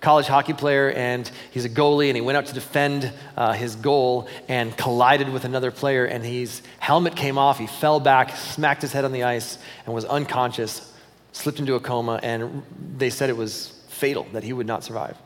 college 0.00 0.26
hockey 0.26 0.54
player, 0.54 0.90
and 0.90 1.30
he's 1.50 1.64
a 1.64 1.68
goalie, 1.68 2.08
and 2.08 2.16
he 2.16 2.20
went 2.20 2.36
out 2.36 2.46
to 2.46 2.54
defend 2.54 3.12
uh, 3.36 3.52
his 3.52 3.76
goal 3.76 4.28
and 4.48 4.76
collided 4.76 5.28
with 5.28 5.44
another 5.44 5.70
player, 5.70 6.04
and 6.04 6.24
his 6.24 6.62
helmet 6.78 7.14
came 7.14 7.36
off. 7.36 7.58
He 7.58 7.66
fell 7.66 8.00
back, 8.00 8.36
smacked 8.36 8.82
his 8.82 8.92
head 8.92 9.04
on 9.04 9.12
the 9.12 9.24
ice, 9.24 9.58
and 9.84 9.94
was 9.94 10.04
unconscious, 10.06 10.92
slipped 11.32 11.58
into 11.58 11.74
a 11.74 11.80
coma, 11.80 12.18
and 12.22 12.62
they 12.96 13.10
said 13.10 13.28
it 13.28 13.36
was 13.36 13.78
fatal, 13.88 14.26
that 14.32 14.42
he 14.42 14.52
would 14.52 14.66
not 14.66 14.82
survive. 14.82 15.16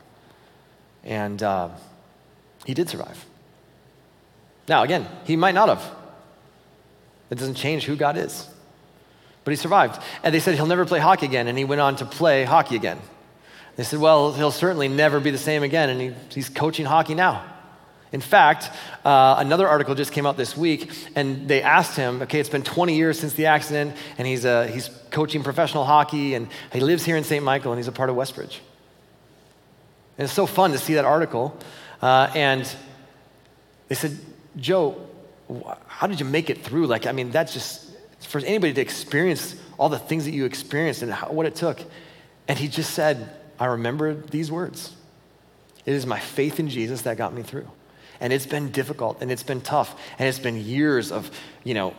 And 1.03 1.41
uh, 1.41 1.69
he 2.65 2.73
did 2.73 2.89
survive. 2.89 3.25
Now, 4.67 4.83
again, 4.83 5.07
he 5.23 5.35
might 5.35 5.55
not 5.55 5.69
have. 5.69 5.91
It 7.29 7.37
doesn't 7.37 7.55
change 7.55 7.85
who 7.85 7.95
God 7.95 8.17
is. 8.17 8.49
But 9.43 9.51
he 9.51 9.57
survived. 9.57 10.01
And 10.23 10.33
they 10.33 10.39
said 10.39 10.55
he'll 10.55 10.65
never 10.65 10.85
play 10.85 10.99
hockey 10.99 11.27
again, 11.27 11.47
and 11.47 11.57
he 11.57 11.63
went 11.63 11.79
on 11.79 11.95
to 11.97 12.05
play 12.05 12.43
hockey 12.43 12.75
again. 12.75 12.99
They 13.75 13.83
said, 13.83 13.99
well, 13.99 14.33
he'll 14.33 14.51
certainly 14.51 14.87
never 14.87 15.19
be 15.19 15.31
the 15.31 15.37
same 15.37 15.63
again, 15.63 15.89
and 15.89 15.99
he, 15.99 16.13
he's 16.29 16.49
coaching 16.49 16.85
hockey 16.85 17.13
now. 17.13 17.43
In 18.11 18.21
fact, 18.21 18.69
uh, 19.03 19.35
another 19.39 19.67
article 19.67 19.95
just 19.95 20.13
came 20.13 20.25
out 20.25 20.37
this 20.37 20.55
week, 20.55 20.89
and 21.15 21.49
they 21.49 21.61
asked 21.61 21.97
him, 21.97 22.21
okay, 22.21 22.39
it's 22.39 22.49
been 22.49 22.63
20 22.63 22.95
years 22.95 23.19
since 23.19 23.33
the 23.33 23.47
accident, 23.47 23.95
and 24.17 24.25
he's, 24.25 24.45
uh, 24.45 24.67
he's 24.67 24.89
coaching 25.11 25.43
professional 25.43 25.83
hockey, 25.83 26.35
and 26.35 26.47
he 26.71 26.79
lives 26.79 27.03
here 27.03 27.17
in 27.17 27.25
St. 27.25 27.43
Michael, 27.43 27.73
and 27.73 27.79
he's 27.79 27.89
a 27.89 27.91
part 27.91 28.09
of 28.09 28.15
Westbridge. 28.15 28.59
And 30.17 30.25
it's 30.25 30.33
so 30.33 30.45
fun 30.45 30.71
to 30.71 30.77
see 30.77 30.93
that 30.93 31.03
article. 31.03 31.57
Uh, 32.01 32.31
and 32.33 32.73
they 33.89 33.95
said, 33.95 34.17
Joe, 34.55 34.95
how 35.87 36.07
did 36.07 36.19
you 36.19 36.25
make 36.25 36.49
it 36.49 36.63
through? 36.63 36.87
Like, 36.87 37.05
I 37.07 37.11
mean, 37.11 37.31
that's 37.31 37.53
just 37.53 37.91
for 38.21 38.39
anybody 38.39 38.73
to 38.73 38.81
experience 38.81 39.55
all 39.77 39.89
the 39.89 39.99
things 39.99 40.25
that 40.25 40.31
you 40.31 40.45
experienced 40.45 41.01
and 41.01 41.11
how, 41.11 41.31
what 41.31 41.45
it 41.45 41.55
took. 41.55 41.79
And 42.47 42.57
he 42.57 42.67
just 42.67 42.93
said, 42.93 43.29
I 43.59 43.65
remember 43.65 44.13
these 44.13 44.51
words. 44.51 44.93
It 45.85 45.93
is 45.93 46.05
my 46.05 46.19
faith 46.19 46.59
in 46.59 46.67
Jesus 46.67 47.03
that 47.03 47.17
got 47.17 47.33
me 47.33 47.43
through. 47.43 47.69
And 48.19 48.31
it's 48.31 48.45
been 48.45 48.71
difficult 48.71 49.17
and 49.21 49.31
it's 49.31 49.43
been 49.43 49.61
tough 49.61 49.99
and 50.17 50.27
it's 50.27 50.39
been 50.39 50.55
years 50.57 51.11
of, 51.11 51.29
you 51.63 51.73
know, 51.73 51.93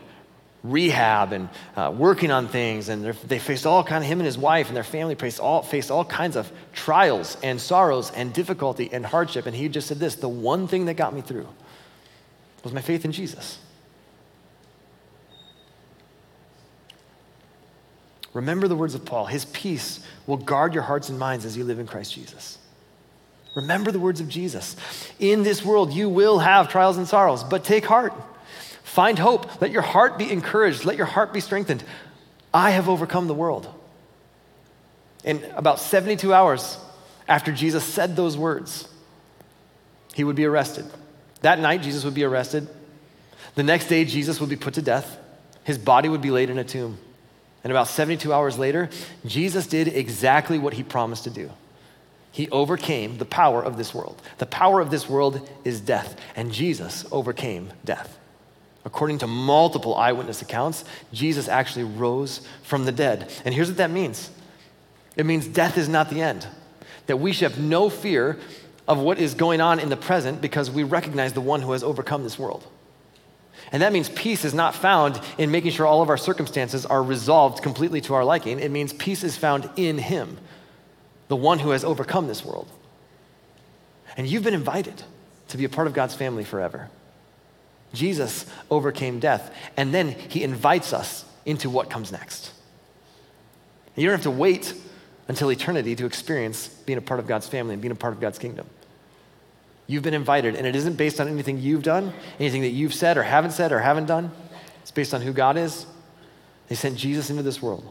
rehab 0.65 1.33
and 1.33 1.49
uh, 1.77 1.93
working 1.97 2.31
on 2.31 2.49
things 2.49 2.89
and 2.89 3.05
they 3.05 3.39
faced 3.39 3.67
all 3.67 3.85
kind 3.85 4.03
of 4.03 4.09
him 4.09 4.19
and 4.19 4.27
his 4.27 4.39
wife 4.39 4.69
and 4.69 4.77
their 4.77 4.85
family 4.85 5.15
faced 5.15 5.39
all, 5.39 5.63
faced 5.63 5.91
all 5.91 6.05
kinds 6.05 6.37
of 6.37 6.51
trials 6.73 7.37
and 7.43 7.61
sorrows 7.61 8.11
and 8.13 8.33
difficulty 8.33 8.89
and 8.93 9.07
hardship 9.07 9.47
and 9.47 9.55
he 9.55 9.69
just 9.69 9.87
said 9.87 9.99
this 9.99 10.17
the 10.17 10.29
one 10.29 10.67
thing 10.67 10.87
that 10.87 10.95
got 10.95 11.15
me 11.15 11.21
through 11.21 11.47
was 12.65 12.73
my 12.73 12.81
faith 12.81 13.05
in 13.05 13.13
jesus 13.13 13.59
remember 18.37 18.69
the 18.69 18.77
words 18.77 18.95
of 18.95 19.05
paul 19.05 19.27
his 19.27 19.45
peace 19.47 20.01
will 20.27 20.37
guard 20.37 20.75
your 20.75 20.83
hearts 20.83 21.09
and 21.09 21.19
minds 21.19 21.45
as 21.45 21.57
you 21.57 21.65
live 21.65 21.79
in 21.79 21.87
christ 21.87 22.13
jesus 22.13 22.59
Remember 23.57 23.91
the 23.91 23.99
words 23.99 24.21
of 24.21 24.29
Jesus. 24.29 24.77
In 25.19 25.43
this 25.43 25.65
world, 25.65 25.93
you 25.93 26.11
will 26.11 26.39
have 26.39 26.69
trials 26.69 26.99
and 26.99 27.09
sorrows, 27.09 27.43
but 27.43 27.65
take 27.65 27.87
heart. 27.87 28.13
Find 28.85 29.19
hope. 29.19 29.63
Let 29.63 29.71
your 29.71 29.83
heart 29.83 30.19
be 30.19 30.31
encouraged. 30.31 30.85
Let 30.85 30.99
your 30.99 31.07
heart 31.07 31.33
be 31.33 31.41
strengthened. 31.41 31.83
I 32.53 32.71
have 32.71 32.89
overcome 32.89 33.29
the 33.29 33.35
world. 33.35 33.67
In 35.25 35.43
about 35.57 35.81
72 35.81 36.33
hours 36.35 36.77
after 37.27 37.51
Jesus 37.51 37.83
said 37.83 38.15
those 38.15 38.37
words, 38.37 38.89
he 40.15 40.23
would 40.23 40.37
be 40.37 40.45
arrested. 40.45 40.85
That 41.41 41.59
night, 41.59 41.81
Jesus 41.81 42.05
would 42.05 42.15
be 42.15 42.25
arrested. 42.25 42.69
The 43.55 43.63
next 43.63 43.89
day, 43.89 44.05
Jesus 44.05 44.39
would 44.39 44.51
be 44.51 44.57
put 44.57 44.75
to 44.75 44.83
death. 44.83 45.19
His 45.65 45.79
body 45.79 46.11
would 46.11 46.23
be 46.23 46.31
laid 46.31 46.51
in 46.51 46.59
a 46.59 46.65
tomb. 46.65 46.99
And 47.67 47.73
about 47.73 47.89
72 47.89 48.33
hours 48.33 48.61
later, 48.61 48.89
Jesus 49.27 49.67
did 49.67 49.89
exactly 49.89 50.57
what 50.57 50.75
he 50.75 50.85
promised 50.85 51.25
to 51.25 51.31
do. 51.31 51.51
He 52.31 52.49
overcame 52.51 53.19
the 53.19 53.25
power 53.25 53.61
of 53.61 53.77
this 53.77 53.93
world. 53.93 54.23
The 54.39 54.47
power 54.47 54.79
of 54.81 54.93
this 54.93 55.09
world 55.09 55.51
is 55.65 55.81
death, 55.81 56.17
and 56.37 56.53
Jesus 56.53 57.05
overcame 57.11 57.73
death. 57.85 58.19
According 58.85 59.19
to 59.19 59.27
multiple 59.27 59.97
eyewitness 59.97 60.43
accounts, 60.43 60.85
Jesus 61.13 61.49
actually 61.49 61.87
rose 61.87 62.47
from 62.63 62.85
the 62.85 62.93
dead. 62.93 63.33
And 63.45 63.53
here's 63.53 63.67
what 63.67 63.79
that 63.79 63.91
means 63.91 64.31
it 65.17 65.27
means 65.27 65.49
death 65.49 65.77
is 65.77 65.89
not 65.89 66.09
the 66.09 66.23
end, 66.23 66.47
that 67.09 67.17
we 67.17 67.33
should 67.33 67.51
have 67.51 67.61
no 67.61 67.91
fear 67.91 68.39
of 68.87 69.01
what 69.01 69.19
is 69.19 69.35
going 69.35 69.61
on 69.61 69.81
in 69.81 69.89
the 69.89 69.97
present 69.97 70.41
because 70.41 70.71
we 70.71 70.85
recognize 70.85 71.33
the 71.33 71.41
one 71.41 71.63
who 71.63 71.73
has 71.73 71.83
overcome 71.83 72.23
this 72.23 72.39
world. 72.39 72.65
And 73.73 73.83
that 73.83 73.93
means 73.93 74.09
peace 74.09 74.45
is 74.45 74.55
not 74.55 74.75
found 74.75 75.21
in 75.39 75.51
making 75.51 75.73
sure 75.73 75.87
all 75.87 76.03
of 76.03 76.09
our 76.09 76.17
circumstances 76.17 76.87
are 76.87 77.03
resolved 77.03 77.63
completely 77.63 78.01
to 78.03 78.15
our 78.15 78.25
liking. 78.25 78.61
It 78.61 78.71
means 78.71 78.93
peace 78.93 79.25
is 79.25 79.37
found 79.37 79.69
in 79.77 79.99
Him 79.99 80.39
the 81.29 81.37
one 81.37 81.59
who 81.59 81.71
has 81.71 81.85
overcome 81.85 82.29
this 82.29 82.45
world. 82.45 82.69
And 84.17 84.27
you've 84.27 84.45
been 84.45 84.55
invited 84.55 85.03
to 85.49 85.57
be 85.57 85.65
a 85.65 85.69
part 85.69 85.87
of 85.87 85.95
God's 85.95 86.15
family 86.15 86.45
forever. 86.45 86.89
Jesus 87.93 88.47
overcame 88.71 89.21
death, 89.21 89.55
and 89.77 89.93
then 89.93 90.11
he 90.11 90.43
invites 90.43 90.93
us 90.93 91.25
into 91.45 91.71
what 91.71 91.91
comes 91.91 92.13
next. 92.13 92.53
You 93.95 94.05
don't 94.05 94.13
have 94.13 94.23
to 94.23 94.31
wait 94.31 94.75
until 95.29 95.51
eternity 95.51 95.97
to 95.97 96.07
experience 96.07 96.69
being 96.69 96.99
a 96.99 97.03
part 97.03 97.21
of 97.21 97.27
God's 97.27 97.49
family 97.49 97.73
and 97.75 97.83
being 97.83 97.93
a 97.93 97.97
part 97.97 98.13
of 98.13 98.21
God's 98.21 98.39
kingdom. 98.39 98.67
You've 99.87 100.03
been 100.03 100.15
invited, 100.15 100.57
and 100.57 100.67
it 100.67 100.75
isn't 100.75 100.97
based 100.97 101.21
on 101.21 101.29
anything 101.29 101.59
you've 101.59 101.83
done, 101.83 102.13
anything 102.41 102.63
that 102.63 102.71
you've 102.71 102.95
said 102.95 103.17
or 103.17 103.23
haven't 103.23 103.53
said 103.53 103.73
or 103.73 103.79
haven't 103.79 104.07
done. 104.07 104.31
It's 104.83 104.91
based 104.91 105.15
on 105.15 105.21
who 105.21 105.33
God 105.33 105.57
is. 105.57 105.87
He 106.69 106.75
sent 106.75 106.97
Jesus 106.97 107.31
into 107.31 107.43
this 107.43 107.63
world, 107.63 107.89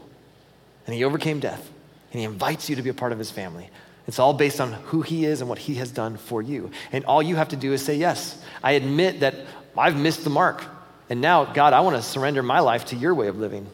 and 0.86 0.94
he 0.94 1.04
overcame 1.04 1.40
death 1.40 1.70
and 2.16 2.20
he 2.20 2.24
invites 2.24 2.70
you 2.70 2.76
to 2.76 2.82
be 2.82 2.88
a 2.88 2.94
part 2.94 3.12
of 3.12 3.18
his 3.18 3.30
family. 3.30 3.68
It's 4.06 4.18
all 4.18 4.32
based 4.32 4.58
on 4.58 4.72
who 4.72 5.02
he 5.02 5.26
is 5.26 5.40
and 5.40 5.50
what 5.50 5.58
he 5.58 5.74
has 5.74 5.90
done 5.90 6.16
for 6.16 6.40
you. 6.40 6.70
And 6.90 7.04
all 7.04 7.22
you 7.22 7.36
have 7.36 7.48
to 7.48 7.56
do 7.56 7.74
is 7.74 7.84
say, 7.84 7.96
Yes, 7.96 8.42
I 8.62 8.72
admit 8.72 9.20
that 9.20 9.34
I've 9.76 9.98
missed 9.98 10.24
the 10.24 10.30
mark. 10.30 10.64
And 11.10 11.20
now, 11.20 11.44
God, 11.44 11.74
I 11.74 11.80
want 11.80 11.96
to 11.96 12.02
surrender 12.02 12.42
my 12.42 12.60
life 12.60 12.86
to 12.86 12.96
your 12.96 13.14
way 13.14 13.28
of 13.28 13.38
living. 13.38 13.66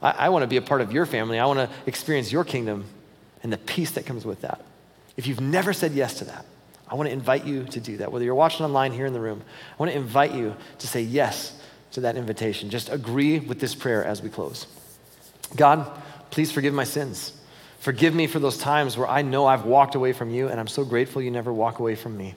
I, 0.00 0.10
I 0.10 0.28
want 0.30 0.42
to 0.42 0.46
be 0.46 0.56
a 0.56 0.62
part 0.62 0.80
of 0.80 0.90
your 0.90 1.04
family. 1.04 1.38
I 1.38 1.44
want 1.44 1.58
to 1.58 1.68
experience 1.84 2.32
your 2.32 2.44
kingdom 2.44 2.86
and 3.42 3.52
the 3.52 3.58
peace 3.58 3.90
that 3.90 4.06
comes 4.06 4.24
with 4.24 4.40
that. 4.40 4.64
If 5.18 5.26
you've 5.26 5.40
never 5.40 5.74
said 5.74 5.92
yes 5.92 6.14
to 6.20 6.24
that, 6.24 6.46
I 6.88 6.94
want 6.94 7.08
to 7.08 7.12
invite 7.12 7.44
you 7.44 7.64
to 7.64 7.80
do 7.80 7.96
that. 7.98 8.12
Whether 8.12 8.24
you're 8.24 8.34
watching 8.34 8.64
online 8.64 8.92
here 8.92 9.06
in 9.06 9.12
the 9.12 9.20
room, 9.20 9.42
I 9.72 9.74
want 9.82 9.92
to 9.92 9.98
invite 9.98 10.34
you 10.34 10.54
to 10.78 10.86
say 10.86 11.02
yes 11.02 11.58
to 11.92 12.02
that 12.02 12.16
invitation. 12.16 12.70
Just 12.70 12.88
agree 12.90 13.38
with 13.38 13.58
this 13.58 13.74
prayer 13.74 14.04
as 14.04 14.22
we 14.22 14.28
close. 14.28 14.66
God, 15.56 15.90
please 16.30 16.52
forgive 16.52 16.74
my 16.74 16.84
sins. 16.84 17.32
Forgive 17.78 18.14
me 18.14 18.26
for 18.26 18.38
those 18.38 18.58
times 18.58 18.96
where 18.96 19.08
I 19.08 19.22
know 19.22 19.46
I've 19.46 19.64
walked 19.64 19.94
away 19.94 20.12
from 20.12 20.30
you, 20.30 20.48
and 20.48 20.58
I'm 20.58 20.66
so 20.66 20.84
grateful 20.84 21.22
you 21.22 21.30
never 21.30 21.52
walk 21.52 21.78
away 21.78 21.94
from 21.94 22.16
me. 22.16 22.34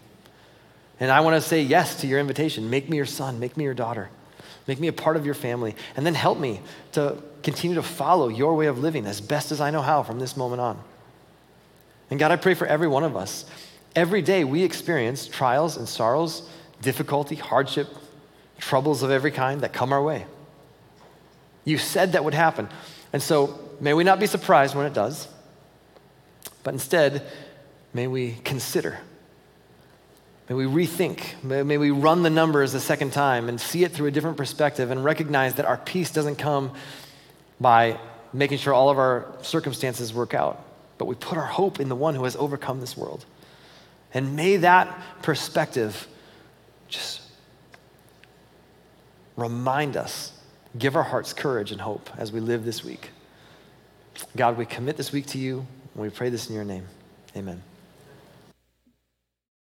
And 1.00 1.12
I 1.12 1.22
want 1.22 1.42
to 1.42 1.48
say 1.48 1.62
yes 1.62 2.02
to 2.02 2.08
your 2.08 2.20
invitation. 2.20 2.70
Make 2.70 2.90
me 2.90 2.98
your 2.98 3.06
son, 3.06 3.40
make 3.40 3.56
me 3.56 3.64
your 3.64 3.74
daughter, 3.74 4.10
make 4.68 4.80
me 4.80 4.88
a 4.88 4.94
part 4.94 5.16
of 5.16 5.26
your 5.26 5.34
family, 5.36 5.76
and 5.96 6.06
then 6.06 6.14
help 6.14 6.40
me 6.40 6.62
to 6.92 7.22
continue 7.42 7.76
to 7.76 7.84
follow 7.84 8.28
your 8.28 8.56
way 8.56 8.68
of 8.68 8.80
living 8.80 9.06
as 9.06 9.22
best 9.22 9.52
as 9.52 9.62
I 9.62 9.72
know 9.72 9.82
how 9.82 10.04
from 10.04 10.20
this 10.20 10.36
moment 10.36 10.62
on. 10.62 10.80
And 12.12 12.20
God, 12.20 12.32
I 12.32 12.36
pray 12.36 12.54
for 12.54 12.68
every 12.68 12.88
one 12.88 13.04
of 13.04 13.16
us. 13.16 13.46
Every 13.96 14.22
day 14.22 14.44
we 14.44 14.64
experience 14.64 15.28
trials 15.28 15.78
and 15.78 15.88
sorrows, 15.88 16.48
difficulty, 16.82 17.36
hardship, 17.36 17.88
troubles 18.60 19.04
of 19.04 19.12
every 19.12 19.32
kind 19.32 19.62
that 19.62 19.74
come 19.74 19.94
our 19.94 20.02
way. 20.02 20.26
You 21.66 21.78
said 21.78 22.14
that 22.14 22.24
would 22.24 22.34
happen. 22.34 22.70
And 23.14 23.22
so 23.22 23.60
may 23.80 23.94
we 23.94 24.04
not 24.04 24.20
be 24.20 24.28
surprised 24.28 24.76
when 24.76 24.86
it 24.86 24.94
does, 24.94 25.28
but 26.64 26.74
instead, 26.74 27.26
May 27.94 28.08
we 28.08 28.34
consider. 28.44 29.00
May 30.48 30.56
we 30.56 30.66
rethink. 30.66 31.44
May, 31.44 31.64
may, 31.64 31.78
we 31.78 31.92
run 31.92 32.24
the 32.24 32.30
numbers 32.30 32.74
a 32.74 32.80
second 32.80 33.14
time 33.14 33.50
and 33.50 33.60
see 33.60 33.84
it 33.84 33.92
through 33.92 34.08
a 34.08 34.12
different 34.12 34.38
perspective 34.38 34.92
and 34.92 35.04
recognize 35.04 35.56
that 35.56 35.66
our 35.66 35.78
peace 35.78 36.12
doesn't 36.12 36.38
come 36.38 36.72
by 37.60 38.00
making 38.32 38.60
sure 38.60 38.74
all 38.74 38.90
of 38.90 38.98
our 38.98 39.26
circumstances 39.42 40.14
work 40.14 40.34
out, 40.34 40.64
but 40.98 41.06
we 41.06 41.16
put 41.16 41.38
our 41.38 41.46
hope 41.46 41.80
in 41.80 41.90
the 41.90 41.96
one 41.96 42.16
who 42.16 42.24
has 42.24 42.36
overcome 42.36 42.80
this 42.80 42.96
world. 42.96 43.26
And 44.14 44.36
may 44.36 44.58
that 44.58 45.00
perspective 45.22 46.08
just 46.88 47.22
remind 49.36 49.96
us, 49.96 50.34
give 50.78 50.96
our 50.96 51.04
hearts 51.04 51.34
courage 51.34 51.72
and 51.72 51.80
hope 51.80 52.10
as 52.18 52.32
we 52.32 52.40
live 52.40 52.66
this 52.66 52.84
week. 52.84 53.12
God, 54.36 54.58
we 54.58 54.66
commit 54.66 54.98
this 54.98 55.12
week 55.12 55.28
to 55.28 55.38
you, 55.38 55.66
and 55.94 56.04
we 56.04 56.10
pray 56.10 56.30
this 56.30 56.50
in 56.50 56.56
your 56.56 56.66
name. 56.66 56.86
Amen. 57.36 57.62